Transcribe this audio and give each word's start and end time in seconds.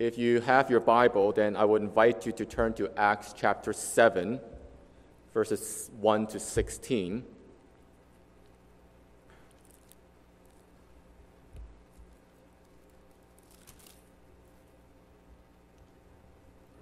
If 0.00 0.16
you 0.16 0.40
have 0.42 0.70
your 0.70 0.78
Bible, 0.78 1.32
then 1.32 1.56
I 1.56 1.64
would 1.64 1.82
invite 1.82 2.24
you 2.24 2.30
to 2.30 2.44
turn 2.44 2.72
to 2.74 2.88
Acts 2.96 3.34
chapter 3.36 3.72
7, 3.72 4.38
verses 5.34 5.90
1 5.98 6.28
to 6.28 6.38
16. 6.38 7.24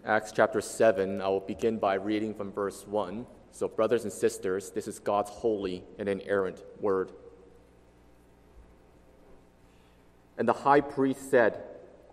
Acts 0.04 0.30
chapter 0.32 0.60
7, 0.60 1.22
I 1.22 1.28
will 1.28 1.40
begin 1.40 1.78
by 1.78 1.94
reading 1.94 2.34
from 2.34 2.52
verse 2.52 2.86
1. 2.86 3.24
So, 3.50 3.66
brothers 3.66 4.04
and 4.04 4.12
sisters, 4.12 4.72
this 4.72 4.86
is 4.86 4.98
God's 4.98 5.30
holy 5.30 5.82
and 5.98 6.06
inerrant 6.06 6.62
word. 6.82 7.12
And 10.36 10.46
the 10.46 10.52
high 10.52 10.82
priest 10.82 11.30
said, 11.30 11.62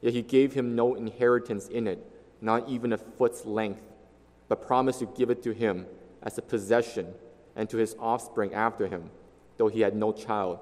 Yet 0.00 0.14
he 0.14 0.22
gave 0.22 0.54
him 0.54 0.74
no 0.74 0.94
inheritance 0.94 1.68
in 1.68 1.86
it, 1.86 2.04
not 2.40 2.68
even 2.68 2.92
a 2.92 2.98
foot's 2.98 3.44
length, 3.44 3.82
but 4.48 4.66
promised 4.66 5.00
to 5.00 5.06
give 5.06 5.30
it 5.30 5.42
to 5.42 5.52
him 5.52 5.86
as 6.22 6.38
a 6.38 6.42
possession 6.42 7.14
and 7.54 7.68
to 7.70 7.76
his 7.76 7.94
offspring 7.98 8.54
after 8.54 8.86
him, 8.86 9.10
though 9.56 9.68
he 9.68 9.80
had 9.80 9.94
no 9.94 10.12
child. 10.12 10.58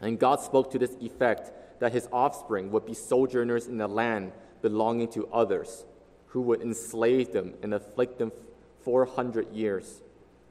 And 0.00 0.18
God 0.18 0.40
spoke 0.40 0.70
to 0.72 0.78
this 0.78 0.94
effect 1.00 1.52
that 1.80 1.92
his 1.92 2.08
offspring 2.12 2.70
would 2.70 2.86
be 2.86 2.94
sojourners 2.94 3.66
in 3.66 3.78
the 3.78 3.88
land 3.88 4.32
belonging 4.62 5.08
to 5.08 5.26
others, 5.28 5.84
who 6.26 6.40
would 6.42 6.60
enslave 6.60 7.32
them 7.32 7.54
and 7.62 7.74
afflict 7.74 8.18
them 8.18 8.32
400 8.82 9.52
years. 9.52 10.02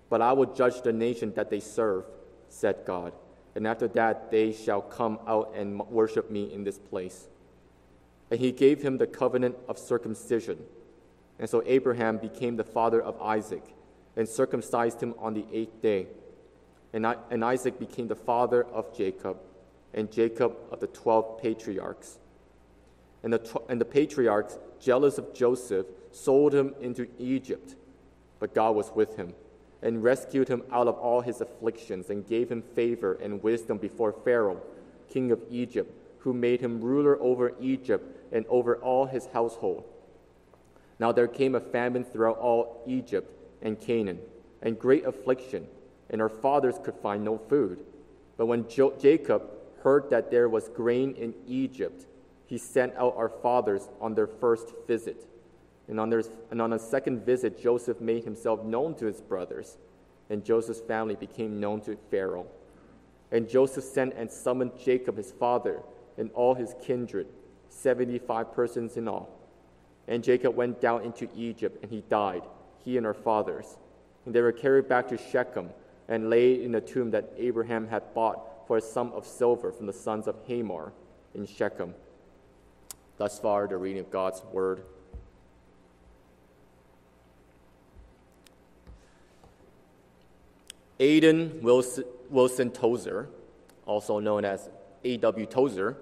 But 0.09 0.21
I 0.21 0.33
will 0.33 0.53
judge 0.53 0.81
the 0.81 0.93
nation 0.93 1.33
that 1.35 1.49
they 1.49 1.59
serve, 1.59 2.05
said 2.49 2.77
God. 2.85 3.13
And 3.55 3.67
after 3.67 3.87
that, 3.89 4.31
they 4.31 4.51
shall 4.51 4.81
come 4.81 5.19
out 5.27 5.53
and 5.55 5.79
worship 5.87 6.29
me 6.29 6.53
in 6.53 6.63
this 6.63 6.77
place. 6.77 7.27
And 8.29 8.39
he 8.39 8.51
gave 8.51 8.81
him 8.81 8.97
the 8.97 9.07
covenant 9.07 9.55
of 9.67 9.77
circumcision. 9.77 10.59
And 11.39 11.49
so 11.49 11.63
Abraham 11.65 12.17
became 12.17 12.57
the 12.57 12.63
father 12.63 13.01
of 13.01 13.21
Isaac 13.21 13.63
and 14.15 14.27
circumcised 14.27 15.01
him 15.01 15.13
on 15.19 15.33
the 15.33 15.45
eighth 15.53 15.81
day. 15.81 16.07
And, 16.93 17.05
I, 17.05 17.15
and 17.29 17.45
Isaac 17.45 17.79
became 17.79 18.07
the 18.07 18.15
father 18.15 18.63
of 18.65 18.95
Jacob, 18.97 19.37
and 19.93 20.11
Jacob 20.11 20.55
of 20.71 20.79
the 20.79 20.87
twelve 20.87 21.41
patriarchs. 21.41 22.17
And 23.23 23.33
the, 23.33 23.61
and 23.69 23.79
the 23.79 23.85
patriarchs, 23.85 24.57
jealous 24.79 25.17
of 25.17 25.33
Joseph, 25.33 25.85
sold 26.11 26.53
him 26.53 26.73
into 26.81 27.07
Egypt. 27.19 27.75
But 28.39 28.53
God 28.53 28.75
was 28.75 28.91
with 28.93 29.15
him 29.15 29.33
and 29.81 30.03
rescued 30.03 30.47
him 30.47 30.63
out 30.71 30.87
of 30.87 30.95
all 30.95 31.21
his 31.21 31.41
afflictions 31.41 32.09
and 32.09 32.27
gave 32.27 32.51
him 32.51 32.61
favor 32.61 33.17
and 33.21 33.43
wisdom 33.43 33.77
before 33.77 34.11
Pharaoh, 34.11 34.61
king 35.09 35.31
of 35.31 35.41
Egypt, 35.51 35.91
who 36.27 36.33
made 36.33 36.59
him 36.59 36.81
ruler 36.81 37.17
over 37.21 37.53
Egypt 37.61 38.33
and 38.33 38.45
over 38.47 38.75
all 38.79 39.05
his 39.05 39.27
household. 39.27 39.85
Now 40.99 41.13
there 41.13 41.25
came 41.25 41.55
a 41.55 41.61
famine 41.61 42.03
throughout 42.03 42.37
all 42.37 42.83
Egypt 42.85 43.31
and 43.61 43.79
Canaan, 43.79 44.19
and 44.61 44.77
great 44.77 45.05
affliction, 45.05 45.65
and 46.09 46.21
our 46.21 46.27
fathers 46.27 46.81
could 46.83 46.95
find 46.95 47.23
no 47.23 47.37
food. 47.37 47.85
But 48.35 48.47
when 48.47 48.67
jo- 48.67 48.93
Jacob 48.99 49.43
heard 49.83 50.09
that 50.09 50.29
there 50.29 50.49
was 50.49 50.67
grain 50.67 51.13
in 51.13 51.33
Egypt, 51.47 52.07
he 52.45 52.57
sent 52.57 52.93
out 52.97 53.15
our 53.15 53.29
fathers 53.29 53.87
on 54.01 54.13
their 54.13 54.27
first 54.27 54.73
visit. 54.85 55.25
And 55.87 55.97
on, 55.97 56.09
their, 56.09 56.23
and 56.51 56.61
on 56.61 56.73
a 56.73 56.79
second 56.79 57.25
visit, 57.25 57.57
Joseph 57.57 58.01
made 58.01 58.25
himself 58.25 58.65
known 58.65 58.95
to 58.95 59.05
his 59.05 59.21
brothers, 59.21 59.77
and 60.29 60.43
Joseph's 60.43 60.81
family 60.81 61.15
became 61.15 61.61
known 61.61 61.79
to 61.83 61.95
Pharaoh. 62.11 62.47
And 63.31 63.47
Joseph 63.47 63.85
sent 63.85 64.13
and 64.15 64.29
summoned 64.29 64.71
Jacob, 64.77 65.15
his 65.15 65.31
father, 65.31 65.83
and 66.17 66.31
all 66.33 66.55
his 66.55 66.73
kindred, 66.81 67.27
75 67.69 68.53
persons 68.53 68.97
in 68.97 69.07
all. 69.07 69.29
And 70.07 70.23
Jacob 70.23 70.55
went 70.55 70.81
down 70.81 71.03
into 71.03 71.27
Egypt, 71.35 71.79
and 71.81 71.91
he 71.91 72.01
died, 72.09 72.43
he 72.83 72.97
and 72.97 73.05
our 73.05 73.13
fathers. 73.13 73.77
And 74.25 74.33
they 74.33 74.41
were 74.41 74.51
carried 74.51 74.87
back 74.87 75.07
to 75.09 75.17
Shechem 75.17 75.69
and 76.07 76.29
laid 76.29 76.61
in 76.61 76.75
a 76.75 76.81
tomb 76.81 77.11
that 77.11 77.31
Abraham 77.37 77.87
had 77.87 78.13
bought 78.13 78.67
for 78.67 78.77
a 78.77 78.81
sum 78.81 79.11
of 79.13 79.25
silver 79.25 79.71
from 79.71 79.85
the 79.85 79.93
sons 79.93 80.27
of 80.27 80.35
Hamor 80.47 80.93
in 81.33 81.45
Shechem. 81.45 81.93
Thus 83.17 83.39
far, 83.39 83.67
the 83.67 83.77
reading 83.77 83.99
of 83.99 84.11
God's 84.11 84.41
Word. 84.51 84.83
Aiden 90.99 91.61
Wilson, 91.61 92.05
Wilson 92.29 92.71
Tozer, 92.71 93.29
also 93.85 94.19
known 94.19 94.45
as 94.45 94.69
A.W. 95.03 95.45
Tozer, 95.45 95.97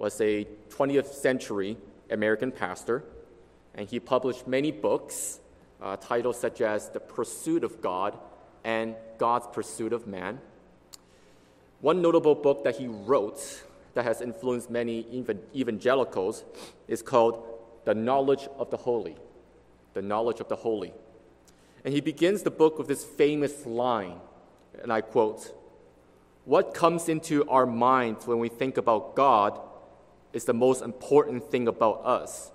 was 0.00 0.18
a 0.22 0.46
20th 0.70 1.12
century 1.12 1.76
American 2.10 2.50
pastor, 2.50 3.04
and 3.74 3.86
he 3.86 4.00
published 4.00 4.48
many 4.48 4.72
books, 4.72 5.40
uh, 5.82 5.94
titles 5.96 6.40
such 6.40 6.62
as 6.62 6.88
The 6.88 7.00
Pursuit 7.00 7.62
of 7.62 7.82
God 7.82 8.18
and 8.64 8.96
God's 9.18 9.46
Pursuit 9.52 9.92
of 9.92 10.06
Man. 10.06 10.40
One 11.82 12.00
notable 12.00 12.34
book 12.34 12.64
that 12.64 12.76
he 12.76 12.86
wrote 12.86 13.62
that 13.92 14.04
has 14.06 14.22
influenced 14.22 14.70
many 14.70 15.04
evangelicals 15.54 16.44
is 16.88 17.02
called 17.02 17.44
The 17.84 17.94
Knowledge 17.94 18.48
of 18.58 18.70
the 18.70 18.78
Holy. 18.78 19.16
The 19.92 20.02
Knowledge 20.02 20.40
of 20.40 20.48
the 20.48 20.56
Holy. 20.56 20.94
And 21.84 21.92
he 21.92 22.00
begins 22.00 22.42
the 22.42 22.50
book 22.50 22.78
with 22.78 22.88
this 22.88 23.04
famous 23.04 23.66
line, 23.66 24.18
and 24.82 24.90
I 24.90 25.02
quote 25.02 25.54
What 26.46 26.72
comes 26.72 27.10
into 27.10 27.46
our 27.50 27.66
minds 27.66 28.26
when 28.26 28.38
we 28.38 28.48
think 28.48 28.78
about 28.78 29.14
God 29.14 29.60
is 30.32 30.44
the 30.44 30.54
most 30.54 30.82
important 30.82 31.50
thing 31.50 31.68
about 31.68 32.04
us. 32.04 32.50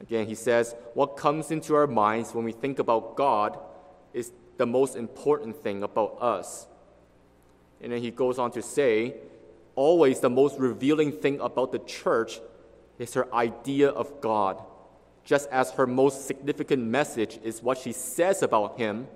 Again, 0.00 0.26
he 0.26 0.34
says, 0.34 0.74
What 0.94 1.16
comes 1.16 1.50
into 1.50 1.74
our 1.74 1.86
minds 1.86 2.34
when 2.34 2.44
we 2.44 2.52
think 2.52 2.78
about 2.78 3.16
God 3.16 3.58
is 4.12 4.32
the 4.56 4.66
most 4.66 4.96
important 4.96 5.62
thing 5.62 5.82
about 5.82 6.18
us. 6.20 6.66
And 7.80 7.92
then 7.92 8.00
he 8.00 8.10
goes 8.10 8.38
on 8.38 8.50
to 8.52 8.62
say, 8.62 9.14
always 9.74 10.20
the 10.20 10.30
most 10.30 10.58
revealing 10.58 11.12
thing 11.12 11.40
about 11.40 11.72
the 11.72 11.78
church 11.80 12.40
is 12.98 13.14
her 13.14 13.32
idea 13.34 13.88
of 13.88 14.20
God, 14.20 14.62
just 15.24 15.48
as 15.50 15.72
her 15.72 15.86
most 15.86 16.26
significant 16.26 16.82
message 16.82 17.38
is 17.42 17.62
what 17.62 17.78
she 17.78 17.92
says 17.92 18.42
about 18.42 18.78
him 18.78 19.08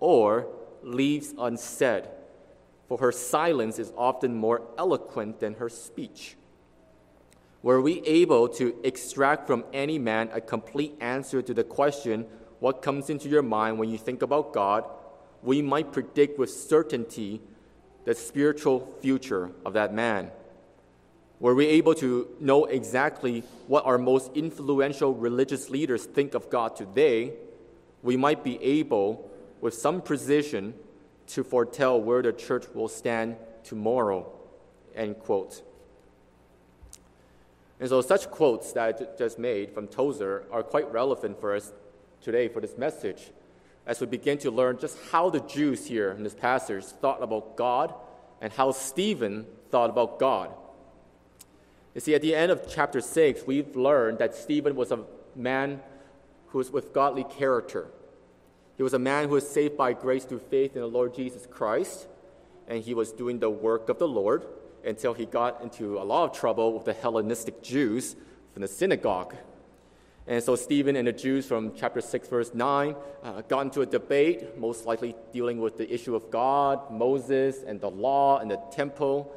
or 0.00 0.46
leaves 0.82 1.32
unsaid, 1.38 2.08
for 2.88 2.98
her 2.98 3.12
silence 3.12 3.78
is 3.78 3.92
often 3.96 4.36
more 4.36 4.62
eloquent 4.76 5.40
than 5.40 5.54
her 5.54 5.70
speech. 5.70 6.36
Were 7.64 7.80
we 7.80 8.02
able 8.02 8.46
to 8.60 8.76
extract 8.84 9.46
from 9.46 9.64
any 9.72 9.98
man 9.98 10.28
a 10.34 10.40
complete 10.42 10.98
answer 11.00 11.40
to 11.40 11.54
the 11.54 11.64
question, 11.64 12.26
What 12.60 12.82
comes 12.82 13.08
into 13.08 13.26
your 13.26 13.40
mind 13.40 13.78
when 13.78 13.88
you 13.88 13.96
think 13.96 14.20
about 14.20 14.52
God? 14.52 14.84
we 15.42 15.62
might 15.62 15.90
predict 15.90 16.38
with 16.38 16.50
certainty 16.50 17.40
the 18.04 18.14
spiritual 18.14 18.94
future 19.00 19.50
of 19.64 19.72
that 19.72 19.94
man? 19.94 20.30
Were 21.40 21.54
we 21.54 21.64
able 21.68 21.94
to 21.94 22.28
know 22.38 22.66
exactly 22.66 23.44
what 23.66 23.86
our 23.86 23.96
most 23.96 24.30
influential 24.34 25.14
religious 25.14 25.70
leaders 25.70 26.04
think 26.04 26.34
of 26.34 26.50
God 26.50 26.76
today, 26.76 27.32
we 28.02 28.18
might 28.18 28.44
be 28.44 28.62
able, 28.62 29.30
with 29.62 29.72
some 29.72 30.02
precision, 30.02 30.74
to 31.28 31.42
foretell 31.42 31.98
where 31.98 32.20
the 32.20 32.34
church 32.34 32.66
will 32.74 32.88
stand 32.88 33.36
tomorrow. 33.62 34.30
End 34.94 35.18
quote. 35.18 35.62
And 37.84 37.90
so, 37.90 38.00
such 38.00 38.30
quotes 38.30 38.72
that 38.72 38.98
I 38.98 39.18
just 39.18 39.38
made 39.38 39.74
from 39.74 39.88
Tozer 39.88 40.44
are 40.50 40.62
quite 40.62 40.90
relevant 40.90 41.38
for 41.38 41.54
us 41.54 41.70
today 42.22 42.48
for 42.48 42.62
this 42.62 42.78
message 42.78 43.30
as 43.86 44.00
we 44.00 44.06
begin 44.06 44.38
to 44.38 44.50
learn 44.50 44.78
just 44.78 44.96
how 45.12 45.28
the 45.28 45.40
Jews 45.40 45.84
here 45.84 46.12
in 46.12 46.22
this 46.22 46.32
passage 46.32 46.82
thought 46.86 47.22
about 47.22 47.58
God 47.58 47.92
and 48.40 48.50
how 48.54 48.72
Stephen 48.72 49.44
thought 49.70 49.90
about 49.90 50.18
God. 50.18 50.48
You 51.94 52.00
see, 52.00 52.14
at 52.14 52.22
the 52.22 52.34
end 52.34 52.50
of 52.50 52.66
chapter 52.70 53.02
6, 53.02 53.42
we've 53.46 53.76
learned 53.76 54.16
that 54.16 54.34
Stephen 54.34 54.76
was 54.76 54.90
a 54.90 55.00
man 55.36 55.82
who 56.46 56.56
was 56.56 56.70
with 56.70 56.94
godly 56.94 57.24
character. 57.24 57.88
He 58.78 58.82
was 58.82 58.94
a 58.94 58.98
man 58.98 59.28
who 59.28 59.34
was 59.34 59.46
saved 59.46 59.76
by 59.76 59.92
grace 59.92 60.24
through 60.24 60.38
faith 60.38 60.74
in 60.74 60.80
the 60.80 60.88
Lord 60.88 61.14
Jesus 61.14 61.46
Christ, 61.50 62.06
and 62.66 62.82
he 62.82 62.94
was 62.94 63.12
doing 63.12 63.40
the 63.40 63.50
work 63.50 63.90
of 63.90 63.98
the 63.98 64.08
Lord, 64.08 64.46
until 64.84 65.14
he 65.14 65.26
got 65.26 65.62
into 65.62 65.98
a 65.98 66.04
lot 66.04 66.30
of 66.30 66.38
trouble 66.38 66.72
with 66.72 66.84
the 66.84 66.92
Hellenistic 66.92 67.62
Jews 67.62 68.16
from 68.52 68.62
the 68.62 68.68
synagogue. 68.68 69.34
And 70.26 70.42
so 70.42 70.56
Stephen 70.56 70.96
and 70.96 71.06
the 71.06 71.12
Jews 71.12 71.46
from 71.46 71.74
chapter 71.76 72.00
6, 72.00 72.28
verse 72.28 72.54
9, 72.54 72.96
uh, 73.22 73.42
got 73.42 73.60
into 73.60 73.82
a 73.82 73.86
debate, 73.86 74.58
most 74.58 74.86
likely 74.86 75.14
dealing 75.32 75.60
with 75.60 75.76
the 75.76 75.92
issue 75.92 76.14
of 76.14 76.30
God, 76.30 76.90
Moses, 76.90 77.62
and 77.66 77.78
the 77.78 77.90
law 77.90 78.38
and 78.38 78.50
the 78.50 78.58
temple. 78.72 79.34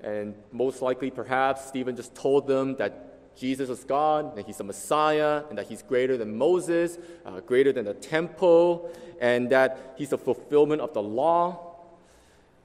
And 0.00 0.34
most 0.50 0.82
likely, 0.82 1.10
perhaps, 1.10 1.66
Stephen 1.66 1.94
just 1.94 2.14
told 2.16 2.48
them 2.48 2.74
that 2.76 3.36
Jesus 3.36 3.70
is 3.70 3.84
God, 3.84 4.34
that 4.36 4.46
he's 4.46 4.56
the 4.56 4.64
Messiah, 4.64 5.44
and 5.48 5.56
that 5.58 5.68
he's 5.68 5.82
greater 5.82 6.16
than 6.16 6.36
Moses, 6.36 6.98
uh, 7.24 7.38
greater 7.40 7.72
than 7.72 7.84
the 7.84 7.94
temple, 7.94 8.90
and 9.20 9.48
that 9.50 9.94
he's 9.96 10.10
the 10.10 10.18
fulfillment 10.18 10.80
of 10.80 10.92
the 10.92 11.02
law. 11.02 11.69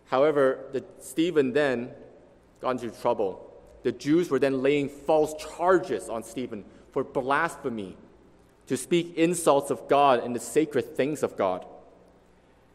However, 0.06 0.66
the, 0.72 0.84
Stephen 1.00 1.54
then 1.54 1.92
got 2.62 2.81
into 2.81 2.90
trouble. 3.02 3.52
The 3.84 3.92
Jews 3.92 4.30
were 4.30 4.40
then 4.40 4.62
laying 4.62 4.90
false 4.90 5.34
charges 5.57 6.10
on 6.10 6.24
Stephen 6.24 6.66
for 6.92 7.04
blasphemy, 7.04 7.98
to 8.68 8.78
speak 8.78 9.16
insults 9.16 9.69
of 9.69 9.88
God 9.88 10.24
and 10.24 10.36
the 10.36 10.40
sacred 10.40 10.96
things 10.96 11.22
of 11.22 11.38
God. 11.38 11.66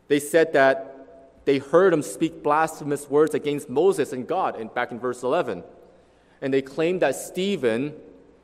They 0.09 0.21
said 0.21 0.53
that 0.53 1.45
they 1.45 1.59
heard 1.59 1.93
him 1.93 2.03
speak 2.03 2.43
blasphemous 2.43 3.09
words 3.09 3.35
against 3.35 3.69
Moses 3.69 4.13
and 4.13 4.27
God, 4.27 4.57
and 4.57 4.73
back 4.73 4.93
in 4.93 5.01
verse 5.01 5.23
11. 5.23 5.65
And 6.41 6.55
they 6.55 6.63
claimed 6.63 7.03
that 7.03 7.17
Stephen 7.17 7.95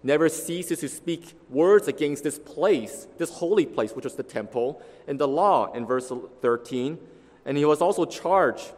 never 0.02 0.28
ceases 0.28 0.80
to 0.80 0.88
speak 0.88 1.34
words 1.50 1.88
against 1.88 2.24
this 2.24 2.38
place, 2.38 3.06
this 3.18 3.30
holy 3.30 3.66
place, 3.66 3.92
which 3.92 4.04
was 4.04 4.14
the 4.14 4.22
temple, 4.22 4.82
and 5.06 5.18
the 5.18 5.28
law 5.28 5.72
in 5.72 5.86
verse 5.86 6.10
13. 6.40 6.98
And 7.46 7.56
he 7.56 7.64
was 7.64 7.81
also 7.81 8.04
charged 8.04 8.72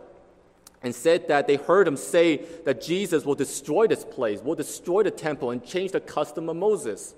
and 0.83 0.95
said 0.95 1.27
that 1.29 1.47
they 1.47 1.57
heard 1.57 1.89
him 1.89 1.97
say 1.97 2.43
that 2.65 2.81
Jesus 2.81 3.25
will 3.25 3.35
destroy 3.35 3.89
this 3.89 4.05
place, 4.05 4.41
will 4.41 4.55
destroy 4.55 5.03
the 5.03 5.11
temple, 5.11 5.51
and 5.51 5.65
change 5.65 5.93
the 5.93 6.01
custom 6.01 6.49
of 6.49 6.57
Moses. 6.57 7.15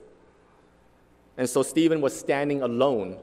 And 1.36 1.48
so 1.48 1.62
Stephen 1.62 2.00
was 2.00 2.18
standing 2.18 2.62
alone 2.62 3.18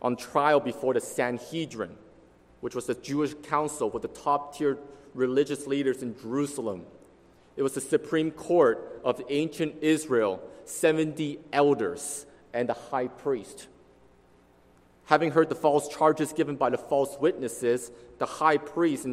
on 0.00 0.16
trial 0.16 0.58
before 0.58 0.94
the 0.94 1.00
Sanhedrin, 1.00 1.94
which 2.60 2.74
was 2.74 2.86
the 2.86 2.94
Jewish 2.94 3.34
council 3.44 3.90
with 3.90 4.02
the 4.02 4.08
top 4.08 4.56
tier 4.56 4.78
religious 5.14 5.66
leaders 5.66 6.02
in 6.02 6.18
Jerusalem. 6.18 6.84
It 7.56 7.62
was 7.62 7.74
the 7.74 7.80
supreme 7.80 8.30
court 8.30 9.00
of 9.04 9.20
ancient 9.28 9.76
Israel, 9.82 10.40
70 10.64 11.40
elders, 11.52 12.24
and 12.52 12.68
the 12.68 12.74
high 12.74 13.08
priest. 13.08 13.68
Having 15.08 15.30
heard 15.30 15.48
the 15.48 15.54
false 15.54 15.88
charges 15.88 16.34
given 16.34 16.56
by 16.56 16.68
the 16.68 16.76
false 16.76 17.16
witnesses, 17.18 17.90
the 18.18 18.26
high 18.26 18.58
priest, 18.58 19.06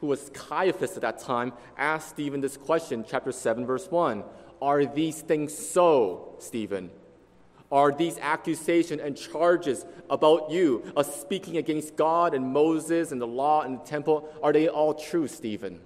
who 0.00 0.08
was 0.08 0.28
Caiaphas 0.34 0.96
at 0.96 1.02
that 1.02 1.20
time, 1.20 1.52
asked 1.78 2.08
Stephen 2.08 2.40
this 2.40 2.56
question, 2.56 3.04
chapter 3.08 3.30
7, 3.30 3.64
verse 3.64 3.86
1 3.88 4.24
Are 4.60 4.84
these 4.84 5.22
things 5.22 5.56
so, 5.56 6.34
Stephen? 6.40 6.90
Are 7.70 7.92
these 7.92 8.18
accusations 8.18 9.00
and 9.00 9.16
charges 9.16 9.86
about 10.10 10.50
you 10.50 10.82
of 10.96 11.06
speaking 11.06 11.58
against 11.58 11.94
God 11.94 12.34
and 12.34 12.52
Moses 12.52 13.12
and 13.12 13.20
the 13.20 13.26
law 13.26 13.62
and 13.62 13.78
the 13.78 13.84
temple, 13.84 14.28
are 14.42 14.52
they 14.52 14.66
all 14.66 14.94
true, 14.94 15.28
Stephen? 15.28 15.78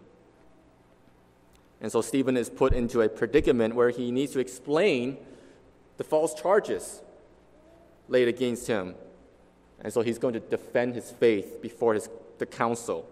And 1.83 1.93
so 1.93 2.01
Stephen 2.01 2.39
is 2.39 2.49
put 2.49 2.73
into 2.73 3.03
a 3.03 3.11
predicament 3.11 3.75
where 3.75 3.91
he 3.91 4.11
needs 4.11 4.33
to 4.33 4.41
explain 4.41 5.19
the 5.99 6.05
false 6.05 6.33
charges 6.33 7.03
laid 8.09 8.27
against 8.27 8.67
him. 8.67 8.95
And 9.83 9.93
so 9.93 10.03
he's 10.03 10.19
going 10.19 10.35
to 10.35 10.41
defend 10.41 10.95
his 10.95 11.11
faith 11.11 11.63
before 11.63 11.95
his, 11.95 12.09
the 12.39 12.47
council. 12.47 13.09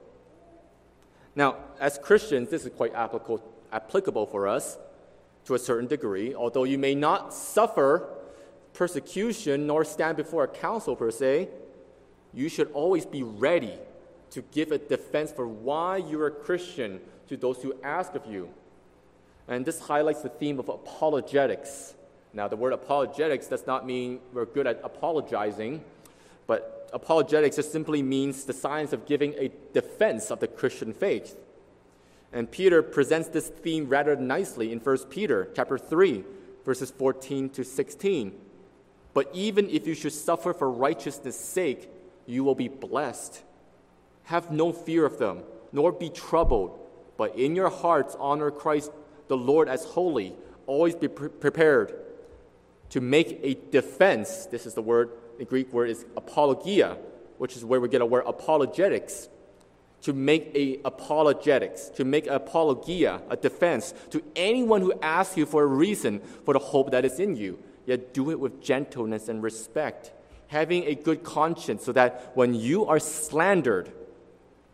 Now, 1.34 1.56
as 1.80 1.98
Christians, 1.98 2.50
this 2.50 2.64
is 2.64 2.72
quite 2.72 2.94
applicable, 2.94 3.42
applicable 3.72 4.26
for 4.26 4.48
us 4.48 4.76
to 5.46 5.54
a 5.54 5.58
certain 5.58 5.88
degree. 5.88 6.34
Although 6.34 6.64
you 6.64 6.78
may 6.78 6.94
not 6.94 7.32
suffer 7.32 8.08
persecution 8.74 9.66
nor 9.66 9.84
stand 9.84 10.16
before 10.16 10.44
a 10.44 10.48
council 10.48 10.94
per 10.94 11.10
se, 11.10 11.48
you 12.34 12.48
should 12.48 12.70
always 12.72 13.06
be 13.06 13.22
ready 13.22 13.74
to 14.30 14.42
give 14.52 14.72
a 14.72 14.78
defense 14.78 15.32
for 15.32 15.48
why 15.48 15.96
you're 15.96 16.26
a 16.26 16.30
Christian 16.30 17.00
to 17.28 17.36
those 17.36 17.62
who 17.62 17.74
ask 17.82 18.14
of 18.14 18.26
you. 18.26 18.48
And 19.46 19.64
this 19.64 19.80
highlights 19.80 20.22
the 20.22 20.28
theme 20.28 20.58
of 20.58 20.68
apologetics. 20.68 21.94
Now, 22.34 22.48
the 22.48 22.56
word 22.56 22.74
apologetics 22.74 23.46
does 23.46 23.66
not 23.66 23.86
mean 23.86 24.20
we're 24.34 24.44
good 24.44 24.66
at 24.66 24.80
apologizing, 24.84 25.82
but 26.48 26.90
apologetics 26.92 27.56
just 27.56 27.70
simply 27.70 28.02
means 28.02 28.44
the 28.44 28.52
science 28.52 28.92
of 28.92 29.06
giving 29.06 29.34
a 29.34 29.52
defense 29.72 30.32
of 30.32 30.40
the 30.40 30.48
Christian 30.48 30.92
faith. 30.92 31.38
And 32.32 32.50
Peter 32.50 32.82
presents 32.82 33.28
this 33.28 33.48
theme 33.48 33.88
rather 33.88 34.16
nicely 34.16 34.72
in 34.72 34.80
1 34.80 34.98
Peter 35.10 35.48
chapter 35.54 35.78
3, 35.78 36.24
verses 36.64 36.90
14 36.90 37.50
to 37.50 37.64
16. 37.64 38.32
But 39.14 39.30
even 39.32 39.68
if 39.70 39.86
you 39.86 39.94
should 39.94 40.12
suffer 40.12 40.52
for 40.52 40.70
righteousness' 40.70 41.38
sake, 41.38 41.90
you 42.26 42.44
will 42.44 42.54
be 42.54 42.68
blessed. 42.68 43.42
Have 44.24 44.50
no 44.50 44.72
fear 44.72 45.06
of 45.06 45.18
them, 45.18 45.42
nor 45.72 45.92
be 45.92 46.10
troubled, 46.10 46.78
but 47.16 47.36
in 47.36 47.54
your 47.54 47.70
hearts 47.70 48.16
honor 48.18 48.50
Christ 48.50 48.90
the 49.28 49.36
Lord 49.36 49.68
as 49.68 49.84
holy. 49.84 50.34
Always 50.66 50.94
be 50.94 51.08
pre- 51.08 51.28
prepared 51.28 51.94
to 52.90 53.00
make 53.00 53.38
a 53.42 53.54
defense. 53.70 54.46
This 54.46 54.66
is 54.66 54.74
the 54.74 54.82
word, 54.82 55.10
the 55.38 55.44
Greek 55.44 55.72
word 55.72 55.90
is 55.90 56.04
apologia, 56.16 56.98
which 57.38 57.56
is 57.56 57.64
where 57.64 57.80
we 57.80 57.88
get 57.88 58.02
our 58.02 58.08
word 58.08 58.24
apologetics. 58.26 59.28
To 60.02 60.12
make 60.12 60.52
a 60.54 60.78
apologetics, 60.84 61.88
to 61.96 62.04
make 62.04 62.28
apologia, 62.28 63.20
a 63.30 63.36
defense 63.36 63.92
to 64.10 64.22
anyone 64.36 64.80
who 64.80 64.92
asks 65.02 65.36
you 65.36 65.44
for 65.44 65.64
a 65.64 65.66
reason 65.66 66.20
for 66.44 66.54
the 66.54 66.60
hope 66.60 66.92
that 66.92 67.04
is 67.04 67.18
in 67.18 67.34
you. 67.34 67.58
Yet 67.84 68.14
do 68.14 68.30
it 68.30 68.38
with 68.38 68.62
gentleness 68.62 69.28
and 69.28 69.42
respect, 69.42 70.12
having 70.46 70.84
a 70.84 70.94
good 70.94 71.24
conscience, 71.24 71.84
so 71.84 71.92
that 71.92 72.30
when 72.34 72.54
you 72.54 72.86
are 72.86 73.00
slandered, 73.00 73.90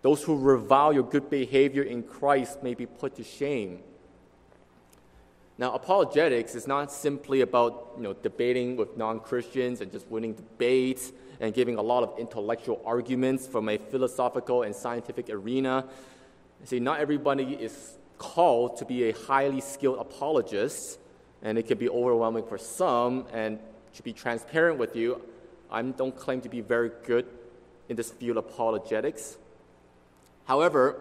those 0.03 0.23
who 0.23 0.37
revile 0.37 0.93
your 0.93 1.05
good 1.05 1.31
behavior 1.31 1.83
in 1.83 2.03
Christ 2.03 2.63
may 2.63 2.75
be 2.75 2.85
put 2.85 3.17
to 3.17 3.25
shame. 3.25 3.83
Now, 5.57 5.73
apologetics 5.73 6.55
is 6.57 6.67
not 6.67 6.91
simply 6.91 7.41
about 7.41 7.93
you 7.97 8.03
know, 8.03 8.13
debating 8.13 8.77
with 8.77 8.97
non 8.97 9.21
Christians 9.21 9.81
and 9.81 9.93
just 9.93 10.07
winning 10.09 10.35
debates 10.35 11.13
and 11.41 11.55
giving 11.55 11.77
a 11.77 11.83
lot 11.83 12.03
of 12.03 12.19
intellectual 12.19 12.83
arguments 12.85 13.47
from 13.47 13.69
a 13.69 13.79
philosophical 13.79 14.63
and 14.63 14.75
scientific 14.75 15.31
arena. 15.31 15.87
See, 16.65 16.81
not 16.81 16.99
everybody 16.99 17.55
is 17.55 17.99
called 18.19 18.79
to 18.79 18.85
be 18.85 19.11
a 19.11 19.13
highly 19.13 19.61
skilled 19.61 19.99
apologist, 19.99 20.99
and 21.43 21.57
it 21.57 21.67
can 21.67 21.79
be 21.79 21.89
overwhelming 21.89 22.47
for 22.47 22.59
some. 22.59 23.27
And 23.33 23.61
to 23.95 24.03
be 24.03 24.13
transparent 24.13 24.79
with 24.79 24.97
you, 24.97 25.21
I 25.71 25.83
don't 25.83 26.17
claim 26.17 26.41
to 26.41 26.49
be 26.49 26.63
very 26.63 26.91
good 27.07 27.27
in 27.89 27.97
this 27.97 28.11
field 28.11 28.39
of 28.39 28.47
apologetics. 28.47 29.37
However, 30.47 31.01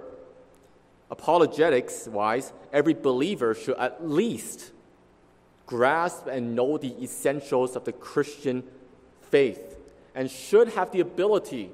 apologetics 1.14 2.08
wise, 2.08 2.52
every 2.74 2.96
believer 2.96 3.54
should 3.54 3.78
at 3.78 4.06
least 4.08 4.72
grasp 5.68 6.26
and 6.28 6.56
know 6.56 6.78
the 6.78 6.94
essentials 7.02 7.76
of 7.76 7.86
the 7.86 7.94
Christian 7.94 8.64
faith 9.30 9.78
and 10.16 10.30
should 10.30 10.70
have 10.70 10.92
the 10.92 11.00
ability 11.00 11.72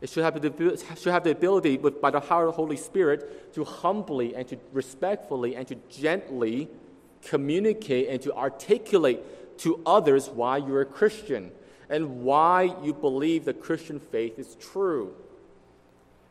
it 0.00 0.10
should 0.10 0.24
have 0.24 0.40
the, 0.42 0.84
should 1.00 1.12
have 1.12 1.22
the 1.22 1.30
ability 1.30 1.78
with, 1.78 2.00
by 2.00 2.10
the 2.10 2.20
power 2.20 2.46
of 2.46 2.54
the 2.54 2.56
Holy 2.56 2.76
Spirit 2.76 3.54
to 3.54 3.62
humbly 3.62 4.34
and 4.34 4.48
to 4.48 4.58
respectfully 4.72 5.54
and 5.54 5.66
to 5.68 5.76
gently 5.88 6.68
communicate 7.24 8.08
and 8.08 8.20
to 8.22 8.34
articulate 8.34 9.58
to 9.58 9.80
others 9.86 10.28
why 10.28 10.56
you're 10.56 10.80
a 10.80 10.86
Christian 10.86 11.52
and 11.88 12.24
why 12.24 12.74
you 12.82 12.92
believe 12.92 13.44
the 13.44 13.54
Christian 13.54 14.00
faith 14.00 14.40
is 14.40 14.56
true. 14.56 15.14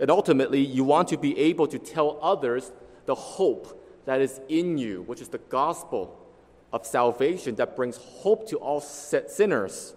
And 0.02 0.10
ultimately, 0.10 0.60
you 0.60 0.84
want 0.84 1.08
to 1.10 1.18
be 1.18 1.38
able 1.38 1.68
to 1.68 1.78
tell 1.78 2.18
others 2.24 2.72
the 3.06 3.14
hope 3.14 3.80
that 4.06 4.20
is 4.20 4.42
in 4.50 4.80
you, 4.80 5.04
which 5.04 5.22
is 5.22 5.30
the 5.30 5.38
gospel 5.38 6.18
of 6.74 6.88
salvation 6.88 7.56
that 7.56 7.76
brings 7.76 7.98
hope 7.98 8.50
to 8.50 8.58
all 8.58 8.82
sinners. 8.82 9.94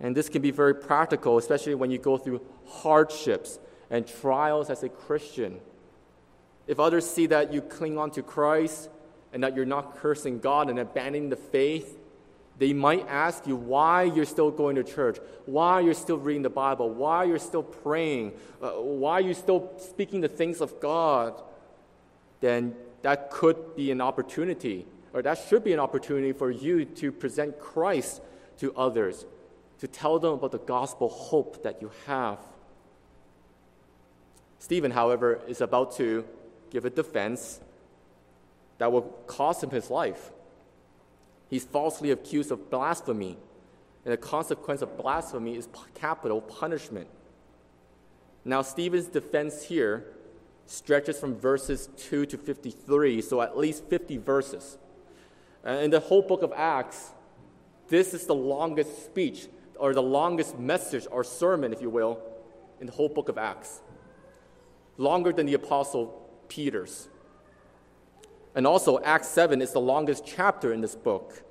And 0.00 0.16
this 0.16 0.28
can 0.28 0.42
be 0.42 0.50
very 0.50 0.74
practical, 0.74 1.38
especially 1.38 1.76
when 1.76 1.92
you 1.92 1.98
go 1.98 2.18
through 2.18 2.40
hardships 2.66 3.60
and 3.90 4.08
trials 4.08 4.68
as 4.70 4.82
a 4.82 4.88
Christian. 4.88 5.60
If 6.66 6.80
others 6.80 7.08
see 7.08 7.26
that 7.26 7.52
you 7.52 7.62
cling 7.62 7.96
on 7.96 8.10
to 8.12 8.22
Christ 8.22 8.90
and 9.32 9.44
that 9.44 9.54
you're 9.54 9.66
not 9.66 9.98
cursing 9.98 10.40
God 10.40 10.68
and 10.68 10.80
abandoning 10.80 11.28
the 11.28 11.36
faith, 11.36 11.96
they 12.58 12.72
might 12.72 13.06
ask 13.08 13.46
you 13.46 13.56
why 13.56 14.04
you're 14.04 14.24
still 14.24 14.50
going 14.50 14.76
to 14.76 14.84
church, 14.84 15.18
why 15.46 15.80
you're 15.80 15.94
still 15.94 16.18
reading 16.18 16.42
the 16.42 16.50
Bible, 16.50 16.88
why 16.88 17.24
you're 17.24 17.38
still 17.38 17.62
praying, 17.62 18.32
uh, 18.62 18.70
why 18.70 19.18
you're 19.18 19.34
still 19.34 19.72
speaking 19.78 20.20
the 20.20 20.28
things 20.28 20.60
of 20.60 20.80
God. 20.80 21.40
Then 22.40 22.76
that 23.02 23.30
could 23.30 23.74
be 23.74 23.90
an 23.90 24.00
opportunity, 24.00 24.86
or 25.12 25.22
that 25.22 25.38
should 25.48 25.64
be 25.64 25.72
an 25.72 25.80
opportunity 25.80 26.32
for 26.32 26.50
you 26.50 26.84
to 26.84 27.10
present 27.10 27.58
Christ 27.58 28.22
to 28.58 28.72
others, 28.76 29.26
to 29.80 29.88
tell 29.88 30.18
them 30.18 30.34
about 30.34 30.52
the 30.52 30.58
gospel 30.58 31.08
hope 31.08 31.64
that 31.64 31.82
you 31.82 31.90
have. 32.06 32.38
Stephen, 34.60 34.92
however, 34.92 35.40
is 35.48 35.60
about 35.60 35.96
to 35.96 36.24
give 36.70 36.84
a 36.84 36.90
defense 36.90 37.60
that 38.78 38.90
will 38.92 39.02
cost 39.26 39.62
him 39.62 39.70
his 39.70 39.90
life. 39.90 40.30
He's 41.54 41.64
falsely 41.64 42.10
accused 42.10 42.50
of 42.50 42.68
blasphemy, 42.68 43.38
and 44.04 44.12
the 44.12 44.16
consequence 44.16 44.82
of 44.82 44.98
blasphemy 44.98 45.54
is 45.54 45.68
capital 45.94 46.40
punishment. 46.40 47.06
Now, 48.44 48.62
Stephen's 48.62 49.06
defense 49.06 49.62
here 49.62 50.04
stretches 50.66 51.16
from 51.16 51.36
verses 51.36 51.90
2 51.96 52.26
to 52.26 52.38
53, 52.38 53.22
so 53.22 53.40
at 53.40 53.56
least 53.56 53.84
50 53.84 54.16
verses. 54.16 54.78
In 55.64 55.92
the 55.92 56.00
whole 56.00 56.22
book 56.22 56.42
of 56.42 56.52
Acts, 56.56 57.12
this 57.86 58.14
is 58.14 58.26
the 58.26 58.34
longest 58.34 59.04
speech, 59.04 59.46
or 59.76 59.94
the 59.94 60.02
longest 60.02 60.58
message, 60.58 61.06
or 61.08 61.22
sermon, 61.22 61.72
if 61.72 61.80
you 61.80 61.88
will, 61.88 62.20
in 62.80 62.88
the 62.88 62.92
whole 62.92 63.08
book 63.08 63.28
of 63.28 63.38
Acts. 63.38 63.80
Longer 64.98 65.32
than 65.32 65.46
the 65.46 65.54
Apostle 65.54 66.20
Peter's. 66.48 67.08
And 68.54 68.66
also, 68.66 69.00
Acts 69.00 69.28
7 69.28 69.60
is 69.60 69.72
the 69.72 69.80
longest 69.80 70.24
chapter 70.24 70.72
in 70.72 70.80
this 70.80 70.94
book. 70.94 71.42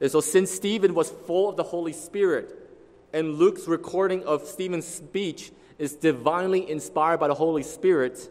And 0.00 0.10
so, 0.10 0.20
since 0.20 0.50
Stephen 0.50 0.94
was 0.94 1.10
full 1.10 1.48
of 1.48 1.56
the 1.56 1.62
Holy 1.62 1.92
Spirit, 1.92 2.58
and 3.12 3.34
Luke's 3.34 3.68
recording 3.68 4.24
of 4.24 4.42
Stephen's 4.42 4.86
speech 4.86 5.52
is 5.78 5.94
divinely 5.94 6.68
inspired 6.68 7.20
by 7.20 7.28
the 7.28 7.34
Holy 7.34 7.62
Spirit, 7.62 8.28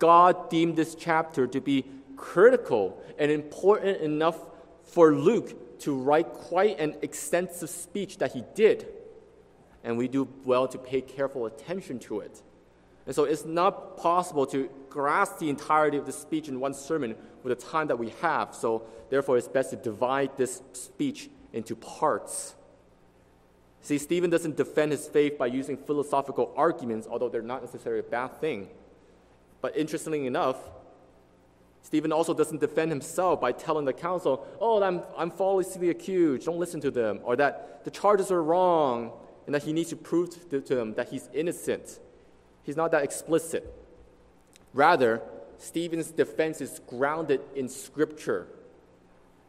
God 0.00 0.50
deemed 0.50 0.76
this 0.76 0.96
chapter 0.96 1.46
to 1.46 1.60
be 1.60 1.84
critical 2.16 3.00
and 3.18 3.30
important 3.30 4.00
enough 4.00 4.38
for 4.82 5.14
Luke 5.14 5.78
to 5.80 5.96
write 5.96 6.32
quite 6.32 6.80
an 6.80 6.96
extensive 7.02 7.70
speech 7.70 8.18
that 8.18 8.32
he 8.32 8.42
did. 8.54 8.88
And 9.84 9.96
we 9.96 10.08
do 10.08 10.28
well 10.44 10.66
to 10.68 10.78
pay 10.78 11.00
careful 11.00 11.46
attention 11.46 11.98
to 12.00 12.20
it. 12.20 12.42
And 13.10 13.14
so 13.16 13.24
it's 13.24 13.44
not 13.44 13.96
possible 13.96 14.46
to 14.46 14.70
grasp 14.88 15.40
the 15.40 15.50
entirety 15.50 15.96
of 15.96 16.06
the 16.06 16.12
speech 16.12 16.46
in 16.46 16.60
one 16.60 16.72
sermon 16.72 17.16
with 17.42 17.58
the 17.58 17.66
time 17.66 17.88
that 17.88 17.98
we 17.98 18.10
have. 18.20 18.54
So 18.54 18.84
therefore, 19.08 19.36
it's 19.36 19.48
best 19.48 19.70
to 19.70 19.76
divide 19.76 20.36
this 20.36 20.62
speech 20.74 21.28
into 21.52 21.74
parts. 21.74 22.54
See, 23.80 23.98
Stephen 23.98 24.30
doesn't 24.30 24.56
defend 24.56 24.92
his 24.92 25.08
faith 25.08 25.36
by 25.36 25.46
using 25.46 25.76
philosophical 25.76 26.52
arguments, 26.56 27.08
although 27.10 27.28
they're 27.28 27.42
not 27.42 27.64
necessarily 27.64 27.98
a 27.98 28.08
bad 28.08 28.40
thing. 28.40 28.68
But 29.60 29.76
interestingly 29.76 30.28
enough, 30.28 30.58
Stephen 31.82 32.12
also 32.12 32.32
doesn't 32.32 32.60
defend 32.60 32.92
himself 32.92 33.40
by 33.40 33.50
telling 33.50 33.86
the 33.86 33.92
council, 33.92 34.46
oh, 34.60 34.80
I'm, 34.80 35.02
I'm 35.16 35.32
falsely 35.32 35.90
accused, 35.90 36.46
don't 36.46 36.60
listen 36.60 36.80
to 36.82 36.92
them, 36.92 37.18
or 37.24 37.34
that 37.34 37.84
the 37.84 37.90
charges 37.90 38.30
are 38.30 38.40
wrong, 38.40 39.10
and 39.46 39.54
that 39.56 39.64
he 39.64 39.72
needs 39.72 39.90
to 39.90 39.96
prove 39.96 40.48
to, 40.50 40.60
to 40.60 40.74
them 40.76 40.94
that 40.94 41.08
he's 41.08 41.28
innocent. 41.34 41.98
He's 42.62 42.76
not 42.76 42.90
that 42.92 43.02
explicit. 43.02 43.72
Rather, 44.72 45.22
Stephen's 45.58 46.10
defense 46.10 46.60
is 46.60 46.80
grounded 46.86 47.40
in 47.54 47.68
Scripture. 47.68 48.46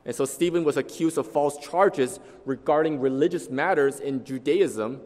And 0.06 0.16
so 0.16 0.26
Stephen 0.26 0.64
was 0.64 0.78
accused 0.78 1.18
of 1.18 1.32
false 1.32 1.58
charges 1.58 2.20
regarding 2.46 3.00
religious 3.00 3.50
matters 3.50 4.00
in 4.00 4.26
Judaism. 4.26 5.02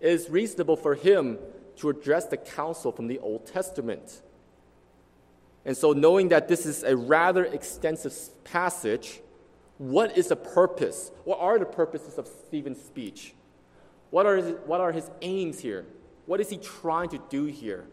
It 0.00 0.10
is 0.10 0.30
reasonable 0.30 0.76
for 0.76 0.94
him 0.94 1.38
to 1.76 1.90
address 1.90 2.26
the 2.26 2.36
council 2.36 2.92
from 2.92 3.08
the 3.08 3.18
Old 3.18 3.46
Testament. 3.46 4.22
And 5.64 5.76
so, 5.76 5.92
knowing 5.92 6.28
that 6.28 6.48
this 6.48 6.64
is 6.64 6.82
a 6.82 6.96
rather 6.96 7.44
extensive 7.44 8.14
passage, 8.44 9.20
what 9.76 10.16
is 10.16 10.28
the 10.28 10.36
purpose? 10.36 11.10
What 11.24 11.40
are 11.40 11.58
the 11.58 11.66
purposes 11.66 12.16
of 12.16 12.28
Stephen's 12.46 12.80
speech? 12.80 13.34
What 14.10 14.24
are 14.24 14.36
his, 14.36 14.54
what 14.66 14.80
are 14.80 14.92
his 14.92 15.10
aims 15.20 15.60
here? 15.60 15.84
What 16.28 16.42
is 16.42 16.50
he 16.50 16.58
trying 16.58 17.08
to 17.08 17.20
do 17.30 17.46
here? 17.46 17.86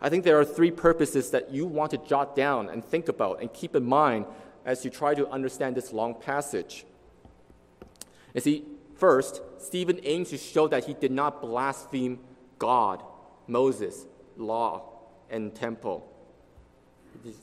I 0.00 0.08
think 0.08 0.24
there 0.24 0.36
are 0.40 0.44
three 0.44 0.72
purposes 0.72 1.30
that 1.30 1.52
you 1.52 1.64
want 1.64 1.92
to 1.92 1.98
jot 1.98 2.34
down 2.34 2.68
and 2.68 2.84
think 2.84 3.08
about 3.08 3.40
and 3.40 3.52
keep 3.54 3.76
in 3.76 3.84
mind 3.84 4.26
as 4.64 4.84
you 4.84 4.90
try 4.90 5.14
to 5.14 5.28
understand 5.28 5.76
this 5.76 5.92
long 5.92 6.16
passage. 6.16 6.84
You 8.34 8.40
see, 8.40 8.64
first, 8.96 9.40
Stephen 9.58 10.00
aims 10.02 10.30
to 10.30 10.38
show 10.38 10.66
that 10.66 10.86
he 10.86 10.94
did 10.94 11.12
not 11.12 11.40
blaspheme 11.40 12.18
God, 12.58 13.04
Moses, 13.46 14.06
law, 14.36 14.82
and 15.30 15.54
temple. 15.54 16.04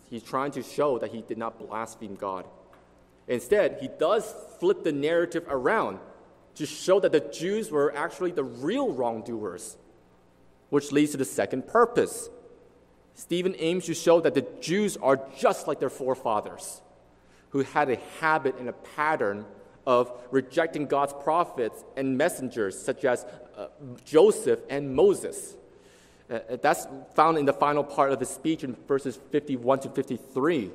He's 0.09 0.23
trying 0.23 0.51
to 0.51 0.63
show 0.63 0.99
that 0.99 1.11
he 1.11 1.21
did 1.21 1.37
not 1.37 1.57
blaspheme 1.57 2.15
God. 2.15 2.45
Instead, 3.29 3.77
he 3.79 3.87
does 3.87 4.35
flip 4.59 4.83
the 4.83 4.91
narrative 4.91 5.45
around 5.47 5.99
to 6.55 6.65
show 6.65 6.99
that 6.99 7.13
the 7.13 7.21
Jews 7.21 7.71
were 7.71 7.95
actually 7.95 8.31
the 8.31 8.43
real 8.43 8.91
wrongdoers 8.91 9.77
which 10.73 10.91
leads 10.91 11.11
to 11.11 11.17
the 11.17 11.25
second 11.25 11.67
purpose. 11.67 12.31
Stephen 13.13 13.55
aims 13.59 13.85
to 13.85 13.93
show 13.93 14.19
that 14.19 14.33
the 14.33 14.41
Jews 14.59 14.97
are 14.97 15.21
just 15.37 15.67
like 15.67 15.79
their 15.79 15.91
forefathers, 15.91 16.81
who 17.49 17.59
had 17.61 17.91
a 17.91 17.97
habit 18.19 18.57
and 18.57 18.67
a 18.67 18.73
pattern 18.73 19.45
of 19.85 20.11
rejecting 20.31 20.87
God's 20.87 21.13
prophets 21.13 21.83
and 21.95 22.17
messengers, 22.17 22.75
such 22.75 23.05
as 23.05 23.23
uh, 23.55 23.67
Joseph 24.03 24.61
and 24.67 24.95
Moses. 24.95 25.55
Uh, 26.27 26.39
uh 26.49 26.57
that's 26.59 26.87
found 27.13 27.37
in 27.37 27.45
the 27.45 27.53
final 27.53 27.83
part 27.83 28.11
of 28.11 28.17
the 28.17 28.25
speech 28.25 28.63
in 28.63 28.75
verses 28.87 29.19
51 29.29 29.81
to 29.81 29.89
53. 29.89 30.71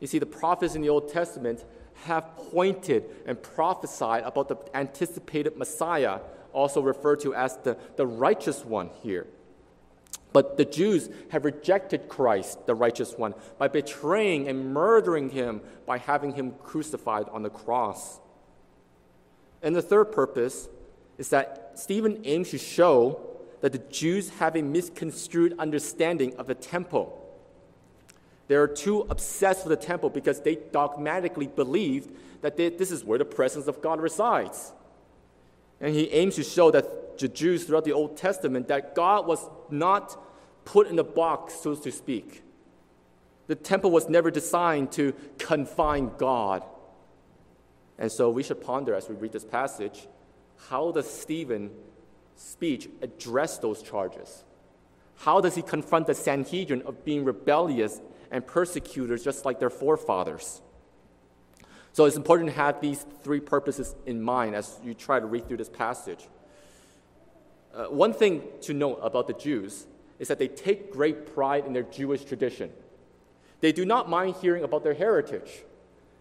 You 0.00 0.06
see, 0.06 0.18
the 0.18 0.24
prophets 0.24 0.74
in 0.74 0.80
the 0.80 0.88
Old 0.88 1.12
Testament 1.12 1.62
have 2.04 2.24
pointed 2.36 3.04
and 3.26 3.42
prophesied 3.42 4.22
about 4.22 4.48
the 4.48 4.56
anticipated 4.74 5.58
Messiah 5.58 6.20
also 6.52 6.80
referred 6.80 7.20
to 7.20 7.34
as 7.34 7.56
the, 7.58 7.76
the 7.96 8.06
righteous 8.06 8.64
one 8.64 8.90
here. 9.02 9.26
But 10.32 10.56
the 10.56 10.64
Jews 10.64 11.08
have 11.30 11.44
rejected 11.44 12.08
Christ, 12.08 12.66
the 12.66 12.74
righteous 12.74 13.14
one, 13.14 13.34
by 13.58 13.68
betraying 13.68 14.48
and 14.48 14.72
murdering 14.72 15.30
him 15.30 15.60
by 15.86 15.98
having 15.98 16.34
him 16.34 16.52
crucified 16.62 17.28
on 17.30 17.42
the 17.42 17.50
cross. 17.50 18.20
And 19.62 19.74
the 19.74 19.82
third 19.82 20.12
purpose 20.12 20.68
is 21.18 21.30
that 21.30 21.72
Stephen 21.74 22.20
aims 22.24 22.50
to 22.50 22.58
show 22.58 23.20
that 23.60 23.72
the 23.72 23.78
Jews 23.78 24.30
have 24.38 24.56
a 24.56 24.62
misconstrued 24.62 25.54
understanding 25.58 26.34
of 26.36 26.46
the 26.46 26.54
temple. 26.54 27.16
They 28.48 28.54
are 28.54 28.66
too 28.66 29.06
obsessed 29.10 29.66
with 29.66 29.78
the 29.78 29.86
temple 29.86 30.10
because 30.10 30.40
they 30.40 30.56
dogmatically 30.56 31.46
believed 31.48 32.16
that 32.40 32.56
they, 32.56 32.68
this 32.70 32.90
is 32.90 33.04
where 33.04 33.18
the 33.18 33.24
presence 33.24 33.66
of 33.66 33.82
God 33.82 34.00
resides. 34.00 34.72
And 35.80 35.94
he 35.94 36.10
aims 36.10 36.36
to 36.36 36.42
show 36.42 36.70
that 36.70 37.18
the 37.18 37.28
Jews 37.28 37.64
throughout 37.64 37.84
the 37.84 37.92
Old 37.92 38.16
Testament 38.16 38.68
that 38.68 38.94
God 38.94 39.26
was 39.26 39.48
not 39.70 40.18
put 40.64 40.86
in 40.86 40.98
a 40.98 41.04
box, 41.04 41.54
so 41.54 41.74
to 41.74 41.92
speak. 41.92 42.42
The 43.46 43.54
temple 43.54 43.90
was 43.90 44.08
never 44.08 44.30
designed 44.30 44.92
to 44.92 45.14
confine 45.38 46.12
God. 46.16 46.64
And 47.98 48.10
so 48.10 48.30
we 48.30 48.42
should 48.42 48.62
ponder 48.62 48.94
as 48.94 49.08
we 49.08 49.14
read 49.14 49.32
this 49.32 49.44
passage 49.44 50.06
how 50.68 50.92
does 50.92 51.10
Stephen's 51.10 51.72
speech 52.36 52.88
address 53.02 53.58
those 53.58 53.82
charges? 53.82 54.44
How 55.16 55.40
does 55.40 55.54
he 55.54 55.62
confront 55.62 56.06
the 56.06 56.14
Sanhedrin 56.14 56.82
of 56.82 57.04
being 57.04 57.24
rebellious 57.24 58.00
and 58.30 58.46
persecutors 58.46 59.24
just 59.24 59.44
like 59.44 59.58
their 59.58 59.70
forefathers? 59.70 60.62
So 61.92 62.04
it's 62.04 62.16
important 62.16 62.50
to 62.50 62.56
have 62.56 62.80
these 62.80 63.04
three 63.22 63.40
purposes 63.40 63.94
in 64.06 64.22
mind 64.22 64.54
as 64.54 64.78
you 64.84 64.94
try 64.94 65.18
to 65.18 65.26
read 65.26 65.48
through 65.48 65.56
this 65.56 65.68
passage. 65.68 66.28
Uh, 67.74 67.86
one 67.86 68.12
thing 68.12 68.42
to 68.62 68.74
note 68.74 69.00
about 69.02 69.26
the 69.26 69.32
Jews 69.32 69.86
is 70.18 70.28
that 70.28 70.38
they 70.38 70.48
take 70.48 70.92
great 70.92 71.34
pride 71.34 71.66
in 71.66 71.72
their 71.72 71.82
Jewish 71.82 72.24
tradition. 72.24 72.70
They 73.60 73.72
do 73.72 73.84
not 73.84 74.08
mind 74.08 74.36
hearing 74.40 74.64
about 74.64 74.84
their 74.84 74.94
heritage. 74.94 75.50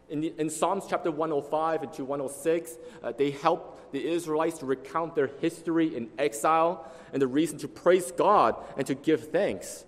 In, 0.10 0.22
the, 0.22 0.34
in 0.38 0.50
Psalms 0.50 0.86
chapter 0.90 1.12
105 1.12 1.84
and 1.84 1.94
to 1.94 2.04
106, 2.04 2.78
uh, 3.04 3.12
they 3.12 3.32
help 3.32 3.92
the 3.92 4.06
Israelites 4.08 4.60
to 4.60 4.66
recount 4.66 5.16
their 5.16 5.30
history 5.40 5.96
in 5.96 6.10
exile 6.18 6.86
and 7.14 7.22
the 7.22 7.28
reason 7.28 7.58
to 7.60 7.68
praise 7.68 8.12
God 8.12 8.56
and 8.78 8.86
to 8.88 8.96
give 8.96 9.30
thanks. 9.32 9.86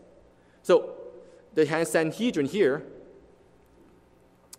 So 0.63 0.95
the 1.53 1.65
Sanhedrin 1.85 2.45
here 2.45 2.83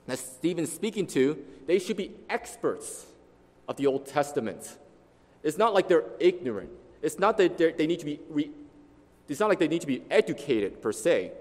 that 0.07 0.19
Stephen's 0.19 0.73
speaking 0.73 1.07
to, 1.09 1.43
they 1.67 1.79
should 1.79 1.97
be 1.97 2.13
experts 2.29 3.07
of 3.69 3.77
the 3.77 3.87
Old 3.87 4.07
Testament. 4.07 4.77
It's 5.43 5.59
not 5.59 5.75
like 5.75 5.89
they're 5.89 6.05
ignorant. 6.19 6.71
It's 7.03 7.19
not 7.19 7.37
that 7.39 7.59
they 7.59 7.87
need 7.87 8.01
to 8.01 8.05
be 8.05 8.21
re, 8.29 8.51
it's 9.29 9.41
not 9.41 9.49
like 9.49 9.59
they 9.59 9.69
need 9.69 9.81
to 9.81 9.87
be 9.87 10.03
educated 10.11 10.83
per 10.83 10.93
se. 10.93 11.33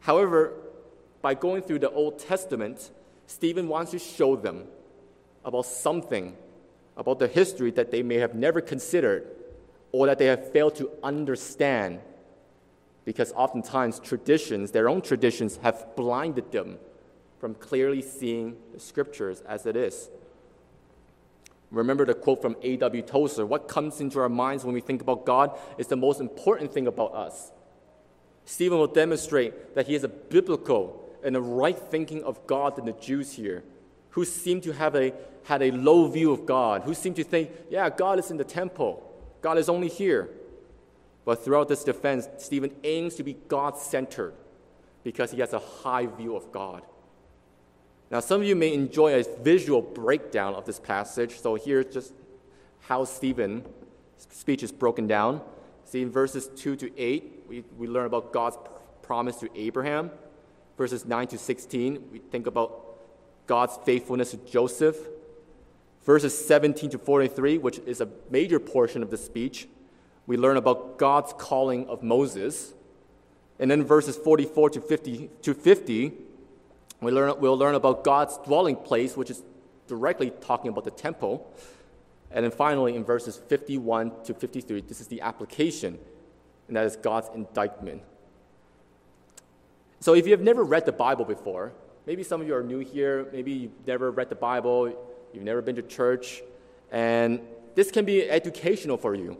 However, 0.00 0.54
by 1.22 1.34
going 1.34 1.62
through 1.62 1.80
the 1.80 1.90
Old 1.90 2.18
Testament, 2.18 2.90
Stephen 3.26 3.68
wants 3.68 3.90
to 3.92 3.98
show 3.98 4.36
them 4.36 4.64
about 5.44 5.66
something 5.66 6.36
about 6.96 7.18
the 7.18 7.28
history 7.28 7.70
that 7.70 7.90
they 7.90 8.02
may 8.02 8.16
have 8.16 8.34
never 8.34 8.60
considered 8.60 9.26
or 9.92 10.06
that 10.06 10.18
they 10.18 10.26
have 10.26 10.52
failed 10.52 10.74
to 10.76 10.90
understand 11.02 12.00
because 13.04 13.32
oftentimes 13.32 13.98
traditions, 13.98 14.70
their 14.70 14.88
own 14.88 15.00
traditions, 15.00 15.58
have 15.62 15.96
blinded 15.96 16.52
them 16.52 16.78
from 17.40 17.54
clearly 17.54 18.02
seeing 18.02 18.56
the 18.72 18.78
scriptures 18.78 19.42
as 19.48 19.64
it 19.64 19.74
is. 19.74 20.10
Remember 21.70 22.04
the 22.04 22.14
quote 22.14 22.42
from 22.42 22.56
A.W. 22.62 23.02
Tozer 23.02 23.46
what 23.46 23.66
comes 23.66 24.00
into 24.00 24.20
our 24.20 24.28
minds 24.28 24.64
when 24.64 24.74
we 24.74 24.80
think 24.80 25.00
about 25.00 25.24
God 25.24 25.58
is 25.78 25.86
the 25.86 25.96
most 25.96 26.20
important 26.20 26.72
thing 26.72 26.86
about 26.86 27.14
us. 27.14 27.50
Stephen 28.44 28.78
will 28.78 28.86
demonstrate 28.86 29.74
that 29.74 29.86
he 29.86 29.94
has 29.94 30.04
a 30.04 30.08
biblical 30.08 31.08
and 31.22 31.36
a 31.36 31.40
right 31.40 31.78
thinking 31.78 32.22
of 32.24 32.46
God 32.46 32.76
than 32.76 32.86
the 32.86 32.92
Jews 32.92 33.32
here, 33.32 33.62
who 34.10 34.24
seem 34.24 34.60
to 34.62 34.72
have 34.72 34.94
a, 34.96 35.12
had 35.44 35.62
a 35.62 35.70
low 35.70 36.08
view 36.08 36.32
of 36.32 36.46
God, 36.46 36.82
who 36.82 36.94
seem 36.94 37.14
to 37.14 37.24
think, 37.24 37.50
yeah, 37.70 37.88
God 37.88 38.18
is 38.18 38.30
in 38.30 38.36
the 38.36 38.44
temple, 38.44 39.02
God 39.40 39.56
is 39.56 39.68
only 39.68 39.88
here. 39.88 40.28
But 41.24 41.44
throughout 41.44 41.68
this 41.68 41.84
defense, 41.84 42.28
Stephen 42.38 42.72
aims 42.82 43.14
to 43.16 43.22
be 43.22 43.34
God 43.46 43.78
centered 43.78 44.34
because 45.04 45.30
he 45.30 45.40
has 45.40 45.52
a 45.52 45.58
high 45.58 46.06
view 46.06 46.34
of 46.34 46.50
God. 46.50 46.82
Now, 48.10 48.18
some 48.18 48.40
of 48.40 48.46
you 48.46 48.56
may 48.56 48.74
enjoy 48.74 49.20
a 49.20 49.24
visual 49.40 49.80
breakdown 49.80 50.54
of 50.54 50.64
this 50.64 50.80
passage, 50.80 51.38
so 51.38 51.54
here's 51.54 51.86
just 51.94 52.12
how 52.80 53.04
Stephen's 53.04 53.66
speech 54.18 54.64
is 54.64 54.72
broken 54.72 55.06
down. 55.06 55.40
See, 55.84 56.02
in 56.02 56.10
verses 56.10 56.48
2 56.56 56.74
to 56.76 56.98
8, 56.98 57.44
we, 57.48 57.64
we 57.78 57.86
learn 57.86 58.06
about 58.06 58.32
God's 58.32 58.58
promise 59.02 59.36
to 59.36 59.48
Abraham. 59.54 60.10
Verses 60.76 61.04
9 61.04 61.28
to 61.28 61.38
16, 61.38 62.08
we 62.10 62.18
think 62.18 62.48
about 62.48 62.84
God's 63.46 63.78
faithfulness 63.84 64.32
to 64.32 64.38
Joseph. 64.38 64.96
Verses 66.02 66.36
17 66.46 66.90
to 66.90 66.98
43, 66.98 67.58
which 67.58 67.78
is 67.86 68.00
a 68.00 68.08
major 68.28 68.58
portion 68.58 69.04
of 69.04 69.10
the 69.10 69.18
speech, 69.18 69.68
we 70.26 70.36
learn 70.36 70.56
about 70.56 70.98
God's 70.98 71.32
calling 71.38 71.86
of 71.86 72.02
Moses. 72.02 72.74
And 73.60 73.70
then 73.70 73.84
verses 73.84 74.16
44 74.16 74.70
to 74.70 74.80
50, 74.80 75.30
to 75.42 75.54
50 75.54 76.12
we 77.00 77.10
learn, 77.10 77.34
we'll 77.40 77.56
learn 77.56 77.74
about 77.74 78.04
God's 78.04 78.36
dwelling 78.38 78.76
place, 78.76 79.16
which 79.16 79.30
is 79.30 79.42
directly 79.86 80.30
talking 80.30 80.70
about 80.70 80.84
the 80.84 80.90
temple. 80.90 81.52
And 82.30 82.44
then 82.44 82.52
finally, 82.52 82.94
in 82.94 83.04
verses 83.04 83.40
51 83.48 84.24
to 84.24 84.34
53, 84.34 84.82
this 84.82 85.00
is 85.00 85.08
the 85.08 85.20
application, 85.20 85.98
and 86.68 86.76
that 86.76 86.86
is 86.86 86.96
God's 86.96 87.28
indictment. 87.34 88.02
So 90.00 90.14
if 90.14 90.26
you 90.26 90.32
have 90.32 90.40
never 90.40 90.62
read 90.62 90.86
the 90.86 90.92
Bible 90.92 91.24
before, 91.24 91.72
maybe 92.06 92.22
some 92.22 92.40
of 92.40 92.46
you 92.46 92.54
are 92.54 92.62
new 92.62 92.78
here, 92.78 93.26
maybe 93.32 93.52
you've 93.52 93.86
never 93.86 94.10
read 94.10 94.28
the 94.28 94.34
Bible, 94.36 94.94
you've 95.32 95.44
never 95.44 95.60
been 95.60 95.76
to 95.76 95.82
church, 95.82 96.40
and 96.92 97.40
this 97.74 97.90
can 97.90 98.04
be 98.04 98.28
educational 98.28 98.96
for 98.96 99.14
you 99.14 99.36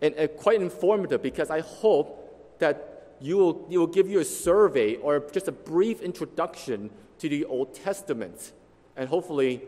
and, 0.00 0.14
and 0.14 0.30
quite 0.36 0.60
informative 0.60 1.22
because 1.22 1.50
I 1.50 1.60
hope 1.60 2.58
that 2.58 2.95
you 3.20 3.36
will, 3.38 3.54
will 3.68 3.86
give 3.86 4.08
you 4.08 4.20
a 4.20 4.24
survey 4.24 4.96
or 4.96 5.20
just 5.32 5.48
a 5.48 5.52
brief 5.52 6.00
introduction 6.00 6.90
to 7.18 7.28
the 7.28 7.44
Old 7.44 7.74
Testament. 7.74 8.52
And 8.96 9.08
hopefully, 9.08 9.62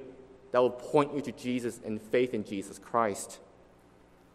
that 0.53 0.61
will 0.61 0.71
point 0.71 1.15
you 1.15 1.21
to 1.23 1.33
Jesus 1.33 1.81
and 1.85 2.01
faith 2.01 2.35
in 2.35 2.45
Jesus 2.45 2.79
Christ. 2.79 3.39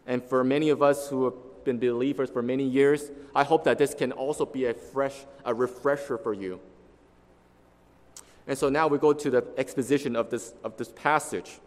And 0.06 0.22
for 0.22 0.44
many 0.44 0.68
of 0.70 0.82
us 0.82 1.08
who 1.08 1.24
have 1.24 1.34
been 1.64 1.78
believers 1.78 2.30
for 2.30 2.42
many 2.42 2.64
years, 2.64 3.10
I 3.34 3.44
hope 3.44 3.64
that 3.64 3.78
this 3.78 3.94
can 3.94 4.12
also 4.12 4.44
be 4.44 4.66
a 4.66 4.74
fresh, 4.74 5.24
a 5.44 5.54
refresher 5.54 6.18
for 6.18 6.34
you. 6.34 6.60
And 8.46 8.58
so 8.58 8.68
now 8.68 8.86
we 8.88 8.98
go 8.98 9.12
to 9.12 9.30
the 9.30 9.44
exposition 9.56 10.14
of 10.16 10.30
this, 10.30 10.54
of 10.62 10.76
this 10.76 10.90
passage. 10.90 11.58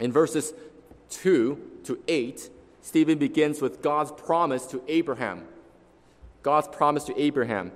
In 0.00 0.10
verses 0.10 0.52
2 1.10 1.80
to 1.84 2.02
8, 2.08 2.50
Stephen 2.82 3.18
begins 3.18 3.62
with 3.62 3.82
God's 3.82 4.10
promise 4.10 4.66
to 4.66 4.82
Abraham. 4.88 5.46
God's 6.46 6.68
promise 6.68 7.02
to 7.06 7.20
Abraham. 7.20 7.72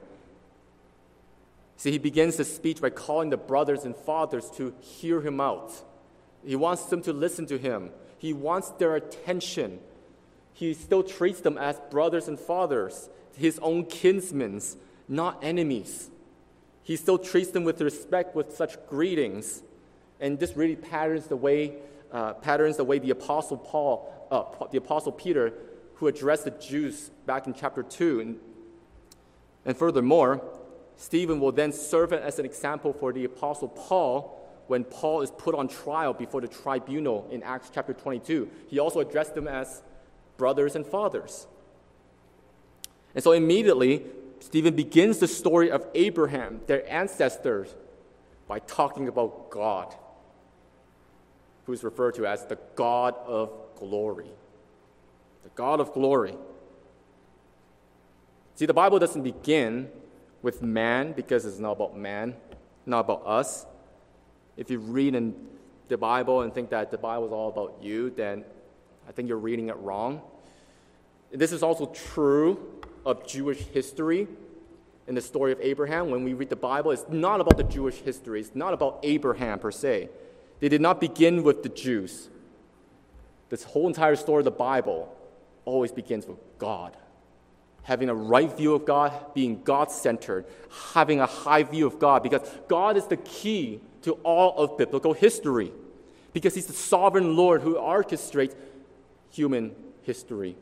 See, 1.76 1.90
he 1.90 1.98
begins 1.98 2.36
the 2.36 2.44
speech 2.44 2.80
by 2.80 2.90
calling 2.90 3.30
the 3.30 3.36
brothers 3.36 3.84
and 3.84 3.96
fathers 3.96 4.48
to 4.58 4.72
hear 4.78 5.20
him 5.20 5.40
out. 5.40 5.72
He 6.46 6.54
wants 6.54 6.84
them 6.84 7.02
to 7.02 7.12
listen 7.12 7.46
to 7.46 7.58
him, 7.58 7.90
he 8.16 8.32
wants 8.32 8.70
their 8.70 8.94
attention. 8.94 9.80
He 10.52 10.72
still 10.74 11.02
treats 11.02 11.40
them 11.40 11.58
as 11.58 11.80
brothers 11.90 12.28
and 12.28 12.38
fathers, 12.38 13.08
his 13.36 13.58
own 13.58 13.86
kinsmen, 13.86 14.60
not 15.08 15.42
enemies. 15.42 16.08
He 16.84 16.94
still 16.94 17.18
treats 17.18 17.50
them 17.50 17.64
with 17.64 17.80
respect, 17.80 18.36
with 18.36 18.54
such 18.54 18.76
greetings. 18.86 19.62
And 20.20 20.38
this 20.38 20.56
really 20.56 20.76
patterns 20.76 21.26
the 21.26 21.36
way, 21.36 21.74
uh, 22.12 22.34
patterns 22.34 22.76
the 22.76 22.84
way 22.84 23.00
the 23.00 23.10
Apostle 23.10 23.56
Paul, 23.56 24.28
uh, 24.30 24.44
the 24.70 24.78
Apostle 24.78 25.10
Peter, 25.10 25.54
who 25.94 26.06
addressed 26.06 26.44
the 26.44 26.52
Jews 26.52 27.10
back 27.26 27.46
in 27.48 27.54
chapter 27.54 27.82
2, 27.82 28.20
in 28.20 28.36
and 29.64 29.76
furthermore, 29.76 30.42
Stephen 30.96 31.40
will 31.40 31.52
then 31.52 31.72
serve 31.72 32.12
as 32.12 32.38
an 32.38 32.44
example 32.44 32.92
for 32.92 33.12
the 33.12 33.24
Apostle 33.24 33.68
Paul 33.68 34.36
when 34.66 34.84
Paul 34.84 35.22
is 35.22 35.30
put 35.30 35.54
on 35.54 35.66
trial 35.66 36.12
before 36.12 36.40
the 36.40 36.48
tribunal 36.48 37.26
in 37.30 37.42
Acts 37.42 37.70
chapter 37.74 37.92
22. 37.92 38.48
He 38.68 38.78
also 38.78 39.00
addressed 39.00 39.34
them 39.34 39.48
as 39.48 39.82
brothers 40.36 40.76
and 40.76 40.86
fathers. 40.86 41.46
And 43.14 43.24
so 43.24 43.32
immediately, 43.32 44.04
Stephen 44.40 44.76
begins 44.76 45.18
the 45.18 45.26
story 45.26 45.70
of 45.70 45.86
Abraham, 45.94 46.60
their 46.66 46.88
ancestors, 46.90 47.74
by 48.46 48.58
talking 48.60 49.08
about 49.08 49.50
God, 49.50 49.94
who 51.66 51.72
is 51.72 51.84
referred 51.84 52.14
to 52.14 52.26
as 52.26 52.46
the 52.46 52.58
God 52.74 53.14
of 53.26 53.52
glory. 53.76 54.30
The 55.44 55.50
God 55.54 55.80
of 55.80 55.92
glory. 55.92 56.34
See, 58.60 58.66
the 58.66 58.74
Bible 58.74 58.98
doesn't 58.98 59.22
begin 59.22 59.88
with 60.42 60.60
man 60.60 61.12
because 61.12 61.46
it's 61.46 61.58
not 61.58 61.72
about 61.72 61.96
man, 61.96 62.36
not 62.84 63.00
about 63.00 63.26
us. 63.26 63.64
If 64.58 64.70
you 64.70 64.80
read 64.80 65.14
in 65.14 65.34
the 65.88 65.96
Bible 65.96 66.42
and 66.42 66.52
think 66.52 66.68
that 66.68 66.90
the 66.90 66.98
Bible 66.98 67.24
is 67.24 67.32
all 67.32 67.48
about 67.48 67.78
you, 67.80 68.10
then 68.10 68.44
I 69.08 69.12
think 69.12 69.30
you're 69.30 69.38
reading 69.38 69.70
it 69.70 69.78
wrong. 69.78 70.20
This 71.32 71.52
is 71.52 71.62
also 71.62 71.86
true 71.86 72.82
of 73.06 73.26
Jewish 73.26 73.60
history 73.60 74.28
in 75.08 75.14
the 75.14 75.22
story 75.22 75.52
of 75.52 75.60
Abraham. 75.62 76.10
When 76.10 76.22
we 76.22 76.34
read 76.34 76.50
the 76.50 76.54
Bible, 76.54 76.90
it's 76.90 77.06
not 77.08 77.40
about 77.40 77.56
the 77.56 77.64
Jewish 77.64 77.96
history, 78.00 78.40
it's 78.40 78.54
not 78.54 78.74
about 78.74 78.98
Abraham 79.02 79.58
per 79.58 79.70
se. 79.70 80.10
They 80.58 80.68
did 80.68 80.82
not 80.82 81.00
begin 81.00 81.44
with 81.44 81.62
the 81.62 81.70
Jews. 81.70 82.28
This 83.48 83.62
whole 83.62 83.86
entire 83.86 84.16
story 84.16 84.40
of 84.40 84.44
the 84.44 84.50
Bible 84.50 85.16
always 85.64 85.92
begins 85.92 86.26
with 86.26 86.36
God 86.58 86.94
having 87.82 88.08
a 88.08 88.14
right 88.14 88.54
view 88.56 88.74
of 88.74 88.84
God, 88.84 89.12
being 89.34 89.62
God 89.62 89.90
centered, 89.90 90.46
having 90.92 91.20
a 91.20 91.26
high 91.26 91.62
view 91.62 91.86
of 91.86 91.98
God, 91.98 92.22
because 92.22 92.42
God 92.68 92.96
is 92.96 93.06
the 93.06 93.16
key 93.16 93.80
to 94.02 94.12
all 94.22 94.56
of 94.58 94.78
biblical 94.78 95.12
history, 95.12 95.72
because 96.32 96.54
He's 96.54 96.66
the 96.66 96.72
sovereign 96.72 97.36
Lord 97.36 97.62
who 97.62 97.74
orchestrates 97.74 98.54
human 99.30 99.74
history. 100.02 100.56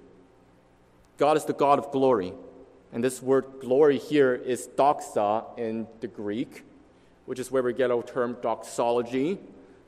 God 1.16 1.36
is 1.36 1.44
the 1.44 1.52
God 1.52 1.78
of 1.78 1.90
glory. 1.90 2.32
And 2.92 3.04
this 3.04 3.22
word 3.22 3.44
glory 3.60 3.98
here 3.98 4.34
is 4.34 4.68
doxa 4.68 5.58
in 5.58 5.86
the 6.00 6.06
Greek, 6.06 6.64
which 7.26 7.38
is 7.38 7.50
where 7.50 7.62
we 7.62 7.74
get 7.74 7.90
our 7.90 8.02
term 8.02 8.36
doxology. 8.40 9.38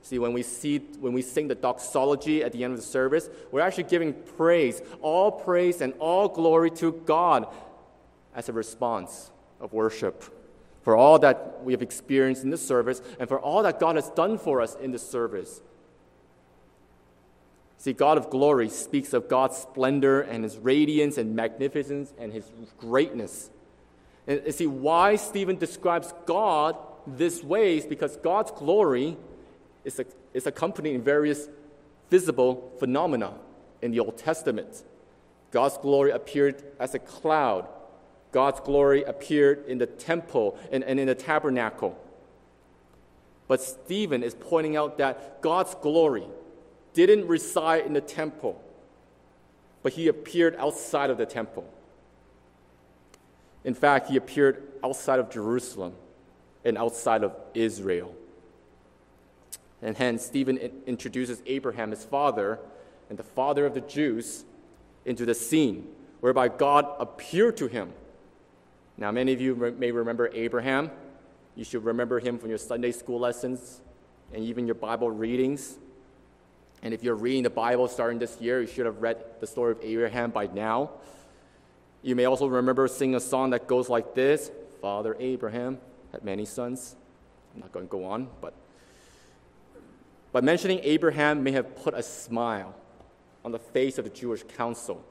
See, 0.02 0.18
when 0.18 0.32
we 0.32 0.42
see 0.42 0.78
when 0.78 1.12
we 1.12 1.22
sing 1.22 1.48
the 1.48 1.54
doxology 1.54 2.42
at 2.42 2.52
the 2.52 2.64
end 2.64 2.72
of 2.72 2.78
the 2.78 2.86
service, 2.86 3.28
we're 3.50 3.60
actually 3.60 3.84
giving 3.84 4.14
praise, 4.14 4.80
all 5.02 5.30
praise 5.30 5.80
and 5.80 5.92
all 5.98 6.28
glory 6.28 6.70
to 6.72 6.92
God 6.92 7.46
as 8.34 8.48
a 8.48 8.52
response 8.52 9.30
of 9.60 9.72
worship 9.72 10.24
for 10.82 10.96
all 10.96 11.18
that 11.18 11.62
we 11.62 11.72
have 11.72 11.82
experienced 11.82 12.42
in 12.42 12.50
this 12.50 12.66
service 12.66 13.02
and 13.18 13.28
for 13.28 13.38
all 13.38 13.62
that 13.62 13.78
God 13.78 13.96
has 13.96 14.08
done 14.10 14.38
for 14.38 14.60
us 14.60 14.74
in 14.76 14.92
this 14.92 15.08
service. 15.08 15.60
See, 17.76 17.92
God 17.92 18.18
of 18.18 18.30
glory 18.30 18.68
speaks 18.68 19.12
of 19.12 19.28
God's 19.28 19.56
splendor 19.56 20.20
and 20.20 20.44
his 20.44 20.58
radiance 20.58 21.16
and 21.16 21.34
magnificence 21.34 22.12
and 22.18 22.32
his 22.32 22.50
greatness. 22.78 23.50
And 24.26 24.54
see, 24.54 24.66
why 24.66 25.16
Stephen 25.16 25.56
describes 25.56 26.12
God 26.26 26.76
this 27.06 27.42
way 27.42 27.78
is 27.78 27.86
because 27.86 28.16
God's 28.18 28.50
glory 28.50 29.16
is, 29.84 30.00
is 30.34 30.46
accompanied 30.46 30.94
in 30.94 31.02
various 31.02 31.48
visible 32.10 32.72
phenomena 32.78 33.34
in 33.82 33.92
the 33.92 34.00
Old 34.00 34.18
Testament. 34.18 34.82
God's 35.50 35.78
glory 35.78 36.10
appeared 36.10 36.62
as 36.78 36.94
a 36.94 36.98
cloud. 36.98 37.66
God's 38.32 38.60
glory 38.60 39.02
appeared 39.02 39.66
in 39.66 39.78
the 39.78 39.86
temple 39.86 40.58
and, 40.70 40.84
and 40.84 41.00
in 41.00 41.06
the 41.06 41.14
tabernacle. 41.14 41.98
But 43.48 43.60
Stephen 43.60 44.22
is 44.22 44.34
pointing 44.34 44.76
out 44.76 44.98
that 44.98 45.42
God's 45.42 45.74
glory 45.74 46.24
didn't 46.92 47.26
reside 47.26 47.84
in 47.86 47.94
the 47.94 48.00
temple, 48.00 48.62
but 49.82 49.92
he 49.94 50.06
appeared 50.08 50.54
outside 50.56 51.10
of 51.10 51.18
the 51.18 51.26
temple. 51.26 51.68
In 53.64 53.74
fact, 53.74 54.08
he 54.08 54.16
appeared 54.16 54.62
outside 54.84 55.18
of 55.18 55.30
Jerusalem 55.30 55.94
and 56.64 56.78
outside 56.78 57.24
of 57.24 57.34
Israel. 57.54 58.14
And 59.82 59.96
hence, 59.96 60.24
Stephen 60.24 60.58
introduces 60.86 61.42
Abraham, 61.46 61.90
his 61.90 62.04
father, 62.04 62.58
and 63.08 63.18
the 63.18 63.24
father 63.24 63.66
of 63.66 63.74
the 63.74 63.80
Jews, 63.80 64.44
into 65.04 65.24
the 65.24 65.34
scene 65.34 65.88
whereby 66.20 66.48
God 66.48 66.86
appeared 66.98 67.56
to 67.58 67.66
him. 67.66 67.92
Now, 68.98 69.10
many 69.10 69.32
of 69.32 69.40
you 69.40 69.56
may 69.78 69.90
remember 69.90 70.30
Abraham. 70.34 70.90
You 71.56 71.64
should 71.64 71.84
remember 71.84 72.20
him 72.20 72.38
from 72.38 72.50
your 72.50 72.58
Sunday 72.58 72.92
school 72.92 73.18
lessons 73.18 73.80
and 74.32 74.44
even 74.44 74.66
your 74.66 74.74
Bible 74.74 75.10
readings. 75.10 75.78
And 76.82 76.94
if 76.94 77.02
you're 77.02 77.14
reading 77.14 77.42
the 77.42 77.50
Bible 77.50 77.88
starting 77.88 78.18
this 78.18 78.38
year, 78.40 78.60
you 78.60 78.66
should 78.66 78.86
have 78.86 79.00
read 79.00 79.24
the 79.40 79.46
story 79.46 79.72
of 79.72 79.78
Abraham 79.82 80.30
by 80.30 80.46
now. 80.46 80.90
You 82.02 82.14
may 82.14 82.26
also 82.26 82.46
remember 82.46 82.88
singing 82.88 83.16
a 83.16 83.20
song 83.20 83.50
that 83.50 83.66
goes 83.66 83.88
like 83.88 84.14
this 84.14 84.50
Father 84.80 85.16
Abraham 85.18 85.78
had 86.12 86.24
many 86.24 86.44
sons. 86.44 86.96
I'm 87.54 87.60
not 87.60 87.72
going 87.72 87.86
to 87.86 87.90
go 87.90 88.04
on, 88.04 88.28
but, 88.40 88.54
but 90.32 90.44
mentioning 90.44 90.80
Abraham 90.82 91.42
may 91.42 91.52
have 91.52 91.76
put 91.76 91.94
a 91.94 92.02
smile 92.02 92.74
on 93.44 93.52
the 93.52 93.58
face 93.58 93.98
of 93.98 94.04
the 94.04 94.10
Jewish 94.10 94.42
council. 94.56 95.04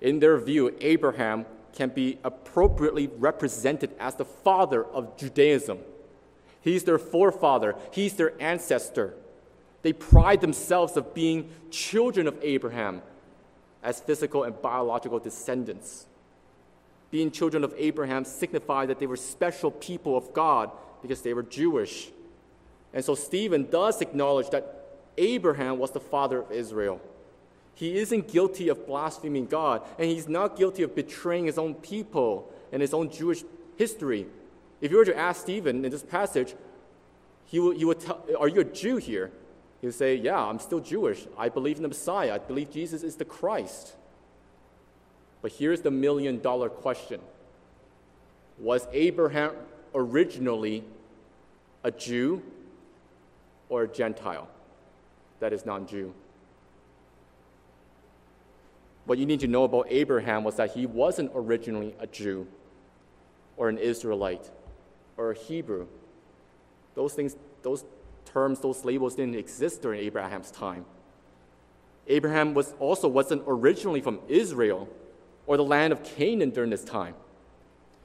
In 0.00 0.18
their 0.18 0.38
view, 0.38 0.74
Abraham 0.80 1.46
can 1.72 1.90
be 1.90 2.18
appropriately 2.24 3.08
represented 3.18 3.94
as 3.98 4.16
the 4.16 4.24
father 4.24 4.84
of 4.84 5.16
Judaism. 5.16 5.78
He's 6.60 6.84
their 6.84 6.98
forefather, 6.98 7.76
he's 7.90 8.14
their 8.14 8.40
ancestor. 8.40 9.14
They 9.82 9.92
pride 9.92 10.40
themselves 10.40 10.96
of 10.96 11.14
being 11.14 11.50
children 11.70 12.26
of 12.26 12.36
Abraham 12.42 13.02
as 13.82 14.00
physical 14.00 14.44
and 14.44 14.60
biological 14.60 15.18
descendants. 15.18 16.06
Being 17.10 17.30
children 17.30 17.64
of 17.64 17.74
Abraham 17.78 18.24
signified 18.24 18.88
that 18.88 18.98
they 18.98 19.06
were 19.06 19.16
special 19.16 19.70
people 19.70 20.16
of 20.16 20.34
God 20.34 20.70
because 21.02 21.22
they 21.22 21.32
were 21.32 21.42
Jewish. 21.42 22.10
And 22.92 23.04
so 23.04 23.14
Stephen 23.14 23.68
does 23.70 24.00
acknowledge 24.00 24.50
that 24.50 24.84
Abraham 25.16 25.78
was 25.78 25.90
the 25.92 26.00
father 26.00 26.40
of 26.40 26.50
Israel. 26.50 27.00
He 27.74 27.96
isn't 27.96 28.28
guilty 28.28 28.68
of 28.68 28.86
blaspheming 28.86 29.46
God, 29.46 29.82
and 29.98 30.10
he's 30.10 30.28
not 30.28 30.56
guilty 30.56 30.82
of 30.82 30.94
betraying 30.94 31.46
his 31.46 31.58
own 31.58 31.74
people 31.74 32.52
and 32.72 32.82
his 32.82 32.92
own 32.92 33.10
Jewish 33.10 33.42
history. 33.76 34.26
If 34.80 34.90
you 34.90 34.96
were 34.96 35.04
to 35.04 35.16
ask 35.16 35.42
Stephen 35.42 35.84
in 35.84 35.90
this 35.90 36.02
passage, 36.02 36.54
he 37.46 37.58
would, 37.58 37.76
he 37.76 37.84
would 37.84 38.00
tell, 38.00 38.24
Are 38.38 38.48
you 38.48 38.60
a 38.60 38.64
Jew 38.64 38.96
here? 38.96 39.30
He 39.80 39.86
would 39.86 39.94
say, 39.94 40.14
Yeah, 40.14 40.38
I'm 40.38 40.58
still 40.58 40.80
Jewish. 40.80 41.26
I 41.38 41.48
believe 41.48 41.76
in 41.76 41.82
the 41.82 41.88
Messiah. 41.88 42.34
I 42.34 42.38
believe 42.38 42.70
Jesus 42.70 43.02
is 43.02 43.16
the 43.16 43.24
Christ. 43.24 43.94
But 45.42 45.52
here's 45.52 45.80
the 45.80 45.90
million 45.90 46.40
dollar 46.40 46.68
question 46.68 47.20
Was 48.58 48.86
Abraham 48.92 49.52
originally 49.94 50.84
a 51.82 51.90
Jew 51.90 52.42
or 53.70 53.84
a 53.84 53.88
Gentile 53.88 54.48
that 55.38 55.54
is 55.54 55.64
non 55.64 55.86
Jew? 55.86 56.12
What 59.06 59.18
you 59.18 59.24
need 59.24 59.40
to 59.40 59.48
know 59.48 59.64
about 59.64 59.86
Abraham 59.88 60.44
was 60.44 60.56
that 60.56 60.72
he 60.72 60.84
wasn't 60.84 61.32
originally 61.34 61.94
a 61.98 62.06
Jew 62.06 62.46
or 63.56 63.68
an 63.68 63.78
Israelite 63.78 64.50
or 65.16 65.32
a 65.32 65.34
Hebrew. 65.34 65.86
Those 66.94 67.14
things, 67.14 67.34
those 67.62 67.84
terms, 68.24 68.60
those 68.60 68.84
labels 68.84 69.14
didn't 69.14 69.36
exist 69.36 69.82
during 69.82 70.00
Abraham's 70.00 70.50
time. 70.50 70.84
Abraham 72.06 72.54
was 72.54 72.74
also 72.78 73.08
wasn't 73.08 73.42
originally 73.46 74.00
from 74.00 74.20
Israel 74.28 74.88
or 75.46 75.56
the 75.56 75.64
land 75.64 75.92
of 75.92 76.02
Canaan 76.02 76.50
during 76.50 76.70
this 76.70 76.84
time. 76.84 77.14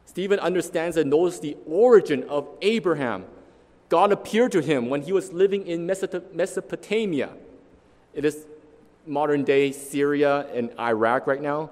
Stephen 0.05 0.39
understands 0.39 0.97
and 0.97 1.09
knows 1.09 1.39
the 1.39 1.57
origin 1.65 2.23
of 2.29 2.47
Abraham. 2.61 3.25
God 3.95 4.11
appeared 4.11 4.51
to 4.51 4.61
him 4.61 4.89
when 4.89 5.03
he 5.03 5.13
was 5.13 5.31
living 5.31 5.65
in 5.67 5.85
Mesopotamia. 5.85 7.29
It 8.13 8.25
is 8.25 8.45
modern 9.07 9.45
day 9.45 9.71
Syria 9.71 10.47
and 10.53 10.69
Iraq 10.77 11.27
right 11.27 11.41
now. 11.41 11.69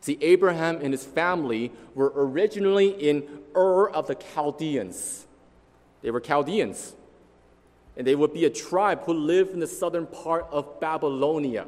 See, 0.00 0.18
Abraham 0.20 0.80
and 0.82 0.92
his 0.92 1.04
family 1.04 1.70
were 1.94 2.12
originally 2.16 2.88
in 2.88 3.22
Ur 3.54 3.88
of 3.90 4.08
the 4.08 4.16
Chaldeans. 4.16 5.24
They 6.02 6.10
were 6.10 6.18
Chaldeans. 6.18 6.92
And 7.96 8.04
they 8.04 8.16
would 8.16 8.34
be 8.34 8.44
a 8.44 8.50
tribe 8.50 9.04
who 9.04 9.14
lived 9.14 9.52
in 9.52 9.60
the 9.60 9.68
southern 9.68 10.08
part 10.08 10.48
of 10.50 10.80
Babylonia. 10.80 11.66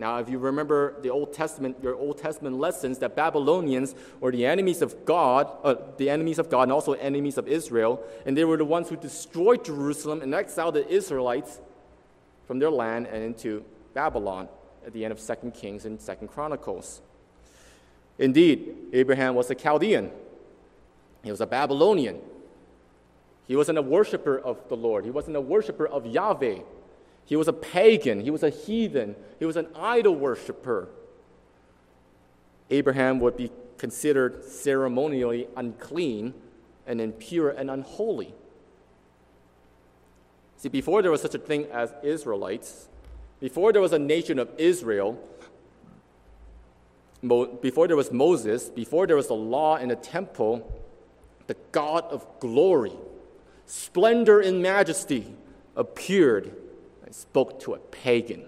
Now, 0.00 0.18
if 0.18 0.30
you 0.30 0.38
remember 0.38 0.98
the 1.02 1.10
Old 1.10 1.34
Testament, 1.34 1.76
your 1.82 1.94
Old 1.94 2.16
Testament 2.16 2.56
lessons, 2.56 2.98
that 3.00 3.14
Babylonians 3.14 3.94
were 4.18 4.32
the 4.32 4.46
enemies 4.46 4.80
of 4.80 5.04
God, 5.04 5.54
uh, 5.62 5.74
the 5.98 6.08
enemies 6.08 6.38
of 6.38 6.48
God, 6.48 6.62
and 6.62 6.72
also 6.72 6.94
enemies 6.94 7.36
of 7.36 7.46
Israel, 7.46 8.02
and 8.24 8.34
they 8.34 8.46
were 8.46 8.56
the 8.56 8.64
ones 8.64 8.88
who 8.88 8.96
destroyed 8.96 9.62
Jerusalem 9.62 10.22
and 10.22 10.34
exiled 10.34 10.76
the 10.76 10.88
Israelites 10.88 11.60
from 12.46 12.58
their 12.60 12.70
land 12.70 13.08
and 13.08 13.22
into 13.22 13.62
Babylon 13.92 14.48
at 14.86 14.94
the 14.94 15.04
end 15.04 15.12
of 15.12 15.20
Second 15.20 15.52
Kings 15.52 15.84
and 15.84 16.00
Second 16.00 16.28
Chronicles. 16.28 17.02
Indeed, 18.18 18.74
Abraham 18.94 19.34
was 19.34 19.50
a 19.50 19.54
Chaldean. 19.54 20.10
He 21.22 21.30
was 21.30 21.42
a 21.42 21.46
Babylonian. 21.46 22.20
He 23.46 23.54
wasn't 23.54 23.76
a 23.76 23.82
worshiper 23.82 24.38
of 24.38 24.66
the 24.70 24.76
Lord. 24.78 25.04
He 25.04 25.10
wasn't 25.10 25.36
a 25.36 25.42
worshiper 25.42 25.86
of 25.86 26.06
Yahweh. 26.06 26.60
He 27.30 27.36
was 27.36 27.46
a 27.46 27.52
pagan. 27.52 28.20
He 28.20 28.30
was 28.32 28.42
a 28.42 28.50
heathen. 28.50 29.14
He 29.38 29.44
was 29.46 29.56
an 29.56 29.68
idol 29.76 30.16
worshiper. 30.16 30.88
Abraham 32.70 33.20
would 33.20 33.36
be 33.36 33.52
considered 33.78 34.44
ceremonially 34.44 35.46
unclean 35.56 36.34
and 36.88 37.00
impure 37.00 37.50
and 37.50 37.70
unholy. 37.70 38.34
See, 40.56 40.68
before 40.68 41.02
there 41.02 41.12
was 41.12 41.22
such 41.22 41.36
a 41.36 41.38
thing 41.38 41.66
as 41.66 41.94
Israelites, 42.02 42.88
before 43.38 43.72
there 43.72 43.80
was 43.80 43.92
a 43.92 43.98
nation 43.98 44.40
of 44.40 44.50
Israel, 44.58 45.16
before 47.22 47.86
there 47.86 47.96
was 47.96 48.10
Moses, 48.10 48.68
before 48.70 49.06
there 49.06 49.14
was 49.14 49.28
the 49.28 49.34
law 49.34 49.76
and 49.76 49.92
the 49.92 49.96
temple, 49.96 50.68
the 51.46 51.56
God 51.70 52.06
of 52.10 52.26
glory, 52.40 52.96
splendor 53.66 54.40
and 54.40 54.60
majesty, 54.60 55.32
appeared 55.76 56.56
and 57.10 57.16
spoke 57.16 57.58
to 57.58 57.74
a 57.74 57.78
pagan 57.78 58.44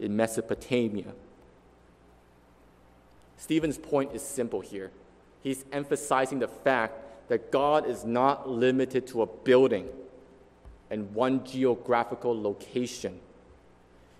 in 0.00 0.16
Mesopotamia. 0.16 1.12
Stephen's 3.36 3.78
point 3.78 4.12
is 4.12 4.20
simple 4.20 4.60
here. 4.60 4.90
He's 5.44 5.64
emphasizing 5.70 6.40
the 6.40 6.48
fact 6.48 7.28
that 7.28 7.52
God 7.52 7.86
is 7.86 8.04
not 8.04 8.48
limited 8.48 9.06
to 9.08 9.22
a 9.22 9.26
building 9.26 9.88
and 10.90 11.14
one 11.14 11.44
geographical 11.44 12.42
location. 12.42 13.20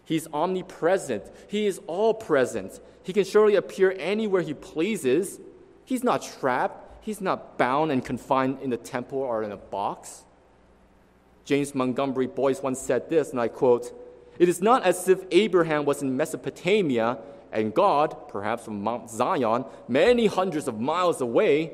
He's 0.04 0.28
omnipresent, 0.32 1.24
He 1.48 1.66
is 1.66 1.80
all 1.88 2.14
present. 2.14 2.78
He 3.02 3.12
can 3.12 3.24
surely 3.24 3.56
appear 3.56 3.92
anywhere 3.98 4.42
He 4.42 4.54
pleases. 4.54 5.40
He's 5.84 6.04
not 6.04 6.22
trapped, 6.22 7.04
He's 7.04 7.20
not 7.20 7.58
bound 7.58 7.90
and 7.90 8.04
confined 8.04 8.60
in 8.62 8.72
a 8.72 8.76
temple 8.76 9.18
or 9.18 9.42
in 9.42 9.50
a 9.50 9.56
box. 9.56 10.22
James 11.48 11.74
Montgomery 11.74 12.26
Boice 12.26 12.62
once 12.62 12.78
said 12.78 13.08
this, 13.08 13.30
and 13.30 13.40
I 13.40 13.48
quote 13.48 13.90
It 14.38 14.50
is 14.50 14.60
not 14.60 14.82
as 14.82 15.08
if 15.08 15.24
Abraham 15.30 15.86
was 15.86 16.02
in 16.02 16.14
Mesopotamia 16.14 17.16
and 17.50 17.72
God, 17.72 18.28
perhaps 18.28 18.66
from 18.66 18.82
Mount 18.82 19.08
Zion, 19.08 19.64
many 19.88 20.26
hundreds 20.26 20.68
of 20.68 20.78
miles 20.78 21.22
away, 21.22 21.72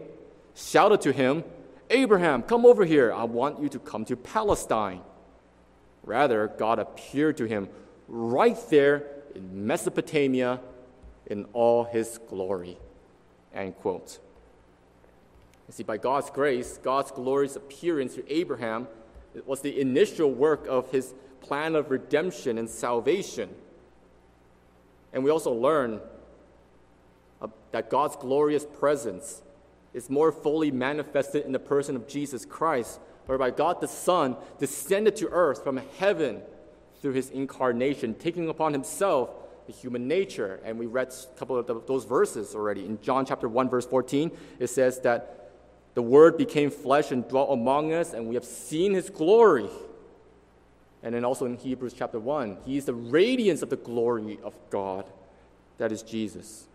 shouted 0.54 1.00
to 1.00 1.10
him, 1.10 1.42
Abraham, 1.90 2.44
come 2.44 2.64
over 2.64 2.84
here. 2.84 3.12
I 3.12 3.24
want 3.24 3.60
you 3.60 3.68
to 3.70 3.80
come 3.80 4.04
to 4.04 4.14
Palestine. 4.14 5.00
Rather, 6.04 6.52
God 6.56 6.78
appeared 6.78 7.37
to 7.38 7.44
him 7.46 7.68
right 8.06 8.56
there 8.70 9.04
in 9.34 9.66
Mesopotamia 9.66 10.60
in 11.26 11.46
all 11.52 11.82
his 11.82 12.20
glory. 12.28 12.78
End 13.52 13.74
quote. 13.78 14.20
You 15.66 15.74
see, 15.74 15.82
by 15.82 15.96
God's 15.96 16.30
grace, 16.30 16.78
God's 16.80 17.10
glorious 17.10 17.56
appearance 17.56 18.14
to 18.14 18.32
Abraham 18.32 18.87
was 19.47 19.61
the 19.61 19.81
initial 19.81 20.33
work 20.33 20.66
of 20.68 20.90
his 20.90 21.14
plan 21.40 21.75
of 21.75 21.90
redemption 21.90 22.59
and 22.59 22.68
salvation. 22.68 23.51
And 25.12 25.23
we 25.23 25.31
also 25.31 25.53
learn 25.53 26.01
uh, 27.40 27.49
that 27.73 27.90
God's 27.90 28.16
glorious 28.16 28.66
presence 28.79 29.42
is 29.92 30.11
more 30.11 30.33
fully 30.33 30.70
manifested 30.70 31.44
in 31.44 31.53
the 31.53 31.59
person 31.59 31.94
of 31.94 32.09
Jesus 32.09 32.44
Christ, 32.44 32.99
whereby 33.27 33.51
God 33.51 33.81
the 33.81 33.88
Son 33.88 34.37
descended 34.59 35.16
to 35.16 35.29
earth 35.29 35.62
from 35.62 35.81
heaven 35.99 36.42
through 37.01 37.12
his 37.12 37.31
incarnation, 37.31 38.14
taking 38.14 38.49
upon 38.49 38.73
himself 38.73 39.31
the 39.66 39.73
human 39.73 40.09
nature. 40.09 40.61
And 40.64 40.79
we 40.79 40.87
read 40.87 41.09
a 41.09 41.38
couple 41.38 41.57
of 41.57 41.87
those 41.87 42.05
verses 42.05 42.55
already. 42.55 42.85
In 42.85 43.01
John 43.01 43.25
chapter 43.25 43.49
1, 43.49 43.68
verse 43.68 43.87
14, 43.87 44.31
it 44.59 44.68
says 44.68 45.01
that 45.01 45.43
the 45.94 46.02
Word 46.02 46.37
became 46.37 46.70
flesh 46.70 47.11
and 47.12 47.26
dwelt 47.26 47.50
among 47.50 47.92
us, 47.92 48.12
and 48.12 48.26
we 48.26 48.35
have 48.35 48.44
seen 48.44 48.94
his 48.94 49.11
glory. 49.11 49.68
And 51.02 51.14
then 51.14 51.24
also 51.24 51.44
in 51.44 51.57
Hebrews 51.57 51.94
chapter 51.96 52.18
1, 52.18 52.59
he 52.64 52.76
is 52.76 52.87
the 52.87 52.94
radiance 52.94 53.62
of 53.62 53.70
the 53.70 53.76
glory 53.76 54.38
of 54.42 54.54
God. 54.70 55.04
That 55.78 55.92
is 55.92 56.02
Jesus. 56.02 56.66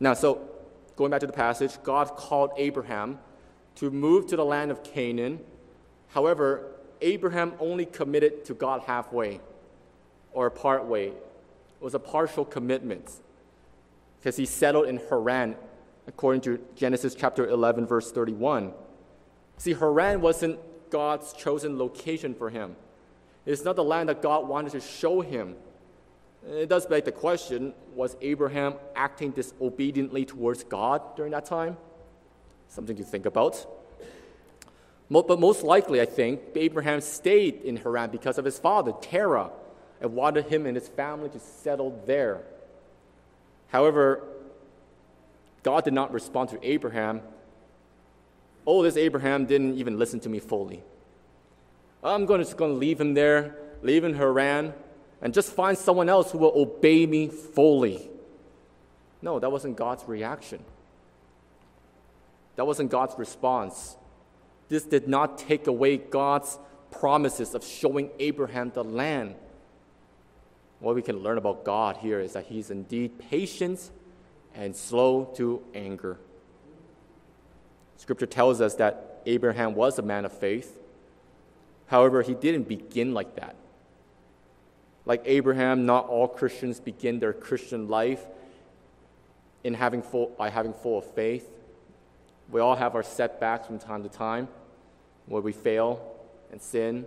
Now, 0.00 0.14
so 0.14 0.48
going 0.96 1.10
back 1.10 1.20
to 1.20 1.26
the 1.26 1.32
passage, 1.32 1.72
God 1.82 2.16
called 2.16 2.50
Abraham 2.56 3.18
to 3.76 3.90
move 3.90 4.26
to 4.28 4.36
the 4.36 4.44
land 4.44 4.70
of 4.70 4.82
Canaan. 4.82 5.40
However, 6.08 6.72
Abraham 7.00 7.52
only 7.60 7.86
committed 7.86 8.44
to 8.46 8.54
God 8.54 8.82
halfway 8.82 9.40
or 10.32 10.50
part 10.50 10.84
way. 10.86 11.08
It 11.08 11.84
was 11.84 11.94
a 11.94 11.98
partial 11.98 12.44
commitment 12.44 13.10
because 14.18 14.36
he 14.36 14.46
settled 14.46 14.88
in 14.88 14.98
Haran, 15.10 15.56
according 16.06 16.40
to 16.42 16.60
Genesis 16.74 17.14
chapter 17.14 17.48
11, 17.48 17.86
verse 17.86 18.12
31. 18.12 18.72
See, 19.58 19.74
Haran 19.74 20.20
wasn't 20.20 20.58
God's 20.90 21.32
chosen 21.32 21.78
location 21.78 22.34
for 22.34 22.50
him. 22.50 22.76
It's 23.44 23.64
not 23.64 23.76
the 23.76 23.84
land 23.84 24.08
that 24.08 24.22
God 24.22 24.48
wanted 24.48 24.72
to 24.72 24.80
show 24.80 25.20
him. 25.20 25.56
It 26.48 26.68
does 26.68 26.86
beg 26.86 27.04
the 27.04 27.12
question 27.12 27.74
was 27.94 28.16
Abraham 28.20 28.74
acting 28.94 29.30
disobediently 29.32 30.24
towards 30.24 30.62
God 30.64 31.16
during 31.16 31.32
that 31.32 31.46
time? 31.46 31.76
Something 32.68 32.96
to 32.96 33.04
think 33.04 33.26
about. 33.26 33.66
But 35.10 35.38
most 35.38 35.62
likely, 35.62 36.00
I 36.00 36.04
think, 36.04 36.40
Abraham 36.56 37.00
stayed 37.00 37.62
in 37.62 37.76
Haran 37.76 38.10
because 38.10 38.38
of 38.38 38.44
his 38.44 38.58
father, 38.58 38.92
Terah, 39.00 39.50
and 40.00 40.14
wanted 40.14 40.46
him 40.46 40.66
and 40.66 40.76
his 40.76 40.88
family 40.88 41.28
to 41.30 41.38
settle 41.38 42.02
there. 42.06 42.42
However, 43.68 44.22
God 45.66 45.82
did 45.82 45.94
not 45.94 46.12
respond 46.12 46.50
to 46.50 46.60
Abraham. 46.62 47.22
Oh, 48.68 48.84
this 48.84 48.96
Abraham 48.96 49.46
didn't 49.46 49.78
even 49.78 49.98
listen 49.98 50.20
to 50.20 50.28
me 50.28 50.38
fully. 50.38 50.80
I'm 52.04 52.24
going 52.24 52.38
to, 52.38 52.44
just 52.44 52.56
going 52.56 52.70
to 52.70 52.78
leave 52.78 53.00
him 53.00 53.14
there, 53.14 53.56
leave 53.82 54.04
in 54.04 54.14
Haran, 54.14 54.72
and 55.20 55.34
just 55.34 55.52
find 55.52 55.76
someone 55.76 56.08
else 56.08 56.30
who 56.30 56.38
will 56.38 56.52
obey 56.54 57.04
me 57.04 57.26
fully. 57.26 58.08
No, 59.20 59.40
that 59.40 59.50
wasn't 59.50 59.76
God's 59.76 60.06
reaction. 60.06 60.62
That 62.54 62.64
wasn't 62.68 62.92
God's 62.92 63.18
response. 63.18 63.96
This 64.68 64.84
did 64.84 65.08
not 65.08 65.36
take 65.36 65.66
away 65.66 65.96
God's 65.96 66.60
promises 66.92 67.56
of 67.56 67.64
showing 67.64 68.10
Abraham 68.20 68.70
the 68.72 68.84
land. 68.84 69.34
What 70.78 70.94
we 70.94 71.02
can 71.02 71.16
learn 71.16 71.38
about 71.38 71.64
God 71.64 71.96
here 71.96 72.20
is 72.20 72.34
that 72.34 72.44
He's 72.44 72.70
indeed 72.70 73.18
patient 73.18 73.90
and 74.56 74.74
slow 74.74 75.26
to 75.36 75.62
anger. 75.74 76.18
Scripture 77.98 78.26
tells 78.26 78.60
us 78.60 78.74
that 78.76 79.20
Abraham 79.26 79.74
was 79.74 79.98
a 79.98 80.02
man 80.02 80.24
of 80.24 80.32
faith. 80.32 80.78
However, 81.86 82.22
he 82.22 82.34
didn't 82.34 82.68
begin 82.68 83.14
like 83.14 83.36
that. 83.36 83.54
Like 85.04 85.22
Abraham, 85.24 85.86
not 85.86 86.08
all 86.08 86.26
Christians 86.26 86.80
begin 86.80 87.20
their 87.20 87.32
Christian 87.32 87.88
life 87.88 88.24
in 89.62 89.74
having 89.74 90.02
full, 90.02 90.28
by 90.36 90.50
having 90.50 90.72
full 90.72 90.98
of 90.98 91.14
faith. 91.14 91.48
We 92.50 92.60
all 92.60 92.76
have 92.76 92.94
our 92.94 93.02
setbacks 93.02 93.66
from 93.66 93.78
time 93.78 94.02
to 94.02 94.08
time 94.08 94.48
where 95.26 95.42
we 95.42 95.52
fail 95.52 96.16
and 96.50 96.60
sin 96.60 97.06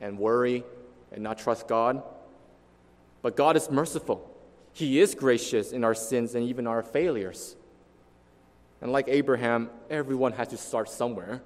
and 0.00 0.18
worry 0.18 0.64
and 1.12 1.22
not 1.22 1.38
trust 1.38 1.66
God. 1.66 2.02
But 3.22 3.36
God 3.36 3.56
is 3.56 3.70
merciful. 3.70 4.29
He 4.72 5.00
is 5.00 5.14
gracious 5.14 5.72
in 5.72 5.84
our 5.84 5.94
sins 5.94 6.34
and 6.34 6.44
even 6.44 6.66
our 6.66 6.82
failures. 6.82 7.56
And 8.80 8.92
like 8.92 9.08
Abraham, 9.08 9.70
everyone 9.90 10.32
has 10.32 10.48
to 10.48 10.56
start 10.56 10.88
somewhere 10.88 11.42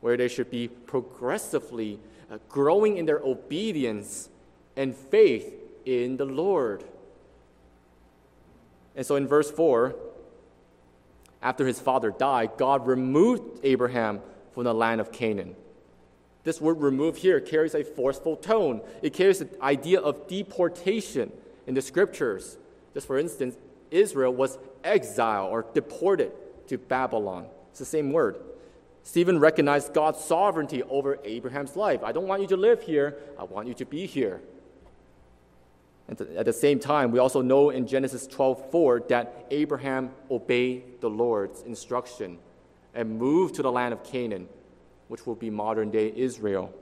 where 0.00 0.16
they 0.16 0.28
should 0.28 0.50
be 0.50 0.68
progressively 0.68 1.98
uh, 2.30 2.38
growing 2.48 2.96
in 2.96 3.06
their 3.06 3.18
obedience 3.18 4.28
and 4.76 4.94
faith 4.94 5.52
in 5.84 6.16
the 6.16 6.24
Lord. 6.24 6.84
And 8.96 9.04
so 9.04 9.16
in 9.16 9.26
verse 9.26 9.50
4, 9.50 9.94
after 11.42 11.66
his 11.66 11.80
father 11.80 12.10
died, 12.10 12.52
God 12.56 12.86
removed 12.86 13.60
Abraham 13.62 14.20
from 14.52 14.64
the 14.64 14.74
land 14.74 15.00
of 15.00 15.12
Canaan. 15.12 15.56
This 16.44 16.60
word 16.60 16.80
remove 16.80 17.16
here 17.16 17.40
carries 17.40 17.74
a 17.74 17.84
forceful 17.84 18.36
tone. 18.36 18.80
It 19.02 19.12
carries 19.12 19.40
the 19.40 19.48
idea 19.62 20.00
of 20.00 20.26
deportation 20.26 21.32
in 21.70 21.74
the 21.74 21.80
scriptures. 21.80 22.58
Just 22.94 23.06
for 23.06 23.16
instance, 23.16 23.56
Israel 23.92 24.34
was 24.34 24.58
exiled 24.82 25.52
or 25.52 25.64
deported 25.72 26.32
to 26.66 26.76
Babylon. 26.76 27.46
It's 27.70 27.78
the 27.78 27.84
same 27.84 28.10
word. 28.10 28.40
Stephen 29.04 29.38
recognized 29.38 29.94
God's 29.94 30.18
sovereignty 30.18 30.82
over 30.82 31.18
Abraham's 31.22 31.76
life. 31.76 32.02
I 32.02 32.10
don't 32.10 32.26
want 32.26 32.42
you 32.42 32.48
to 32.48 32.56
live 32.56 32.82
here, 32.82 33.18
I 33.38 33.44
want 33.44 33.68
you 33.68 33.74
to 33.74 33.84
be 33.84 34.04
here. 34.04 34.40
And 36.08 36.20
at 36.36 36.44
the 36.44 36.52
same 36.52 36.80
time, 36.80 37.12
we 37.12 37.20
also 37.20 37.40
know 37.40 37.70
in 37.70 37.86
Genesis 37.86 38.26
12:4 38.26 39.06
that 39.10 39.46
Abraham 39.52 40.10
obeyed 40.28 41.00
the 41.00 41.08
Lord's 41.08 41.62
instruction 41.62 42.40
and 42.96 43.16
moved 43.16 43.54
to 43.54 43.62
the 43.62 43.70
land 43.70 43.94
of 43.94 44.02
Canaan, 44.02 44.48
which 45.06 45.24
will 45.24 45.36
be 45.36 45.50
modern 45.50 45.92
day 45.92 46.12
Israel. 46.16 46.72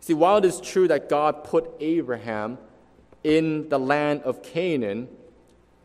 See, 0.00 0.12
while 0.12 0.36
it 0.36 0.44
is 0.44 0.60
true 0.60 0.86
that 0.88 1.08
God 1.08 1.44
put 1.44 1.70
Abraham 1.80 2.58
in 3.24 3.68
the 3.70 3.78
land 3.78 4.22
of 4.22 4.42
Canaan, 4.42 5.08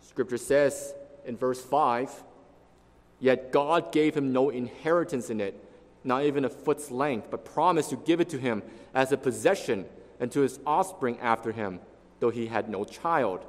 Scripture 0.01 0.37
says 0.37 0.93
in 1.25 1.37
verse 1.37 1.61
5 1.61 2.23
Yet 3.21 3.51
God 3.51 3.91
gave 3.91 4.15
him 4.15 4.31
no 4.31 4.49
inheritance 4.49 5.29
in 5.29 5.41
it, 5.41 5.61
not 6.03 6.23
even 6.23 6.45
a 6.45 6.49
foot's 6.49 6.89
length, 6.91 7.29
but 7.31 7.43
promised 7.43 7.89
to 7.89 7.97
give 7.97 8.21
it 8.21 8.29
to 8.29 8.37
him 8.37 8.63
as 8.93 9.11
a 9.11 9.17
possession 9.17 9.85
and 10.19 10.31
to 10.31 10.41
his 10.41 10.59
offspring 10.65 11.17
after 11.19 11.51
him 11.51 11.79
though 12.19 12.29
he 12.29 12.47
had 12.47 12.69
no 12.69 12.83
child. 12.83 13.45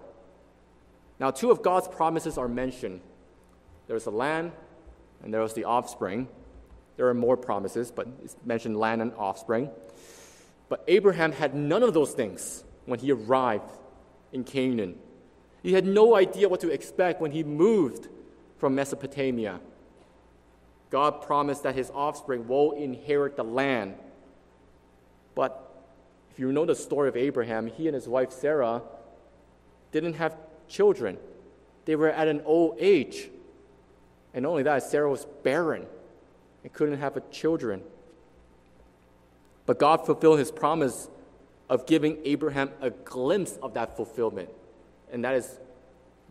Now, 1.19 1.31
two 1.31 1.51
of 1.51 1.63
God's 1.63 1.89
promises 1.89 2.39
are 2.39 2.49
mentioned 2.49 3.01
there 3.87 3.95
was 3.95 4.05
the 4.05 4.13
land 4.13 4.53
and 5.23 5.35
there 5.35 5.41
was 5.41 5.55
the 5.55 5.65
offspring. 5.65 6.29
There 6.97 7.09
are 7.09 7.15
more 7.15 7.37
promises, 7.37 7.91
but 7.91 8.07
it's 8.23 8.37
mentioned 8.45 8.79
land 8.79 9.03
and 9.03 9.13
offspring. 9.15 9.71
But 10.69 10.85
Abraham 10.87 11.33
had 11.33 11.55
none 11.55 11.83
of 11.83 11.93
those 11.95 12.13
things 12.13 12.63
when 12.87 13.01
he 13.01 13.11
arrived 13.11 13.71
in 14.33 14.45
Canaan. 14.45 14.97
He 15.63 15.73
had 15.73 15.87
no 15.87 16.17
idea 16.17 16.49
what 16.49 16.61
to 16.61 16.71
expect 16.71 17.21
when 17.21 17.33
he 17.33 17.45
moved 17.45 18.09
from 18.59 18.75
Mesopotamia. 18.75 19.61
God 20.91 21.23
promised 21.23 21.63
that 21.63 21.75
his 21.75 21.91
offspring 21.95 22.49
will 22.49 22.73
inherit 22.73 23.37
the 23.37 23.45
land. 23.45 23.95
But 25.35 25.71
if 26.33 26.39
you 26.39 26.53
know 26.53 26.65
the 26.65 26.75
story 26.75 27.09
of 27.09 27.17
Abraham, 27.17 27.67
he 27.67 27.87
and 27.87 27.95
his 27.95 28.09
wife 28.09 28.33
Sarah 28.33 28.83
didn't 29.93 30.15
have 30.15 30.37
children. 30.69 31.19
They 31.85 31.97
were 31.97 32.11
at 32.11 32.29
an 32.29 32.43
old 32.45 32.77
age. 32.79 33.31
And 34.35 34.47
only 34.47 34.63
that, 34.65 34.83
Sarah 34.83 35.11
was 35.11 35.27
barren 35.43 35.87
and 36.63 36.73
couldn't 36.73 36.99
have 36.99 37.31
children. 37.31 37.83
But 39.67 39.79
God 39.79 40.05
fulfilled 40.07 40.39
his 40.39 40.51
promise 40.51 41.09
of 41.71 41.87
giving 41.87 42.19
Abraham 42.25 42.71
a 42.81 42.91
glimpse 42.91 43.57
of 43.63 43.75
that 43.75 43.97
fulfillment. 43.97 44.51
And 45.13 45.25
that 45.25 45.37
is 45.37 45.59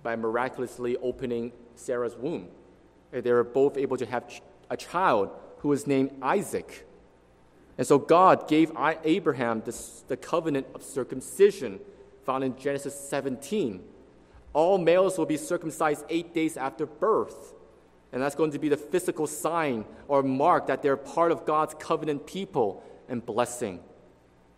by 0.04 0.16
miraculously 0.18 0.98
opening 0.98 1.54
Sarah's 1.76 2.16
womb. 2.16 2.50
They 3.12 3.32
were 3.32 3.46
both 3.46 3.78
able 3.78 3.98
to 3.98 4.06
have 4.06 4.42
a 4.70 4.78
child 4.78 5.32
who 5.60 5.70
was 5.70 5.88
named 5.88 6.12
Isaac. 6.22 6.86
And 7.78 7.88
so 7.88 7.98
God 7.98 8.50
gave 8.50 8.72
Abraham 9.06 9.64
this, 9.66 10.04
the 10.10 10.18
covenant 10.18 10.68
of 10.76 10.84
circumcision 10.84 11.80
found 12.26 12.44
in 12.44 12.58
Genesis 12.58 12.94
17. 13.10 13.82
All 14.52 14.78
males 14.78 15.18
will 15.18 15.26
be 15.26 15.38
circumcised 15.38 16.04
eight 16.10 16.34
days 16.34 16.58
after 16.58 16.86
birth. 16.86 17.54
And 18.12 18.22
that's 18.22 18.36
going 18.36 18.52
to 18.52 18.60
be 18.60 18.68
the 18.68 18.78
physical 18.78 19.26
sign 19.26 19.86
or 20.10 20.22
mark 20.22 20.68
that 20.68 20.84
they're 20.84 20.98
part 20.98 21.32
of 21.32 21.46
God's 21.46 21.76
covenant 21.80 22.28
people 22.28 22.84
and 23.08 23.26
blessing. 23.26 23.80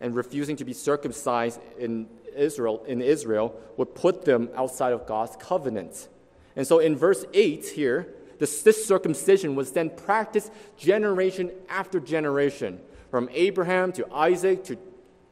And 0.02 0.16
refusing 0.16 0.58
to 0.58 0.66
be 0.66 0.74
circumcised 0.74 1.62
in 1.80 2.10
Israel, 2.36 2.84
in 2.86 3.02
Israel 3.02 3.56
would 3.78 3.96
put 3.96 4.26
them 4.26 4.50
outside 4.56 4.94
of 4.94 5.06
God's 5.06 5.38
covenant. 5.38 6.10
And 6.56 6.68
so 6.68 6.80
in 6.80 6.98
verse 6.98 7.24
8 7.34 7.70
here, 7.70 8.14
this, 8.40 8.64
this 8.64 8.86
circumcision 8.86 9.56
was 9.56 9.72
then 9.72 9.92
practiced 9.92 10.52
generation 10.78 11.52
after 11.70 12.00
generation 12.00 12.80
from 13.12 13.30
Abraham 13.32 13.92
to 13.94 14.12
Isaac 14.12 14.64
to 14.66 14.78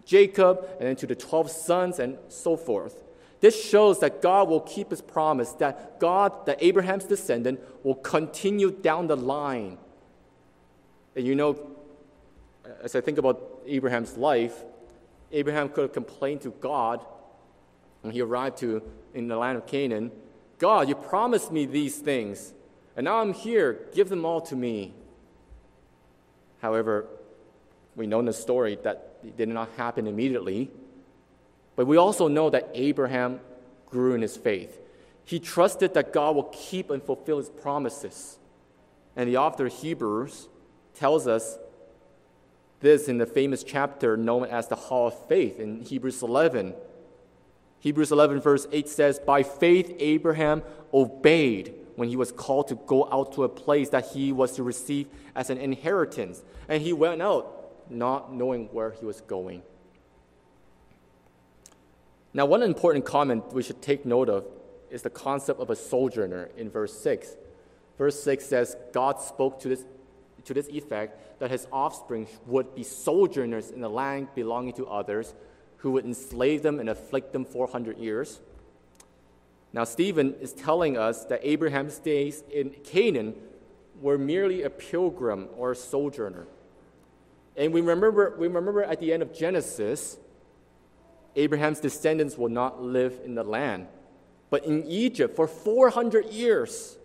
Jacob 0.05 0.67
and 0.79 0.87
then 0.87 0.95
to 0.97 1.07
the 1.07 1.15
12 1.15 1.49
sons 1.49 1.99
and 1.99 2.17
so 2.27 2.55
forth. 2.55 3.03
This 3.41 3.63
shows 3.63 3.99
that 4.01 4.21
God 4.21 4.49
will 4.49 4.59
keep 4.59 4.91
his 4.91 5.01
promise, 5.01 5.53
that 5.53 5.99
God, 5.99 6.45
that 6.45 6.61
Abraham's 6.61 7.05
descendant, 7.05 7.59
will 7.83 7.95
continue 7.95 8.69
down 8.69 9.07
the 9.07 9.15
line. 9.15 9.77
And 11.15 11.25
you 11.25 11.35
know, 11.35 11.57
as 12.83 12.95
I 12.95 13.01
think 13.01 13.17
about 13.17 13.58
Abraham's 13.69 14.17
life, 14.17 14.63
Abraham 15.31 15.69
could 15.69 15.81
have 15.81 15.93
complained 15.93 16.41
to 16.41 16.51
God 16.51 17.05
when 18.01 18.13
he 18.13 18.21
arrived 18.21 18.57
to 18.59 18.81
in 19.13 19.27
the 19.27 19.37
land 19.37 19.57
of 19.57 19.65
Canaan, 19.65 20.11
God, 20.57 20.89
you 20.89 20.95
promised 20.95 21.51
me 21.51 21.65
these 21.65 21.97
things, 21.97 22.53
and 22.95 23.05
now 23.05 23.19
I'm 23.19 23.33
here. 23.33 23.87
Give 23.93 24.09
them 24.09 24.25
all 24.25 24.41
to 24.41 24.55
me. 24.55 24.93
However, 26.61 27.07
we 27.95 28.07
know 28.07 28.19
in 28.19 28.25
the 28.25 28.33
story 28.33 28.77
that 28.83 29.17
it 29.23 29.37
did 29.37 29.49
not 29.49 29.69
happen 29.77 30.07
immediately. 30.07 30.69
But 31.75 31.87
we 31.87 31.97
also 31.97 32.27
know 32.27 32.49
that 32.49 32.69
Abraham 32.73 33.39
grew 33.89 34.13
in 34.13 34.21
his 34.21 34.35
faith. 34.35 34.79
He 35.23 35.39
trusted 35.39 35.93
that 35.93 36.11
God 36.11 36.35
will 36.35 36.51
keep 36.51 36.89
and 36.89 37.01
fulfill 37.01 37.37
his 37.37 37.49
promises. 37.49 38.37
And 39.15 39.29
the 39.29 39.37
author 39.37 39.67
of 39.67 39.73
Hebrews 39.73 40.47
tells 40.95 41.27
us 41.27 41.57
this 42.79 43.07
in 43.07 43.17
the 43.17 43.25
famous 43.25 43.63
chapter 43.63 44.15
known 44.15 44.45
as 44.45 44.67
the 44.67 44.75
Hall 44.75 45.07
of 45.07 45.27
Faith 45.27 45.59
in 45.59 45.81
Hebrews 45.81 46.21
11. 46.21 46.73
Hebrews 47.79 48.11
11, 48.11 48.41
verse 48.41 48.67
8 48.71 48.87
says, 48.87 49.19
By 49.19 49.43
faith, 49.43 49.95
Abraham 49.99 50.63
obeyed 50.93 51.73
when 51.95 52.09
he 52.09 52.15
was 52.15 52.31
called 52.31 52.67
to 52.69 52.75
go 52.75 53.09
out 53.11 53.33
to 53.33 53.43
a 53.43 53.49
place 53.49 53.89
that 53.89 54.07
he 54.09 54.31
was 54.31 54.53
to 54.53 54.63
receive 54.63 55.07
as 55.35 55.49
an 55.49 55.57
inheritance. 55.57 56.43
And 56.67 56.81
he 56.81 56.93
went 56.93 57.21
out 57.21 57.89
not 57.89 58.33
knowing 58.33 58.67
where 58.67 58.91
he 58.91 59.05
was 59.05 59.21
going. 59.21 59.63
Now, 62.33 62.45
one 62.45 62.61
important 62.61 63.05
comment 63.05 63.51
we 63.53 63.63
should 63.63 63.81
take 63.81 64.05
note 64.05 64.29
of 64.29 64.45
is 64.89 65.01
the 65.01 65.09
concept 65.09 65.59
of 65.59 65.69
a 65.69 65.75
sojourner 65.75 66.49
in 66.57 66.69
verse 66.69 66.99
6. 66.99 67.35
Verse 67.97 68.21
6 68.23 68.45
says, 68.45 68.75
God 68.93 69.19
spoke 69.19 69.59
to 69.61 69.69
this, 69.69 69.83
to 70.49 70.53
this 70.55 70.67
effect 70.67 71.39
that 71.39 71.51
his 71.51 71.67
offspring 71.71 72.27
would 72.47 72.73
be 72.73 72.83
sojourners 72.83 73.69
in 73.69 73.81
the 73.81 73.89
land 73.89 74.27
belonging 74.33 74.73
to 74.73 74.87
others 74.87 75.35
who 75.77 75.91
would 75.91 76.05
enslave 76.05 76.63
them 76.63 76.79
and 76.79 76.89
afflict 76.89 77.33
them 77.33 77.45
400 77.45 77.99
years. 77.99 78.39
Now, 79.71 79.83
Stephen 79.83 80.33
is 80.41 80.51
telling 80.53 80.97
us 80.97 81.25
that 81.25 81.41
Abraham's 81.43 81.99
days 81.99 82.43
in 82.51 82.71
Canaan 82.83 83.35
were 84.01 84.17
merely 84.17 84.63
a 84.63 84.71
pilgrim 84.71 85.49
or 85.55 85.73
a 85.73 85.75
sojourner. 85.75 86.47
And 87.55 87.71
we 87.71 87.81
remember, 87.81 88.35
we 88.35 88.47
remember 88.47 88.83
at 88.83 88.99
the 88.99 89.13
end 89.13 89.21
of 89.21 89.31
Genesis, 89.31 90.17
Abraham's 91.35 91.79
descendants 91.79 92.39
will 92.39 92.49
not 92.49 92.81
live 92.81 93.19
in 93.23 93.35
the 93.35 93.43
land, 93.43 93.87
but 94.49 94.65
in 94.65 94.83
Egypt 94.87 95.35
for 95.35 95.47
400 95.47 96.25
years. 96.25 96.97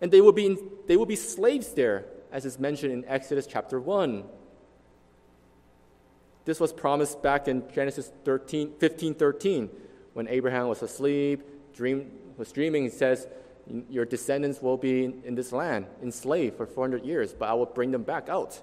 And 0.00 0.12
they 0.12 0.20
will 0.20 0.32
be, 0.32 0.56
they 0.86 0.96
will 0.96 1.06
be 1.06 1.16
slaves 1.16 1.72
there, 1.72 2.04
as 2.36 2.44
is 2.44 2.58
mentioned 2.58 2.92
in 2.92 3.02
Exodus 3.06 3.46
chapter 3.46 3.80
1. 3.80 4.22
This 6.44 6.60
was 6.60 6.70
promised 6.70 7.22
back 7.22 7.48
in 7.48 7.62
Genesis 7.72 8.12
13, 8.26 8.74
15 8.78 9.14
13, 9.14 9.70
when 10.12 10.28
Abraham 10.28 10.68
was 10.68 10.82
asleep, 10.82 11.40
dream, 11.72 12.10
was 12.36 12.52
dreaming. 12.52 12.82
He 12.82 12.90
says, 12.90 13.26
Your 13.88 14.04
descendants 14.04 14.60
will 14.60 14.76
be 14.76 15.04
in 15.24 15.34
this 15.34 15.50
land, 15.50 15.86
enslaved 16.02 16.58
for 16.58 16.66
400 16.66 17.06
years, 17.06 17.32
but 17.32 17.48
I 17.48 17.54
will 17.54 17.64
bring 17.64 17.90
them 17.90 18.02
back 18.02 18.28
out, 18.28 18.60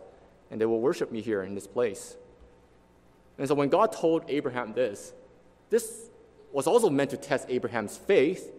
and 0.51 0.61
they 0.61 0.67
will 0.67 0.79
worship 0.79 1.11
me 1.11 1.21
here 1.21 1.41
in 1.41 1.55
this 1.55 1.65
place. 1.65 2.15
And 3.39 3.47
so 3.47 3.55
when 3.55 3.69
God 3.69 3.91
told 3.91 4.23
Abraham 4.27 4.73
this, 4.73 5.13
this 5.71 6.11
was 6.51 6.67
also 6.67 6.91
meant 6.91 7.09
to 7.09 7.17
test 7.17 7.47
Abraham's 7.49 7.97
faith. 7.97 8.51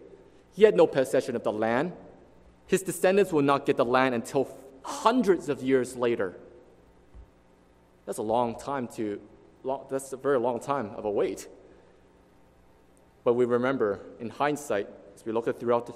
He 0.57 0.63
had 0.63 0.75
no 0.75 0.85
possession 0.85 1.37
of 1.37 1.43
the 1.43 1.53
land. 1.53 1.93
His 2.67 2.81
descendants 2.81 3.31
will 3.31 3.43
not 3.43 3.65
get 3.65 3.77
the 3.77 3.85
land 3.85 4.13
until 4.13 4.43
hundreds 4.85 5.49
of 5.49 5.63
years 5.63 5.95
later. 5.95 6.35
That's 8.05 8.19
a 8.19 8.23
long 8.23 8.57
time 8.59 8.87
to, 8.95 9.19
long, 9.63 9.87
that's 9.89 10.13
a 10.13 10.17
very 10.17 10.37
long 10.37 10.59
time 10.59 10.91
of 10.95 11.05
a 11.05 11.11
wait. 11.11 11.47
But 13.23 13.33
we 13.33 13.45
remember, 13.45 13.99
in 14.19 14.29
hindsight, 14.29 14.87
as 15.15 15.25
we 15.25 15.31
look 15.31 15.47
at 15.47 15.59
throughout 15.59 15.87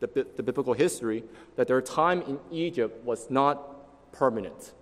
the, 0.00 0.06
the, 0.06 0.26
the 0.36 0.42
biblical 0.42 0.72
history, 0.72 1.24
that 1.56 1.68
their 1.68 1.82
time 1.82 2.22
in 2.22 2.38
Egypt 2.50 3.04
was 3.04 3.28
not 3.28 4.12
permanent. 4.12 4.72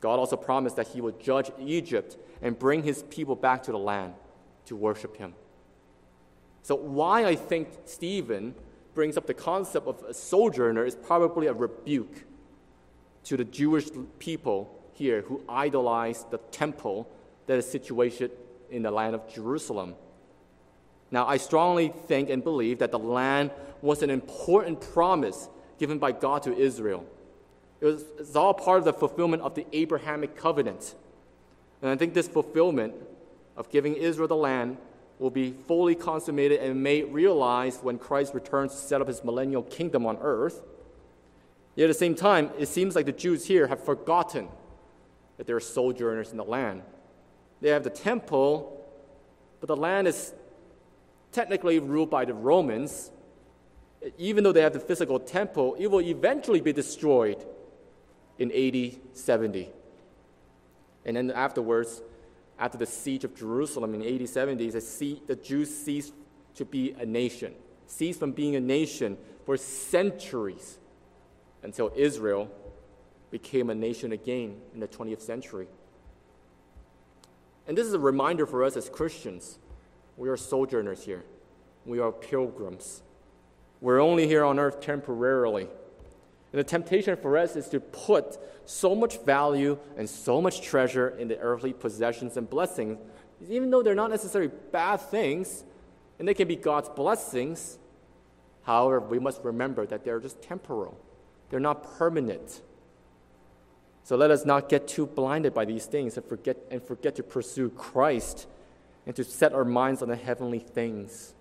God 0.00 0.20
also 0.20 0.36
promised 0.36 0.76
that 0.76 0.86
he 0.86 1.00
would 1.00 1.18
judge 1.20 1.50
Egypt 1.58 2.16
and 2.40 2.56
bring 2.56 2.84
his 2.84 3.02
people 3.04 3.34
back 3.34 3.64
to 3.64 3.72
the 3.72 3.78
land 3.78 4.14
to 4.66 4.76
worship 4.76 5.16
him. 5.16 5.34
So, 6.62 6.76
why 6.76 7.24
I 7.24 7.34
think 7.34 7.70
Stephen 7.86 8.54
brings 8.98 9.16
up 9.16 9.28
the 9.28 9.32
concept 9.32 9.86
of 9.86 10.02
a 10.08 10.12
sojourner 10.12 10.84
is 10.84 10.96
probably 10.96 11.46
a 11.46 11.52
rebuke 11.52 12.24
to 13.22 13.36
the 13.36 13.44
Jewish 13.44 13.86
people 14.18 14.76
here 14.92 15.20
who 15.20 15.40
idolize 15.48 16.24
the 16.32 16.38
temple 16.50 17.08
that 17.46 17.58
is 17.58 17.70
situated 17.70 18.32
in 18.72 18.82
the 18.82 18.90
land 18.90 19.14
of 19.14 19.32
Jerusalem. 19.32 19.94
Now, 21.12 21.28
I 21.28 21.36
strongly 21.36 21.92
think 22.08 22.28
and 22.28 22.42
believe 22.42 22.80
that 22.80 22.90
the 22.90 22.98
land 22.98 23.52
was 23.82 24.02
an 24.02 24.10
important 24.10 24.80
promise 24.80 25.48
given 25.78 26.00
by 26.00 26.10
God 26.10 26.42
to 26.42 26.58
Israel. 26.58 27.06
It 27.80 27.84
was, 27.84 28.04
it's 28.18 28.34
all 28.34 28.52
part 28.52 28.80
of 28.80 28.84
the 28.84 28.92
fulfillment 28.92 29.42
of 29.42 29.54
the 29.54 29.64
Abrahamic 29.72 30.34
covenant. 30.34 30.96
And 31.82 31.90
I 31.92 31.94
think 31.94 32.14
this 32.14 32.26
fulfillment 32.26 32.94
of 33.56 33.70
giving 33.70 33.94
Israel 33.94 34.26
the 34.26 34.34
land 34.34 34.76
will 35.18 35.30
be 35.30 35.52
fully 35.52 35.94
consummated 35.94 36.60
and 36.60 36.82
made 36.82 37.12
realized 37.12 37.82
when 37.82 37.98
Christ 37.98 38.34
returns 38.34 38.72
to 38.72 38.78
set 38.78 39.00
up 39.00 39.08
his 39.08 39.24
millennial 39.24 39.62
kingdom 39.62 40.06
on 40.06 40.16
earth. 40.20 40.62
Yet 41.74 41.84
at 41.84 41.88
the 41.88 41.94
same 41.94 42.14
time, 42.14 42.50
it 42.58 42.66
seems 42.66 42.94
like 42.94 43.06
the 43.06 43.12
Jews 43.12 43.46
here 43.46 43.66
have 43.66 43.82
forgotten 43.82 44.48
that 45.36 45.46
they're 45.46 45.60
sojourners 45.60 46.30
in 46.30 46.36
the 46.36 46.44
land. 46.44 46.82
They 47.60 47.70
have 47.70 47.84
the 47.84 47.90
temple, 47.90 48.84
but 49.60 49.66
the 49.66 49.76
land 49.76 50.06
is 50.06 50.34
technically 51.32 51.78
ruled 51.78 52.10
by 52.10 52.24
the 52.24 52.34
Romans. 52.34 53.10
Even 54.16 54.44
though 54.44 54.52
they 54.52 54.62
have 54.62 54.72
the 54.72 54.80
physical 54.80 55.18
temple, 55.18 55.76
it 55.78 55.88
will 55.88 56.00
eventually 56.00 56.60
be 56.60 56.72
destroyed 56.72 57.44
in 58.38 58.52
AD 58.52 59.16
70. 59.16 59.68
And 61.04 61.16
then 61.16 61.30
afterwards, 61.30 62.02
after 62.58 62.76
the 62.76 62.86
siege 62.86 63.24
of 63.24 63.34
Jerusalem 63.34 63.94
in 63.94 64.02
AD 64.02 64.28
70, 64.28 64.70
the, 64.70 65.20
the 65.26 65.36
Jews 65.36 65.74
ceased 65.74 66.12
to 66.54 66.64
be 66.64 66.92
a 66.98 67.06
nation, 67.06 67.54
ceased 67.86 68.18
from 68.18 68.32
being 68.32 68.56
a 68.56 68.60
nation 68.60 69.16
for 69.46 69.56
centuries 69.56 70.78
until 71.62 71.92
Israel 71.96 72.50
became 73.30 73.70
a 73.70 73.74
nation 73.74 74.12
again 74.12 74.56
in 74.74 74.80
the 74.80 74.88
20th 74.88 75.20
century. 75.20 75.68
And 77.66 77.76
this 77.76 77.86
is 77.86 77.92
a 77.94 77.98
reminder 77.98 78.46
for 78.46 78.64
us 78.64 78.76
as 78.76 78.88
Christians. 78.88 79.58
We 80.16 80.28
are 80.28 80.36
sojourners 80.36 81.04
here, 81.04 81.24
we 81.84 82.00
are 82.00 82.10
pilgrims. 82.10 83.02
We're 83.80 84.00
only 84.00 84.26
here 84.26 84.44
on 84.44 84.58
earth 84.58 84.80
temporarily. 84.80 85.68
And 86.52 86.58
the 86.58 86.64
temptation 86.64 87.16
for 87.16 87.36
us 87.36 87.56
is 87.56 87.68
to 87.68 87.80
put 87.80 88.38
so 88.64 88.94
much 88.94 89.22
value 89.24 89.78
and 89.96 90.08
so 90.08 90.40
much 90.40 90.62
treasure 90.62 91.10
in 91.10 91.28
the 91.28 91.38
earthly 91.38 91.72
possessions 91.72 92.36
and 92.36 92.48
blessings, 92.48 92.98
even 93.48 93.70
though 93.70 93.82
they're 93.82 93.94
not 93.94 94.10
necessarily 94.10 94.50
bad 94.72 94.96
things, 94.96 95.64
and 96.18 96.26
they 96.26 96.34
can 96.34 96.48
be 96.48 96.56
God's 96.56 96.88
blessings. 96.88 97.78
However, 98.62 99.00
we 99.00 99.18
must 99.18 99.42
remember 99.44 99.86
that 99.86 100.04
they're 100.04 100.20
just 100.20 100.42
temporal, 100.42 100.98
they're 101.50 101.60
not 101.60 101.98
permanent. 101.98 102.62
So 104.04 104.16
let 104.16 104.30
us 104.30 104.46
not 104.46 104.70
get 104.70 104.88
too 104.88 105.04
blinded 105.06 105.52
by 105.52 105.66
these 105.66 105.84
things 105.84 106.16
and 106.16 106.24
forget, 106.24 106.56
and 106.70 106.82
forget 106.82 107.14
to 107.16 107.22
pursue 107.22 107.68
Christ 107.68 108.46
and 109.04 109.14
to 109.16 109.22
set 109.22 109.52
our 109.52 109.66
minds 109.66 110.00
on 110.00 110.08
the 110.08 110.16
heavenly 110.16 110.60
things. 110.60 111.34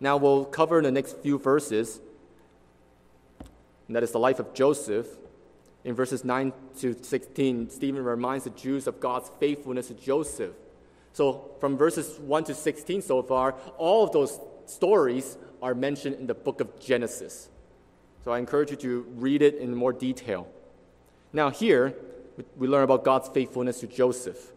Now, 0.00 0.16
we'll 0.16 0.46
cover 0.46 0.78
in 0.78 0.84
the 0.84 0.90
next 0.90 1.18
few 1.18 1.38
verses 1.38 2.00
and 3.86 3.96
that 3.96 4.02
is 4.02 4.12
the 4.12 4.18
life 4.18 4.38
of 4.38 4.54
Joseph. 4.54 5.06
In 5.84 5.94
verses 5.94 6.24
9 6.24 6.52
to 6.78 6.96
16, 7.02 7.70
Stephen 7.70 8.04
reminds 8.04 8.44
the 8.44 8.50
Jews 8.50 8.86
of 8.86 9.00
God's 9.00 9.30
faithfulness 9.40 9.88
to 9.88 9.94
Joseph. 9.94 10.54
So, 11.12 11.50
from 11.60 11.76
verses 11.76 12.18
1 12.20 12.44
to 12.44 12.54
16 12.54 13.02
so 13.02 13.22
far, 13.22 13.52
all 13.76 14.04
of 14.04 14.12
those 14.12 14.40
stories 14.66 15.36
are 15.60 15.74
mentioned 15.74 16.16
in 16.16 16.26
the 16.26 16.34
book 16.34 16.60
of 16.60 16.80
Genesis. 16.80 17.48
So, 18.24 18.30
I 18.30 18.38
encourage 18.38 18.70
you 18.70 18.76
to 18.76 19.06
read 19.16 19.42
it 19.42 19.56
in 19.56 19.74
more 19.74 19.92
detail. 19.92 20.46
Now, 21.32 21.50
here, 21.50 21.94
we 22.56 22.68
learn 22.68 22.84
about 22.84 23.04
God's 23.04 23.28
faithfulness 23.28 23.80
to 23.80 23.86
Joseph. 23.86 24.52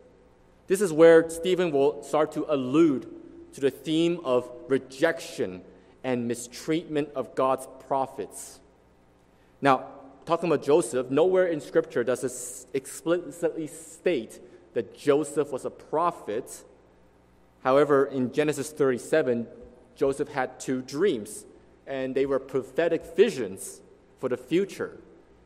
This 0.67 0.81
is 0.81 0.93
where 0.93 1.29
Stephen 1.29 1.71
will 1.71 2.03
start 2.03 2.31
to 2.33 2.45
allude 2.47 3.07
to 3.53 3.61
the 3.61 3.71
theme 3.71 4.19
of 4.23 4.49
rejection 4.67 5.61
and 6.03 6.27
mistreatment 6.27 7.09
of 7.15 7.35
God's 7.35 7.67
prophets. 7.87 8.59
Now, 9.61 9.85
talking 10.25 10.51
about 10.51 10.63
Joseph, 10.63 11.09
nowhere 11.09 11.47
in 11.47 11.61
Scripture 11.61 12.03
does 12.03 12.23
it 12.23 12.67
explicitly 12.73 13.67
state 13.67 14.39
that 14.73 14.97
Joseph 14.97 15.51
was 15.51 15.65
a 15.65 15.69
prophet. 15.69 16.63
However, 17.63 18.05
in 18.05 18.31
Genesis 18.33 18.71
37, 18.71 19.47
Joseph 19.95 20.29
had 20.29 20.59
two 20.59 20.81
dreams, 20.81 21.45
and 21.87 22.13
they 22.13 22.25
were 22.25 22.39
prophetic 22.39 23.15
visions 23.15 23.81
for 24.19 24.29
the 24.29 24.37
future 24.37 24.97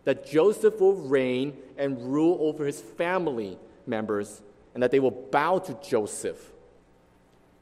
that 0.05 0.25
Joseph 0.25 0.79
will 0.79 0.95
reign 0.95 1.55
and 1.77 2.11
rule 2.11 2.37
over 2.41 2.65
his 2.65 2.81
family 2.81 3.59
members, 3.85 4.41
and 4.73 4.81
that 4.81 4.91
they 4.91 4.99
will 4.99 5.11
bow 5.11 5.59
to 5.59 5.77
Joseph. 5.87 6.51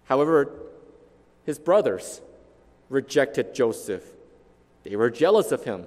However, 0.05 0.51
his 1.45 1.59
brothers 1.59 2.21
rejected 2.89 3.53
Joseph. 3.53 4.03
They 4.83 4.95
were 4.95 5.09
jealous 5.09 5.51
of 5.51 5.65
him 5.65 5.85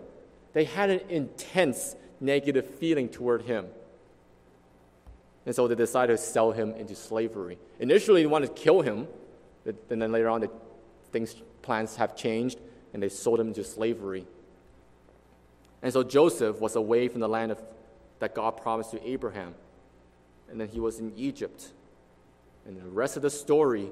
they 0.53 0.65
had 0.65 0.91
an 0.91 1.01
intense 1.09 1.97
negative 2.21 2.67
feeling 2.67 3.09
toward 3.09 3.43
him. 3.43 3.67
And 5.47 5.55
so 5.55 5.67
they 5.69 5.75
decided 5.75 6.17
to 6.17 6.23
sell 6.23 6.53
him 6.53 6.75
into 6.75 6.95
slavery. 6.95 7.59
Initially, 7.79 8.23
they 8.23 8.27
wanted 8.27 8.55
to 8.55 8.63
kill 8.63 8.83
him, 8.83 9.09
and 9.65 10.03
then 10.03 10.13
later 10.13 10.29
on, 10.29 10.43
the 10.43 10.51
things 11.13 11.35
plans 11.63 11.97
have 11.97 12.17
changed, 12.17 12.59
and 12.93 13.03
they 13.03 13.09
sold 13.09 13.41
him 13.41 13.49
into 13.49 13.65
slavery. 13.65 14.27
And 15.83 15.93
so 15.93 16.03
Joseph 16.03 16.61
was 16.61 16.77
away 16.77 17.09
from 17.09 17.21
the 17.21 17.29
land 17.29 17.53
of, 17.53 17.63
that 18.19 18.35
God 18.35 18.53
promised 18.59 18.91
to 18.91 19.09
Abraham, 19.09 19.55
and 20.51 20.61
then 20.61 20.69
he 20.69 20.81
was 20.81 20.99
in 20.99 21.13
Egypt. 21.17 21.69
And 22.67 22.77
the 22.77 22.89
rest 22.89 23.17
of 23.17 23.23
the 23.23 23.31
story 23.31 23.91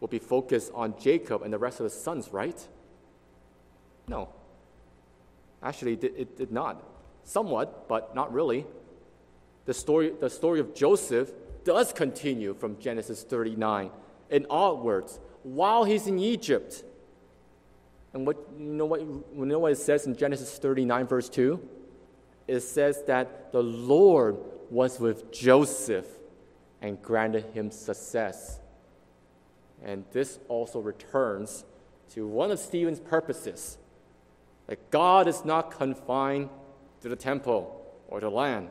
will 0.00 0.08
be 0.08 0.18
focused 0.18 0.72
on 0.74 0.94
Jacob 1.00 1.42
and 1.42 1.52
the 1.52 1.58
rest 1.58 1.80
of 1.80 1.84
his 1.84 1.94
sons, 1.94 2.30
right? 2.32 2.66
No. 4.08 4.28
Actually, 5.66 5.94
it 5.94 6.36
did 6.36 6.52
not. 6.52 6.80
Somewhat, 7.24 7.88
but 7.88 8.14
not 8.14 8.32
really. 8.32 8.64
The 9.64 9.74
story, 9.74 10.12
the 10.20 10.30
story 10.30 10.60
of 10.60 10.76
Joseph 10.76 11.32
does 11.64 11.92
continue 11.92 12.54
from 12.54 12.78
Genesis 12.78 13.24
39 13.24 13.90
and 14.30 14.46
onwards 14.48 15.18
while 15.42 15.82
he's 15.82 16.06
in 16.06 16.20
Egypt. 16.20 16.84
And 18.12 18.24
what 18.24 18.36
you 18.56 18.64
know 18.64 18.86
what 18.86 19.00
you 19.00 19.24
know 19.34 19.58
what 19.58 19.72
it 19.72 19.78
says 19.78 20.06
in 20.06 20.14
Genesis 20.14 20.56
39 20.56 21.08
verse 21.08 21.28
2? 21.28 21.60
It 22.46 22.60
says 22.60 23.02
that 23.08 23.50
the 23.50 23.62
Lord 23.64 24.36
was 24.70 25.00
with 25.00 25.32
Joseph 25.32 26.06
and 26.80 27.02
granted 27.02 27.46
him 27.54 27.72
success. 27.72 28.60
And 29.82 30.04
this 30.12 30.38
also 30.46 30.78
returns 30.78 31.64
to 32.10 32.28
one 32.28 32.52
of 32.52 32.60
Stephen's 32.60 33.00
purposes 33.00 33.78
that 34.66 34.90
God 34.90 35.28
is 35.28 35.44
not 35.44 35.70
confined 35.70 36.48
to 37.00 37.08
the 37.08 37.16
temple 37.16 37.84
or 38.08 38.20
the 38.20 38.30
land. 38.30 38.70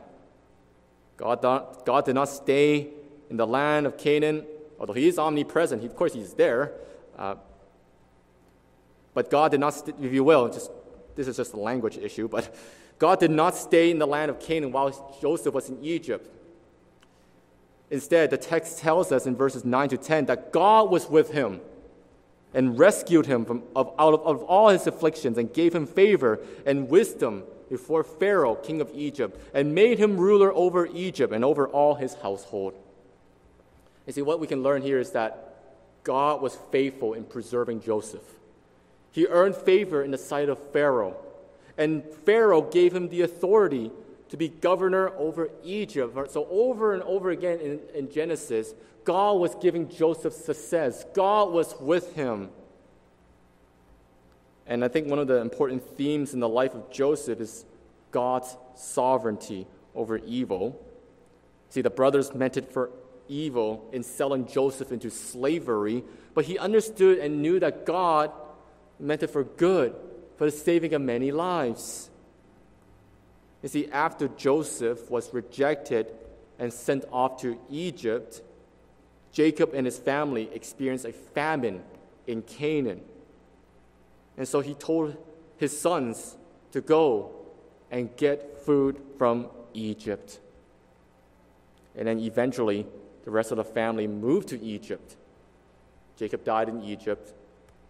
God, 1.16 1.42
not, 1.42 1.86
God 1.86 2.04
did 2.04 2.14
not 2.14 2.28
stay 2.28 2.88
in 3.30 3.36
the 3.36 3.46
land 3.46 3.86
of 3.86 3.96
Canaan, 3.96 4.44
although 4.78 4.92
He 4.92 5.08
is 5.08 5.18
omnipresent. 5.18 5.80
He, 5.80 5.86
of 5.86 5.96
course, 5.96 6.12
He's 6.12 6.34
there. 6.34 6.72
Uh, 7.16 7.36
but 9.14 9.30
God 9.30 9.50
did 9.50 9.60
not, 9.60 9.72
st- 9.72 9.96
if 10.02 10.12
you 10.12 10.24
will, 10.24 10.48
just 10.48 10.70
this 11.14 11.26
is 11.26 11.36
just 11.36 11.54
a 11.54 11.56
language 11.56 11.96
issue, 11.96 12.28
but 12.28 12.54
God 12.98 13.18
did 13.18 13.30
not 13.30 13.54
stay 13.54 13.90
in 13.90 13.98
the 13.98 14.06
land 14.06 14.30
of 14.30 14.38
Canaan 14.38 14.72
while 14.72 15.18
Joseph 15.20 15.54
was 15.54 15.68
in 15.68 15.82
Egypt. 15.82 16.30
Instead, 17.90 18.30
the 18.30 18.36
text 18.36 18.78
tells 18.78 19.12
us 19.12 19.26
in 19.26 19.36
verses 19.36 19.64
9 19.64 19.88
to 19.90 19.96
10 19.96 20.26
that 20.26 20.52
God 20.52 20.90
was 20.90 21.08
with 21.08 21.32
him 21.32 21.60
and 22.54 22.78
rescued 22.78 23.26
him 23.26 23.44
from, 23.44 23.62
of, 23.74 23.92
out 23.98 24.14
of, 24.14 24.26
of 24.26 24.42
all 24.44 24.68
his 24.68 24.86
afflictions 24.86 25.38
and 25.38 25.52
gave 25.52 25.74
him 25.74 25.86
favor 25.86 26.40
and 26.64 26.88
wisdom 26.88 27.44
before 27.68 28.04
Pharaoh, 28.04 28.54
king 28.54 28.80
of 28.80 28.90
Egypt, 28.94 29.38
and 29.52 29.74
made 29.74 29.98
him 29.98 30.16
ruler 30.16 30.52
over 30.52 30.86
Egypt 30.86 31.32
and 31.32 31.44
over 31.44 31.68
all 31.68 31.96
his 31.96 32.14
household. 32.14 32.74
You 34.06 34.12
see, 34.12 34.22
what 34.22 34.38
we 34.40 34.46
can 34.46 34.62
learn 34.62 34.82
here 34.82 35.00
is 35.00 35.10
that 35.10 35.42
God 36.04 36.40
was 36.40 36.56
faithful 36.70 37.14
in 37.14 37.24
preserving 37.24 37.82
Joseph. 37.82 38.22
He 39.10 39.26
earned 39.26 39.56
favor 39.56 40.02
in 40.02 40.12
the 40.12 40.18
sight 40.18 40.48
of 40.48 40.58
Pharaoh, 40.72 41.16
and 41.76 42.04
Pharaoh 42.24 42.62
gave 42.62 42.94
him 42.94 43.08
the 43.08 43.22
authority 43.22 43.90
to 44.30 44.36
be 44.36 44.48
governor 44.48 45.10
over 45.16 45.50
Egypt. 45.64 46.16
So, 46.30 46.46
over 46.50 46.94
and 46.94 47.02
over 47.04 47.30
again 47.30 47.60
in, 47.60 47.80
in 47.94 48.10
Genesis, 48.10 48.74
God 49.04 49.34
was 49.34 49.54
giving 49.56 49.88
Joseph 49.88 50.32
success, 50.32 51.04
God 51.14 51.52
was 51.52 51.74
with 51.80 52.14
him. 52.14 52.50
And 54.66 54.84
I 54.84 54.88
think 54.88 55.06
one 55.06 55.20
of 55.20 55.28
the 55.28 55.40
important 55.40 55.82
themes 55.96 56.34
in 56.34 56.40
the 56.40 56.48
life 56.48 56.74
of 56.74 56.90
Joseph 56.90 57.40
is 57.40 57.64
God's 58.10 58.56
sovereignty 58.74 59.66
over 59.94 60.18
evil. 60.18 60.84
See, 61.70 61.82
the 61.82 61.90
brothers 61.90 62.34
meant 62.34 62.56
it 62.56 62.72
for 62.72 62.90
evil 63.28 63.88
in 63.92 64.02
selling 64.02 64.46
Joseph 64.46 64.90
into 64.90 65.10
slavery, 65.10 66.02
but 66.34 66.44
he 66.44 66.58
understood 66.58 67.18
and 67.18 67.42
knew 67.42 67.60
that 67.60 67.86
God 67.86 68.32
meant 68.98 69.22
it 69.22 69.28
for 69.28 69.44
good, 69.44 69.94
for 70.36 70.50
the 70.50 70.56
saving 70.56 70.94
of 70.94 71.02
many 71.02 71.30
lives. 71.30 72.10
You 73.66 73.70
see, 73.70 73.88
after 73.90 74.28
Joseph 74.28 75.10
was 75.10 75.34
rejected 75.34 76.06
and 76.60 76.72
sent 76.72 77.04
off 77.10 77.40
to 77.42 77.58
Egypt, 77.68 78.40
Jacob 79.32 79.74
and 79.74 79.84
his 79.84 79.98
family 79.98 80.48
experienced 80.54 81.04
a 81.04 81.12
famine 81.12 81.82
in 82.28 82.42
Canaan. 82.42 83.00
And 84.36 84.46
so 84.46 84.60
he 84.60 84.74
told 84.74 85.16
his 85.56 85.76
sons 85.76 86.36
to 86.70 86.80
go 86.80 87.32
and 87.90 88.16
get 88.16 88.56
food 88.64 89.00
from 89.18 89.48
Egypt. 89.74 90.38
And 91.96 92.06
then 92.06 92.20
eventually, 92.20 92.86
the 93.24 93.32
rest 93.32 93.50
of 93.50 93.56
the 93.56 93.64
family 93.64 94.06
moved 94.06 94.46
to 94.50 94.62
Egypt. 94.62 95.16
Jacob 96.16 96.44
died 96.44 96.68
in 96.68 96.84
Egypt, 96.84 97.34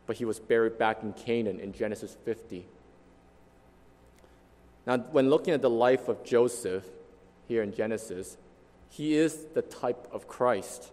but 0.07 0.17
he 0.17 0.25
was 0.25 0.41
buried 0.41 0.79
back 0.79 1.03
in 1.03 1.13
Canaan 1.13 1.61
in 1.61 1.75
Genesis 1.75 2.17
50. 2.25 2.67
Now, 4.87 4.99
when 4.99 5.29
looking 5.31 5.53
at 5.53 5.63
the 5.63 5.71
life 5.71 6.09
of 6.09 6.25
Joseph 6.25 6.85
here 7.49 7.63
in 7.63 7.75
Genesis, 7.75 8.37
he 8.89 9.15
is 9.15 9.47
the 9.53 9.63
type 9.63 10.09
of 10.13 10.29
Christ. 10.29 10.93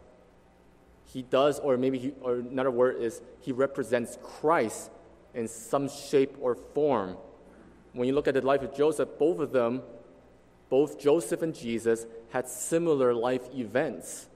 He 1.05 1.21
does, 1.21 1.59
or 1.59 1.77
maybe, 1.77 1.99
he, 1.99 2.13
or 2.21 2.35
another 2.35 2.71
word 2.71 2.99
is, 2.99 3.21
he 3.41 3.51
represents 3.51 4.17
Christ 4.23 4.89
in 5.35 5.47
some 5.47 5.87
shape 5.87 6.35
or 6.41 6.55
form. 6.55 7.17
When 7.93 8.07
you 8.07 8.15
look 8.15 8.27
at 8.27 8.33
the 8.33 8.41
life 8.41 8.63
of 8.63 8.75
Joseph, 8.75 9.09
both 9.19 9.39
of 9.39 9.51
them, 9.51 9.83
both 10.69 10.99
Joseph 10.99 11.43
and 11.43 11.53
Jesus, 11.53 12.07
had 12.31 12.47
similar 12.47 13.13
life 13.13 13.43
events. 13.53 14.27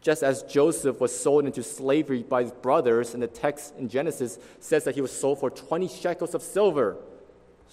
Just 0.00 0.24
as 0.24 0.42
Joseph 0.42 1.00
was 1.00 1.16
sold 1.16 1.46
into 1.46 1.62
slavery 1.62 2.24
by 2.24 2.42
his 2.42 2.52
brothers, 2.52 3.14
and 3.14 3.22
the 3.22 3.28
text 3.28 3.74
in 3.78 3.88
Genesis 3.88 4.38
says 4.58 4.82
that 4.84 4.96
he 4.96 5.00
was 5.00 5.12
sold 5.12 5.38
for 5.38 5.48
20 5.48 5.86
shekels 5.86 6.34
of 6.34 6.42
silver, 6.42 6.96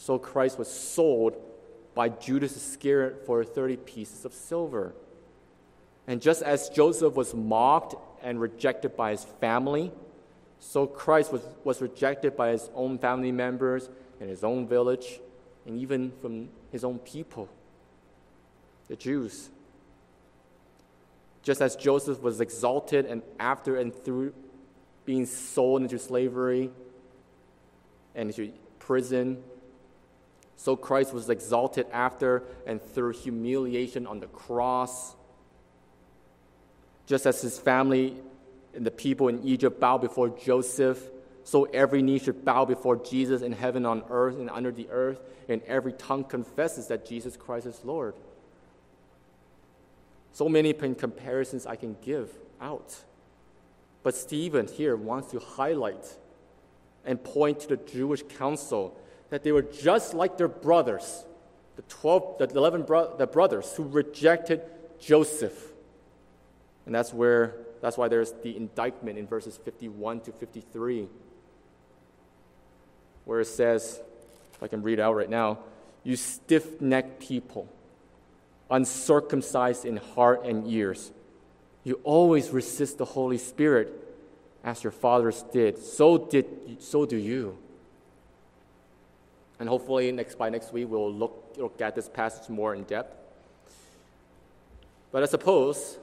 so 0.01 0.17
Christ 0.17 0.57
was 0.57 0.67
sold 0.67 1.35
by 1.93 2.09
Judas 2.09 2.57
Iscariot 2.57 3.23
for 3.23 3.43
30 3.43 3.77
pieces 3.77 4.25
of 4.25 4.33
silver. 4.33 4.95
And 6.07 6.19
just 6.19 6.41
as 6.41 6.69
Joseph 6.69 7.13
was 7.13 7.35
mocked 7.35 7.93
and 8.23 8.41
rejected 8.41 8.97
by 8.97 9.11
his 9.11 9.23
family, 9.39 9.91
so 10.59 10.87
Christ 10.87 11.31
was, 11.31 11.43
was 11.63 11.83
rejected 11.83 12.35
by 12.35 12.49
his 12.49 12.67
own 12.73 12.97
family 12.97 13.31
members 13.31 13.91
and 14.19 14.27
his 14.27 14.43
own 14.43 14.67
village, 14.67 15.19
and 15.67 15.77
even 15.77 16.11
from 16.19 16.49
his 16.71 16.83
own 16.83 16.97
people, 16.97 17.47
the 18.87 18.95
Jews. 18.95 19.51
Just 21.43 21.61
as 21.61 21.75
Joseph 21.75 22.23
was 22.23 22.41
exalted 22.41 23.05
and 23.05 23.21
after 23.39 23.77
and 23.77 23.93
through 23.93 24.33
being 25.05 25.27
sold 25.27 25.83
into 25.83 25.99
slavery 25.99 26.71
and 28.15 28.29
into 28.29 28.51
prison, 28.79 29.43
so 30.61 30.75
Christ 30.75 31.11
was 31.11 31.27
exalted 31.27 31.87
after 31.91 32.43
and 32.67 32.79
through 32.79 33.13
humiliation 33.13 34.05
on 34.05 34.19
the 34.19 34.27
cross. 34.27 35.15
Just 37.07 37.25
as 37.25 37.41
his 37.41 37.57
family 37.57 38.15
and 38.75 38.85
the 38.85 38.91
people 38.91 39.27
in 39.27 39.43
Egypt 39.43 39.79
bow 39.79 39.97
before 39.97 40.29
Joseph, 40.29 41.01
so 41.43 41.63
every 41.63 42.03
knee 42.03 42.19
should 42.19 42.45
bow 42.45 42.65
before 42.65 42.95
Jesus 42.95 43.41
in 43.41 43.53
heaven, 43.53 43.87
on 43.87 44.03
earth, 44.11 44.37
and 44.37 44.51
under 44.51 44.71
the 44.71 44.87
earth, 44.91 45.19
and 45.49 45.63
every 45.63 45.93
tongue 45.93 46.25
confesses 46.25 46.85
that 46.89 47.07
Jesus 47.07 47.35
Christ 47.35 47.65
is 47.65 47.81
Lord. 47.83 48.13
So 50.31 50.47
many 50.47 50.73
comparisons 50.73 51.65
I 51.65 51.75
can 51.75 51.97
give 52.03 52.29
out. 52.61 52.97
But 54.03 54.13
Stephen 54.15 54.67
here 54.67 54.95
wants 54.95 55.31
to 55.31 55.39
highlight 55.39 56.05
and 57.03 57.23
point 57.23 57.61
to 57.61 57.69
the 57.69 57.77
Jewish 57.77 58.21
council 58.37 58.95
that 59.31 59.43
they 59.43 59.51
were 59.51 59.63
just 59.63 60.13
like 60.13 60.37
their 60.37 60.47
brothers, 60.47 61.25
the 61.77 61.81
12, 61.83 62.37
the 62.37 62.49
11 62.49 62.83
bro- 62.83 63.15
the 63.17 63.25
brothers 63.25 63.73
who 63.75 63.83
rejected 63.83 64.61
Joseph. 64.99 65.71
And 66.85 66.93
that's 66.93 67.11
where 67.13 67.55
that's 67.81 67.97
why 67.97 68.07
there's 68.07 68.33
the 68.43 68.55
indictment 68.55 69.17
in 69.17 69.25
verses 69.25 69.57
51 69.57 70.21
to 70.21 70.31
53, 70.31 71.07
where 73.25 73.39
it 73.39 73.45
says, 73.45 73.99
if 74.53 74.61
I 74.61 74.67
can 74.67 74.83
read 74.83 74.99
out 74.99 75.15
right 75.15 75.29
now, 75.29 75.59
you 76.03 76.15
stiff 76.15 76.79
necked 76.79 77.19
people, 77.19 77.67
uncircumcised 78.69 79.85
in 79.85 79.97
heart 79.97 80.45
and 80.45 80.67
ears, 80.67 81.11
you 81.83 81.99
always 82.03 82.51
resist 82.51 82.99
the 82.99 83.05
Holy 83.05 83.39
Spirit 83.39 83.91
as 84.63 84.83
your 84.83 84.91
fathers 84.91 85.43
did. 85.51 85.79
So, 85.79 86.19
did, 86.19 86.77
so 86.79 87.07
do 87.07 87.17
you. 87.17 87.57
And 89.61 89.69
hopefully, 89.69 90.11
next, 90.11 90.37
by 90.37 90.49
next 90.49 90.73
week, 90.73 90.89
we'll 90.89 91.13
look, 91.13 91.55
look 91.55 91.79
at 91.79 91.95
this 91.95 92.09
passage 92.09 92.49
more 92.49 92.75
in 92.75 92.83
depth. 92.83 93.15
But 95.13 95.23
I 95.23 95.27
suppose 95.27 95.97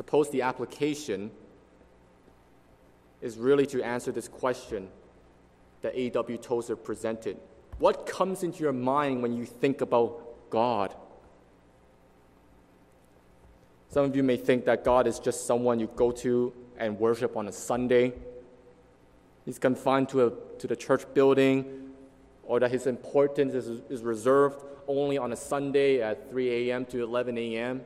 Suppose 0.00 0.30
the 0.30 0.40
application 0.40 1.30
is 3.20 3.36
really 3.36 3.66
to 3.66 3.82
answer 3.82 4.10
this 4.10 4.28
question 4.28 4.88
that 5.82 5.94
A.W. 5.94 6.38
Tozer 6.38 6.74
presented. 6.74 7.36
What 7.78 8.06
comes 8.06 8.42
into 8.42 8.62
your 8.62 8.72
mind 8.72 9.20
when 9.20 9.36
you 9.36 9.44
think 9.44 9.82
about 9.82 10.48
God? 10.48 10.94
Some 13.90 14.06
of 14.06 14.16
you 14.16 14.22
may 14.22 14.38
think 14.38 14.64
that 14.64 14.84
God 14.84 15.06
is 15.06 15.18
just 15.18 15.46
someone 15.46 15.78
you 15.78 15.90
go 15.96 16.12
to 16.12 16.54
and 16.78 16.98
worship 16.98 17.36
on 17.36 17.46
a 17.46 17.52
Sunday. 17.52 18.14
He's 19.50 19.58
confined 19.58 20.08
to, 20.10 20.28
a, 20.28 20.32
to 20.60 20.68
the 20.68 20.76
church 20.76 21.02
building, 21.12 21.90
or 22.44 22.60
that 22.60 22.70
his 22.70 22.86
importance 22.86 23.52
is, 23.52 23.82
is 23.90 24.00
reserved 24.00 24.62
only 24.86 25.18
on 25.18 25.32
a 25.32 25.36
Sunday 25.36 26.00
at 26.00 26.30
3 26.30 26.70
a.m. 26.70 26.84
to 26.84 27.02
11 27.02 27.36
a.m. 27.36 27.80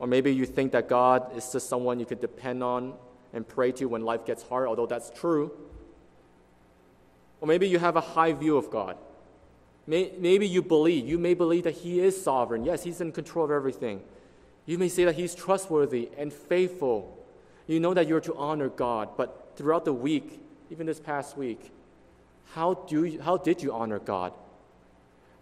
Or 0.00 0.08
maybe 0.08 0.34
you 0.34 0.44
think 0.44 0.72
that 0.72 0.88
God 0.88 1.36
is 1.36 1.52
just 1.52 1.68
someone 1.68 2.00
you 2.00 2.04
can 2.04 2.18
depend 2.18 2.64
on 2.64 2.94
and 3.32 3.46
pray 3.46 3.70
to 3.70 3.84
when 3.84 4.02
life 4.02 4.26
gets 4.26 4.42
hard, 4.42 4.66
although 4.66 4.86
that's 4.86 5.10
true. 5.10 5.52
Or 7.40 7.46
maybe 7.46 7.68
you 7.68 7.78
have 7.78 7.94
a 7.94 8.00
high 8.00 8.32
view 8.32 8.56
of 8.56 8.72
God. 8.72 8.96
Maybe 9.86 10.48
you 10.48 10.62
believe, 10.62 11.06
you 11.06 11.16
may 11.16 11.34
believe 11.34 11.62
that 11.62 11.74
He 11.74 12.00
is 12.00 12.20
sovereign. 12.20 12.64
Yes, 12.64 12.82
He's 12.82 13.00
in 13.00 13.12
control 13.12 13.44
of 13.44 13.52
everything. 13.52 14.02
You 14.66 14.78
may 14.78 14.88
say 14.88 15.04
that 15.04 15.14
He's 15.14 15.32
trustworthy 15.32 16.08
and 16.18 16.32
faithful. 16.32 17.21
You 17.66 17.80
know 17.80 17.94
that 17.94 18.08
you're 18.08 18.20
to 18.20 18.34
honor 18.34 18.68
God, 18.68 19.10
but 19.16 19.52
throughout 19.56 19.84
the 19.84 19.92
week, 19.92 20.40
even 20.70 20.86
this 20.86 21.00
past 21.00 21.36
week, 21.36 21.70
how, 22.54 22.74
do 22.74 23.04
you, 23.04 23.20
how 23.20 23.36
did 23.36 23.62
you 23.62 23.72
honor 23.72 23.98
God? 23.98 24.32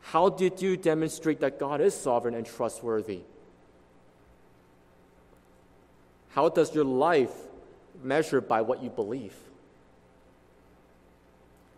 How 0.01 0.29
did 0.29 0.63
you 0.63 0.77
demonstrate 0.77 1.41
that 1.41 1.59
God 1.59 1.81
is 1.81 1.95
sovereign 1.95 2.35
and 2.35 2.47
trustworthy? 2.47 3.21
How 6.31 6.49
does 6.49 6.75
your 6.75 6.85
life 6.85 7.33
measure 8.03 8.41
by 8.41 8.63
what 8.63 8.83
you 8.83 8.91
believe? 8.91 9.35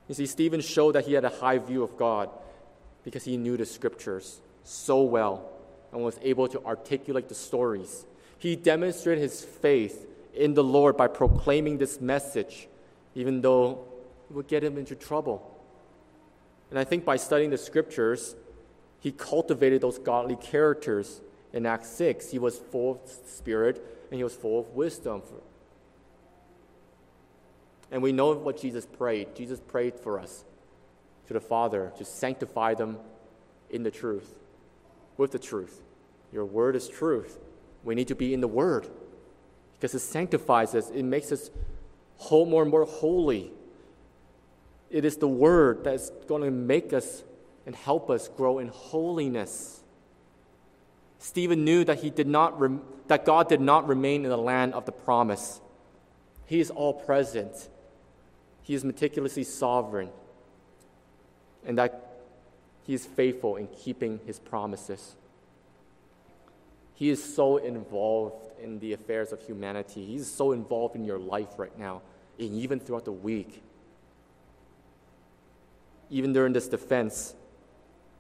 You 0.09 0.15
see, 0.15 0.27
Stephen 0.27 0.61
showed 0.61 0.93
that 0.93 1.07
he 1.07 1.15
had 1.15 1.25
a 1.25 1.31
high 1.31 1.59
view 1.59 1.83
of 1.83 1.97
God 1.97 2.29
because 3.05 3.25
he 3.25 3.37
knew 3.37 3.57
the 3.57 3.67
scriptures 3.67 4.41
so 4.65 5.03
well 5.03 5.51
and 5.93 6.03
was 6.03 6.19
able 6.23 6.49
to 6.49 6.63
articulate 6.65 7.29
the 7.29 7.35
stories. 7.35 8.05
He 8.39 8.57
demonstrated 8.57 9.23
his 9.23 9.45
faith 9.45 10.07
in 10.35 10.55
the 10.55 10.65
Lord 10.65 10.97
by 10.97 11.09
proclaiming 11.09 11.79
this 11.79 12.01
message, 12.01 12.69
even 13.15 13.41
though 13.41 13.85
it 14.31 14.35
would 14.35 14.49
get 14.49 14.65
him 14.65 14.79
into 14.79 14.95
trouble. 14.95 15.49
And 16.71 16.79
I 16.79 16.85
think 16.85 17.05
by 17.05 17.17
studying 17.17 17.51
the 17.51 17.59
scriptures, 17.59 18.35
he 19.01 19.13
cultivated 19.13 19.83
those 19.83 19.99
godly 19.99 20.37
characters. 20.37 21.21
In 21.53 21.67
Acts 21.67 21.91
6, 21.91 22.31
he 22.31 22.39
was 22.39 22.59
full 22.59 22.93
of 22.93 23.01
spirit 23.27 23.77
and 24.11 24.17
he 24.17 24.25
was 24.25 24.35
full 24.35 24.61
of 24.61 24.69
wisdom. 24.69 25.23
And 27.91 28.03
we 28.03 28.13
know 28.13 28.33
what 28.33 28.59
Jesus 28.59 28.87
prayed. 28.87 29.35
Jesus 29.35 29.61
prayed 29.61 29.97
for 29.97 30.19
us 30.19 30.45
to 31.27 31.35
the 31.35 31.41
Father 31.41 31.93
to 31.99 32.07
sanctify 32.07 32.73
them 32.73 32.97
in 33.69 33.83
the 33.83 33.91
truth, 33.91 34.39
with 35.19 35.31
the 35.33 35.39
truth. 35.39 35.83
Your 36.33 36.47
word 36.47 36.75
is 36.75 36.89
truth. 36.89 37.39
We 37.85 37.95
need 37.95 38.09
to 38.09 38.15
be 38.15 38.33
in 38.33 38.41
the 38.41 38.49
word 38.49 38.89
because 39.83 39.97
it 39.97 39.99
sanctifies 39.99 40.77
us, 40.77 40.91
it 40.91 41.03
makes 41.03 41.33
us 41.33 41.51
whole, 42.17 42.47
more 42.47 42.63
and 42.63 42.71
more 42.71 42.85
holy. 42.85 43.51
It 44.91 45.05
is 45.05 45.17
the 45.17 45.27
word 45.27 45.83
that's 45.83 46.09
going 46.29 46.45
to 46.45 46.53
make 46.53 46.93
us 46.93 47.25
and 47.67 47.75
help 47.75 48.09
us 48.09 48.29
grow 48.29 48.61
in 48.61 48.69
holiness. 48.69 49.83
Stephen 51.19 51.65
knew 51.65 51.83
that 51.83 51.99
he 51.99 52.11
did 52.11 52.29
not 52.29 52.61
rem- 52.61 52.83
that 53.09 53.25
God 53.25 53.49
did 53.49 53.61
not 53.61 53.89
remain 53.89 54.23
in 54.23 54.31
the 54.31 54.39
land 54.39 54.73
of 54.73 54.87
the 54.87 54.93
promise. 54.93 55.61
He 56.47 56.61
is 56.61 56.71
all 56.71 56.95
present. 56.95 57.69
He 58.63 58.75
is 58.75 58.85
meticulously 58.85 59.43
sovereign 59.43 60.11
and 61.67 61.77
that 61.79 62.21
He 62.85 62.95
is 62.95 63.05
faithful 63.05 63.57
in 63.57 63.67
keeping 63.67 64.21
His 64.27 64.39
promises. 64.39 65.17
He 66.95 67.11
is 67.11 67.23
so 67.35 67.57
involved 67.57 68.51
in 68.63 68.79
the 68.79 68.93
affairs 68.93 69.33
of 69.33 69.41
humanity. 69.43 70.05
He's 70.07 70.31
so 70.31 70.53
involved 70.53 70.95
in 70.95 71.05
your 71.05 71.19
life 71.19 71.59
right 71.59 71.77
now, 71.79 72.03
and 72.39 72.55
even 72.55 72.81
throughout 72.81 73.05
the 73.05 73.13
week. 73.13 73.63
Even 76.11 76.33
during 76.33 76.53
this 76.53 76.69
defense, 76.69 77.35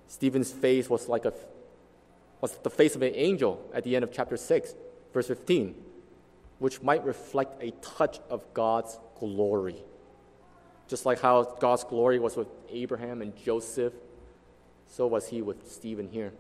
Stephen's 0.09 0.51
face 0.53 0.89
was 0.91 1.09
like 1.09 1.25
a 1.25 1.33
was 2.43 2.57
the 2.65 2.71
face 2.71 2.97
of 2.97 3.03
an 3.03 3.13
angel 3.15 3.65
at 3.73 3.85
the 3.85 3.95
end 3.95 4.03
of 4.03 4.13
chapter 4.13 4.37
6, 4.37 4.75
verse 5.15 5.29
15, 5.29 5.75
which 6.59 6.83
might 6.83 7.05
reflect 7.05 7.63
a 7.63 7.71
touch 7.81 8.19
of 8.29 8.43
God's 8.53 8.99
glory. 9.19 9.77
Just 10.89 11.07
like 11.07 11.21
how 11.21 11.45
God's 11.45 11.85
glory 11.85 12.19
was 12.19 12.37
with 12.37 12.49
Abraham 12.69 13.23
and 13.23 13.35
Joseph, 13.37 13.93
so 14.89 15.07
was 15.07 15.29
he 15.29 15.41
with 15.41 15.71
Stephen 15.71 16.09
here. 16.09 16.33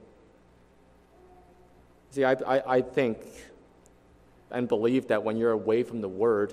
See, 2.12 2.24
I, 2.24 2.32
I, 2.32 2.76
I 2.76 2.82
think 2.82 3.18
and 4.50 4.68
believe 4.68 5.08
that 5.08 5.24
when 5.24 5.38
you're 5.38 5.50
away 5.50 5.82
from 5.82 6.02
the 6.02 6.08
Word, 6.08 6.52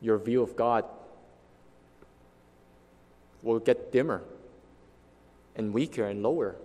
your 0.00 0.18
view 0.18 0.42
of 0.42 0.56
God 0.56 0.84
will 3.40 3.60
get 3.60 3.92
dimmer 3.92 4.22
and 5.54 5.72
weaker 5.72 6.04
and 6.04 6.24
lower. 6.24 6.56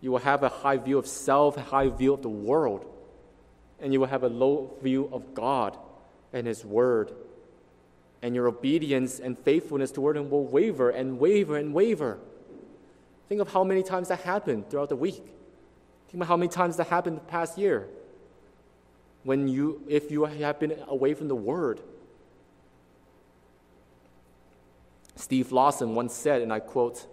You 0.00 0.12
will 0.12 0.20
have 0.20 0.44
a 0.44 0.48
high 0.48 0.76
view 0.76 0.96
of 0.96 1.08
self, 1.08 1.56
a 1.56 1.62
high 1.62 1.88
view 1.88 2.14
of 2.14 2.22
the 2.22 2.28
world, 2.28 2.86
and 3.80 3.92
you 3.92 3.98
will 3.98 4.06
have 4.06 4.22
a 4.22 4.28
low 4.28 4.72
view 4.80 5.10
of 5.12 5.34
God 5.34 5.76
and 6.32 6.46
His 6.46 6.64
Word 6.64 7.12
and 8.22 8.34
your 8.34 8.46
obedience 8.46 9.18
and 9.18 9.36
faithfulness 9.36 9.90
toward 9.90 10.16
Him 10.16 10.30
will 10.30 10.44
waver 10.44 10.90
and 10.90 11.18
waver 11.18 11.56
and 11.56 11.74
waver. 11.74 12.18
Think 13.28 13.40
of 13.40 13.52
how 13.52 13.64
many 13.64 13.82
times 13.82 14.08
that 14.08 14.20
happened 14.20 14.70
throughout 14.70 14.88
the 14.88 14.96
week. 14.96 15.24
Think 16.10 16.24
about 16.24 16.28
how 16.28 16.36
many 16.36 16.48
times 16.48 16.76
that 16.78 16.88
happened 16.88 17.18
the 17.18 17.20
past 17.20 17.56
year. 17.56 17.86
When 19.22 19.46
you, 19.46 19.80
if 19.86 20.10
you 20.10 20.24
have 20.24 20.58
been 20.58 20.76
away 20.88 21.14
from 21.14 21.28
the 21.28 21.36
Word. 21.36 21.80
Steve 25.14 25.52
Lawson 25.52 25.94
once 25.94 26.12
said, 26.12 26.42
and 26.42 26.52
I 26.52 26.58
quote, 26.58 27.06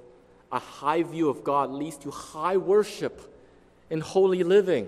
a 0.52 0.58
high 0.58 1.04
view 1.04 1.30
of 1.30 1.44
God 1.44 1.70
leads 1.70 1.98
to 1.98 2.10
high 2.10 2.58
worship 2.58 3.22
and 3.92 4.02
holy 4.02 4.44
living. 4.44 4.88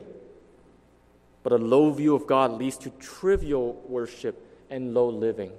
But 1.43 1.51
a 1.51 1.57
low 1.57 1.91
view 1.91 2.15
of 2.15 2.25
God 2.25 2.53
leads 2.53 2.79
to 2.79 2.89
trivial 2.89 3.79
worship 3.87 4.43
and 4.71 4.95
low 4.95 5.09
living. 5.09 5.51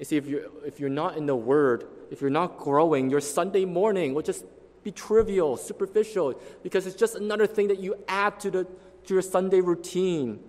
You 0.00 0.04
see, 0.04 0.16
if 0.16 0.26
you're, 0.26 0.46
if 0.66 0.80
you're 0.80 0.88
not 0.88 1.16
in 1.16 1.26
the 1.26 1.36
Word, 1.36 1.86
if 2.10 2.20
you're 2.20 2.28
not 2.28 2.58
growing, 2.58 3.08
your 3.08 3.20
Sunday 3.20 3.66
morning 3.66 4.14
will 4.14 4.22
just 4.22 4.44
be 4.82 4.90
trivial, 4.90 5.56
superficial, 5.56 6.40
because 6.62 6.86
it's 6.86 6.96
just 6.96 7.14
another 7.14 7.46
thing 7.46 7.68
that 7.68 7.78
you 7.78 7.96
add 8.08 8.40
to, 8.40 8.50
the, 8.50 8.64
to 8.64 9.14
your 9.14 9.22
Sunday 9.22 9.60
routine. 9.60 10.40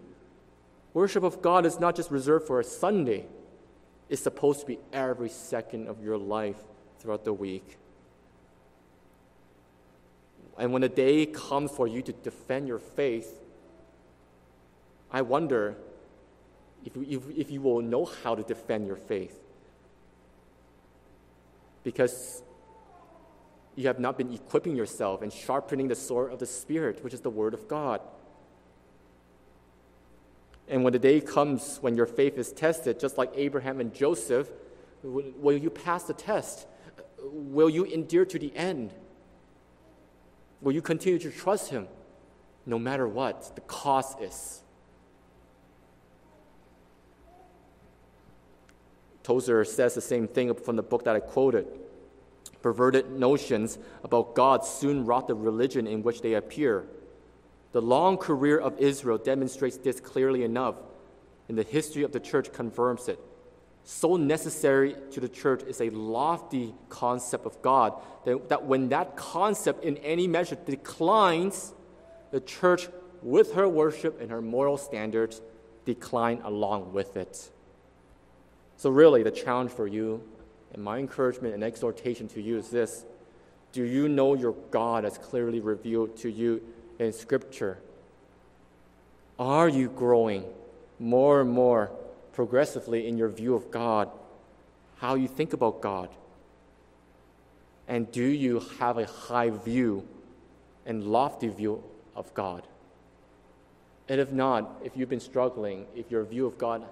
Worship 0.93 1.23
of 1.23 1.41
God 1.41 1.65
is 1.65 1.79
not 1.79 1.95
just 1.95 2.11
reserved 2.11 2.47
for 2.47 2.59
a 2.59 2.63
Sunday, 2.63 3.25
it's 4.09 4.21
supposed 4.21 4.59
to 4.61 4.65
be 4.65 4.79
every 4.91 5.29
second 5.29 5.87
of 5.87 6.03
your 6.03 6.17
life 6.17 6.57
throughout 6.99 7.23
the 7.23 7.33
week. 7.33 7.77
And 10.57 10.73
when 10.73 10.81
the 10.81 10.89
day 10.89 11.25
comes 11.25 11.71
for 11.71 11.87
you 11.87 12.01
to 12.01 12.11
defend 12.11 12.67
your 12.67 12.79
faith, 12.79 13.39
I 15.11 15.21
wonder 15.21 15.75
if, 16.85 16.95
if, 16.95 17.23
if 17.37 17.51
you 17.51 17.61
will 17.61 17.81
know 17.81 18.05
how 18.05 18.35
to 18.35 18.43
defend 18.43 18.85
your 18.85 18.95
faith. 18.95 19.39
Because 21.83 22.43
you 23.75 23.87
have 23.87 23.99
not 23.99 24.17
been 24.17 24.33
equipping 24.33 24.75
yourself 24.75 25.21
and 25.21 25.31
sharpening 25.31 25.87
the 25.87 25.95
sword 25.95 26.31
of 26.31 26.39
the 26.39 26.45
Spirit, 26.45 27.03
which 27.03 27.13
is 27.13 27.21
the 27.21 27.29
Word 27.29 27.53
of 27.53 27.67
God. 27.67 28.01
And 30.67 30.83
when 30.83 30.93
the 30.93 30.99
day 30.99 31.19
comes 31.19 31.77
when 31.81 31.95
your 31.95 32.05
faith 32.05 32.37
is 32.37 32.51
tested, 32.51 32.99
just 32.99 33.17
like 33.17 33.31
Abraham 33.35 33.79
and 33.79 33.93
Joseph, 33.93 34.49
will 35.03 35.57
you 35.57 35.69
pass 35.69 36.03
the 36.03 36.13
test? 36.13 36.67
Will 37.23 37.69
you 37.69 37.83
endure 37.83 38.25
to 38.25 38.39
the 38.39 38.55
end? 38.55 38.93
Will 40.61 40.71
you 40.71 40.81
continue 40.81 41.19
to 41.19 41.31
trust 41.31 41.71
Him 41.71 41.87
no 42.65 42.77
matter 42.77 43.07
what 43.07 43.53
the 43.55 43.61
cost 43.61 44.21
is? 44.21 44.61
Tozer 49.23 49.63
says 49.65 49.93
the 49.93 50.01
same 50.01 50.27
thing 50.27 50.53
from 50.53 50.75
the 50.75 50.83
book 50.83 51.03
that 51.03 51.15
I 51.15 51.19
quoted. 51.19 51.67
Perverted 52.61 53.11
notions 53.11 53.79
about 54.03 54.35
God 54.35 54.65
soon 54.65 55.05
rot 55.05 55.27
the 55.27 55.35
religion 55.35 55.87
in 55.87 56.03
which 56.03 56.21
they 56.21 56.35
appear. 56.35 56.85
The 57.71 57.81
long 57.81 58.17
career 58.17 58.59
of 58.59 58.77
Israel 58.79 59.17
demonstrates 59.17 59.77
this 59.77 59.99
clearly 59.99 60.43
enough, 60.43 60.75
and 61.47 61.57
the 61.57 61.63
history 61.63 62.03
of 62.03 62.11
the 62.11 62.19
church 62.19 62.51
confirms 62.51 63.07
it. 63.07 63.19
So 63.83 64.15
necessary 64.15 64.95
to 65.11 65.19
the 65.19 65.29
church 65.29 65.63
is 65.63 65.81
a 65.81 65.89
lofty 65.89 66.75
concept 66.89 67.45
of 67.45 67.61
God 67.61 67.99
that, 68.25 68.49
that 68.49 68.65
when 68.65 68.89
that 68.89 69.15
concept 69.15 69.83
in 69.83 69.97
any 69.97 70.27
measure 70.27 70.55
declines, 70.55 71.73
the 72.31 72.41
church, 72.41 72.87
with 73.23 73.53
her 73.53 73.67
worship 73.67 74.21
and 74.21 74.31
her 74.31 74.41
moral 74.41 74.77
standards, 74.77 75.41
decline 75.85 76.41
along 76.43 76.93
with 76.93 77.17
it. 77.17 77.49
So, 78.77 78.89
really, 78.89 79.23
the 79.23 79.31
challenge 79.31 79.71
for 79.71 79.87
you 79.87 80.23
and 80.73 80.83
my 80.83 80.97
encouragement 80.97 81.53
and 81.53 81.63
exhortation 81.63 82.27
to 82.29 82.41
you 82.41 82.57
is 82.57 82.69
this 82.69 83.05
Do 83.71 83.83
you 83.83 84.07
know 84.07 84.35
your 84.35 84.53
God 84.71 85.05
as 85.05 85.17
clearly 85.17 85.59
revealed 85.59 86.17
to 86.17 86.29
you 86.29 86.61
in 86.99 87.13
Scripture? 87.13 87.77
Are 89.39 89.69
you 89.69 89.89
growing 89.89 90.45
more 90.99 91.41
and 91.41 91.49
more 91.49 91.91
progressively 92.33 93.07
in 93.07 93.17
your 93.17 93.29
view 93.29 93.55
of 93.55 93.71
God, 93.71 94.09
how 94.97 95.15
you 95.15 95.27
think 95.27 95.53
about 95.53 95.81
God? 95.81 96.09
And 97.87 98.11
do 98.11 98.23
you 98.23 98.59
have 98.79 98.97
a 98.97 99.05
high 99.05 99.49
view 99.49 100.07
and 100.85 101.03
lofty 101.03 101.47
view 101.47 101.83
of 102.15 102.33
God. 102.33 102.63
And 104.09 104.19
if 104.19 104.31
not, 104.31 104.81
if 104.83 104.97
you've 104.97 105.09
been 105.09 105.19
struggling, 105.19 105.85
if 105.95 106.11
your 106.11 106.23
view 106.25 106.45
of 106.45 106.57
God 106.57 106.83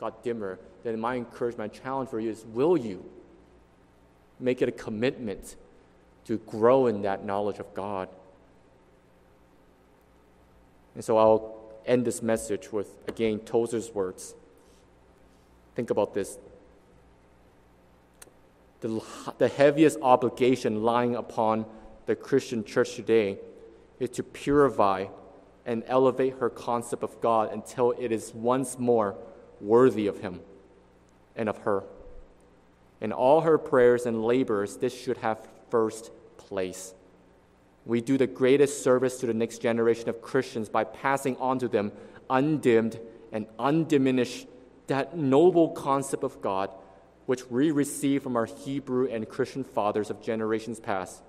got 0.00 0.24
dimmer, 0.24 0.58
then 0.82 0.98
my 0.98 1.16
encouragement, 1.16 1.72
my 1.72 1.78
challenge 1.78 2.10
for 2.10 2.20
you 2.20 2.30
is 2.30 2.44
will 2.46 2.76
you 2.76 3.04
make 4.40 4.62
it 4.62 4.68
a 4.68 4.72
commitment 4.72 5.56
to 6.26 6.38
grow 6.38 6.86
in 6.86 7.02
that 7.02 7.24
knowledge 7.24 7.58
of 7.58 7.72
God? 7.74 8.08
And 10.94 11.04
so 11.04 11.18
I'll 11.18 11.56
end 11.86 12.04
this 12.04 12.22
message 12.22 12.72
with, 12.72 12.96
again, 13.08 13.40
Tozer's 13.40 13.92
words. 13.92 14.34
Think 15.74 15.90
about 15.90 16.14
this. 16.14 16.38
The, 18.80 19.02
the 19.38 19.48
heaviest 19.48 19.98
obligation 20.02 20.82
lying 20.82 21.16
upon 21.16 21.66
the 22.06 22.14
Christian 22.14 22.64
church 22.64 22.94
today 22.94 23.38
is 23.98 24.10
to 24.10 24.22
purify 24.22 25.06
and 25.66 25.82
elevate 25.86 26.34
her 26.38 26.50
concept 26.50 27.02
of 27.02 27.20
God 27.20 27.52
until 27.52 27.92
it 27.92 28.12
is 28.12 28.32
once 28.34 28.78
more 28.78 29.16
worthy 29.60 30.06
of 30.06 30.20
Him 30.20 30.40
and 31.34 31.48
of 31.48 31.58
her. 31.58 31.84
In 33.00 33.12
all 33.12 33.42
her 33.42 33.58
prayers 33.58 34.06
and 34.06 34.24
labors, 34.24 34.76
this 34.76 34.98
should 34.98 35.18
have 35.18 35.46
first 35.70 36.10
place. 36.36 36.94
We 37.86 38.00
do 38.00 38.16
the 38.16 38.26
greatest 38.26 38.82
service 38.82 39.18
to 39.20 39.26
the 39.26 39.34
next 39.34 39.58
generation 39.58 40.08
of 40.08 40.22
Christians 40.22 40.68
by 40.68 40.84
passing 40.84 41.36
on 41.36 41.58
to 41.58 41.68
them 41.68 41.92
undimmed 42.30 42.98
and 43.32 43.46
undiminished 43.58 44.46
that 44.86 45.16
noble 45.16 45.70
concept 45.70 46.24
of 46.24 46.40
God 46.40 46.70
which 47.26 47.50
we 47.50 47.70
receive 47.70 48.22
from 48.22 48.36
our 48.36 48.44
Hebrew 48.44 49.08
and 49.08 49.28
Christian 49.28 49.64
fathers 49.64 50.10
of 50.10 50.22
generations 50.22 50.78
past. 50.78 51.22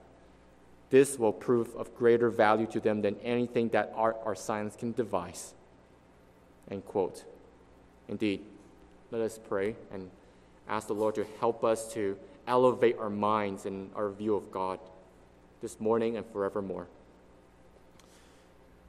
This 0.89 1.17
will 1.17 1.33
prove 1.33 1.73
of 1.75 1.95
greater 1.95 2.29
value 2.29 2.67
to 2.67 2.79
them 2.79 3.01
than 3.01 3.15
anything 3.23 3.69
that 3.69 3.91
art 3.95 4.17
or 4.23 4.35
science 4.35 4.75
can 4.75 4.91
devise. 4.91 5.53
End 6.69 6.85
quote. 6.85 7.25
Indeed, 8.07 8.41
let 9.11 9.21
us 9.21 9.39
pray 9.47 9.75
and 9.91 10.09
ask 10.67 10.87
the 10.87 10.93
Lord 10.93 11.15
to 11.15 11.25
help 11.39 11.63
us 11.63 11.91
to 11.93 12.17
elevate 12.47 12.97
our 12.99 13.09
minds 13.09 13.65
and 13.65 13.89
our 13.95 14.09
view 14.09 14.35
of 14.35 14.51
God 14.51 14.79
this 15.61 15.79
morning 15.79 16.17
and 16.17 16.25
forevermore. 16.27 16.87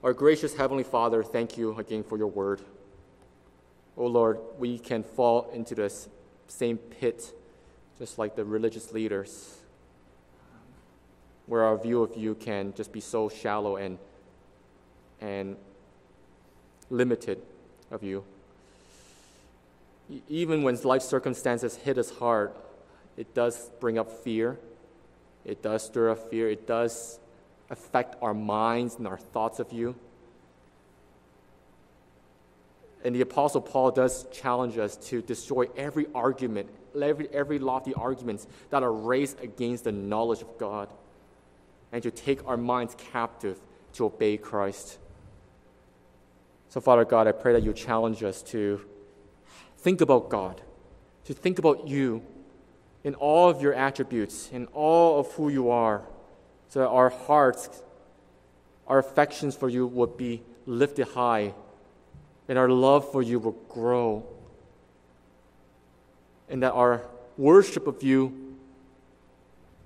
Our 0.02 0.12
gracious 0.12 0.54
Heavenly 0.54 0.84
Father, 0.84 1.22
thank 1.22 1.56
you 1.56 1.76
again 1.78 2.04
for 2.04 2.18
your 2.18 2.28
word. 2.28 2.60
Oh 3.96 4.06
Lord, 4.06 4.38
we 4.58 4.78
can 4.78 5.02
fall 5.02 5.50
into 5.52 5.74
this 5.74 6.08
same 6.48 6.76
pit 6.76 7.32
just 7.98 8.18
like 8.18 8.36
the 8.36 8.44
religious 8.44 8.92
leaders, 8.92 9.56
where 11.46 11.64
our 11.64 11.78
view 11.78 12.02
of 12.02 12.16
you 12.16 12.34
can 12.34 12.74
just 12.74 12.92
be 12.92 13.00
so 13.00 13.28
shallow 13.28 13.76
and, 13.76 13.98
and 15.20 15.56
limited 16.90 17.40
of 17.90 18.02
you. 18.02 18.22
Even 20.28 20.62
when 20.62 20.76
life 20.82 21.02
circumstances 21.02 21.76
hit 21.76 21.98
us 21.98 22.10
hard, 22.10 22.52
it 23.16 23.34
does 23.34 23.70
bring 23.80 23.98
up 23.98 24.10
fear. 24.10 24.58
It 25.44 25.62
does 25.62 25.84
stir 25.84 26.10
up 26.10 26.30
fear. 26.30 26.48
It 26.48 26.66
does 26.66 27.18
affect 27.70 28.16
our 28.22 28.34
minds 28.34 28.96
and 28.96 29.06
our 29.06 29.16
thoughts 29.16 29.58
of 29.58 29.72
you. 29.72 29.96
And 33.04 33.14
the 33.14 33.20
Apostle 33.20 33.60
Paul 33.60 33.90
does 33.90 34.26
challenge 34.32 34.78
us 34.78 34.96
to 35.08 35.22
destroy 35.22 35.66
every 35.76 36.06
argument, 36.14 36.68
every, 37.00 37.28
every 37.32 37.58
lofty 37.58 37.94
arguments 37.94 38.46
that 38.70 38.82
are 38.82 38.92
raised 38.92 39.40
against 39.42 39.84
the 39.84 39.92
knowledge 39.92 40.42
of 40.42 40.58
God, 40.58 40.88
and 41.92 42.02
to 42.02 42.10
take 42.10 42.46
our 42.48 42.56
minds 42.56 42.96
captive 43.12 43.60
to 43.94 44.06
obey 44.06 44.36
Christ. 44.36 44.98
So, 46.68 46.80
Father 46.80 47.04
God, 47.04 47.28
I 47.28 47.32
pray 47.32 47.52
that 47.52 47.62
you 47.62 47.72
challenge 47.72 48.22
us 48.24 48.42
to 48.44 48.80
think 49.86 50.00
about 50.00 50.28
God, 50.28 50.60
to 51.26 51.32
think 51.32 51.60
about 51.60 51.86
you 51.86 52.20
in 53.04 53.14
all 53.14 53.48
of 53.48 53.62
your 53.62 53.72
attributes, 53.72 54.50
in 54.50 54.66
all 54.72 55.20
of 55.20 55.30
who 55.34 55.48
you 55.48 55.70
are, 55.70 56.02
so 56.68 56.80
that 56.80 56.88
our 56.88 57.08
hearts, 57.08 57.68
our 58.88 58.98
affections 58.98 59.54
for 59.54 59.68
you 59.68 59.86
would 59.86 60.16
be 60.16 60.42
lifted 60.66 61.06
high, 61.06 61.54
and 62.48 62.58
our 62.58 62.68
love 62.68 63.12
for 63.12 63.22
you 63.22 63.38
will 63.38 63.56
grow, 63.68 64.26
and 66.48 66.64
that 66.64 66.72
our 66.72 67.02
worship 67.36 67.86
of 67.86 68.02
you 68.02 68.56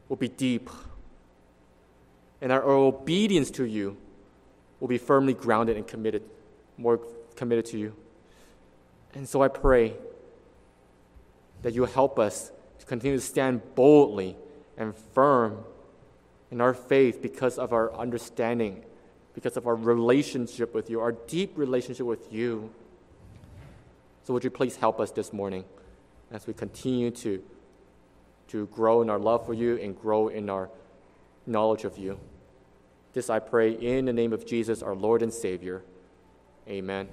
will 0.08 0.16
be 0.16 0.28
deep, 0.28 0.70
and 2.40 2.50
our 2.50 2.62
obedience 2.62 3.50
to 3.50 3.64
you 3.64 3.98
will 4.80 4.88
be 4.88 4.96
firmly 4.96 5.34
grounded 5.34 5.76
and 5.76 5.86
committed, 5.86 6.22
more 6.78 6.98
committed 7.36 7.66
to 7.66 7.76
you. 7.76 7.94
And 9.14 9.28
so 9.28 9.42
I 9.42 9.48
pray 9.48 9.94
that 11.62 11.74
you 11.74 11.84
help 11.84 12.18
us 12.18 12.52
to 12.78 12.86
continue 12.86 13.18
to 13.18 13.22
stand 13.22 13.60
boldly 13.74 14.36
and 14.76 14.94
firm 14.94 15.64
in 16.50 16.60
our 16.60 16.74
faith 16.74 17.20
because 17.22 17.58
of 17.58 17.72
our 17.72 17.94
understanding, 17.94 18.84
because 19.34 19.56
of 19.56 19.66
our 19.66 19.76
relationship 19.76 20.74
with 20.74 20.90
you, 20.90 21.00
our 21.00 21.12
deep 21.12 21.56
relationship 21.56 22.06
with 22.06 22.32
you. 22.32 22.72
So, 24.24 24.34
would 24.34 24.44
you 24.44 24.50
please 24.50 24.76
help 24.76 25.00
us 25.00 25.10
this 25.10 25.32
morning 25.32 25.64
as 26.30 26.46
we 26.46 26.54
continue 26.54 27.10
to, 27.10 27.42
to 28.48 28.66
grow 28.66 29.02
in 29.02 29.10
our 29.10 29.18
love 29.18 29.46
for 29.46 29.54
you 29.54 29.76
and 29.76 29.98
grow 29.98 30.28
in 30.28 30.50
our 30.50 30.70
knowledge 31.46 31.84
of 31.84 31.98
you? 31.98 32.18
This 33.12 33.28
I 33.28 33.38
pray 33.38 33.72
in 33.72 34.04
the 34.04 34.12
name 34.12 34.32
of 34.32 34.46
Jesus, 34.46 34.82
our 34.82 34.94
Lord 34.94 35.22
and 35.22 35.32
Savior. 35.32 35.82
Amen. 36.68 37.08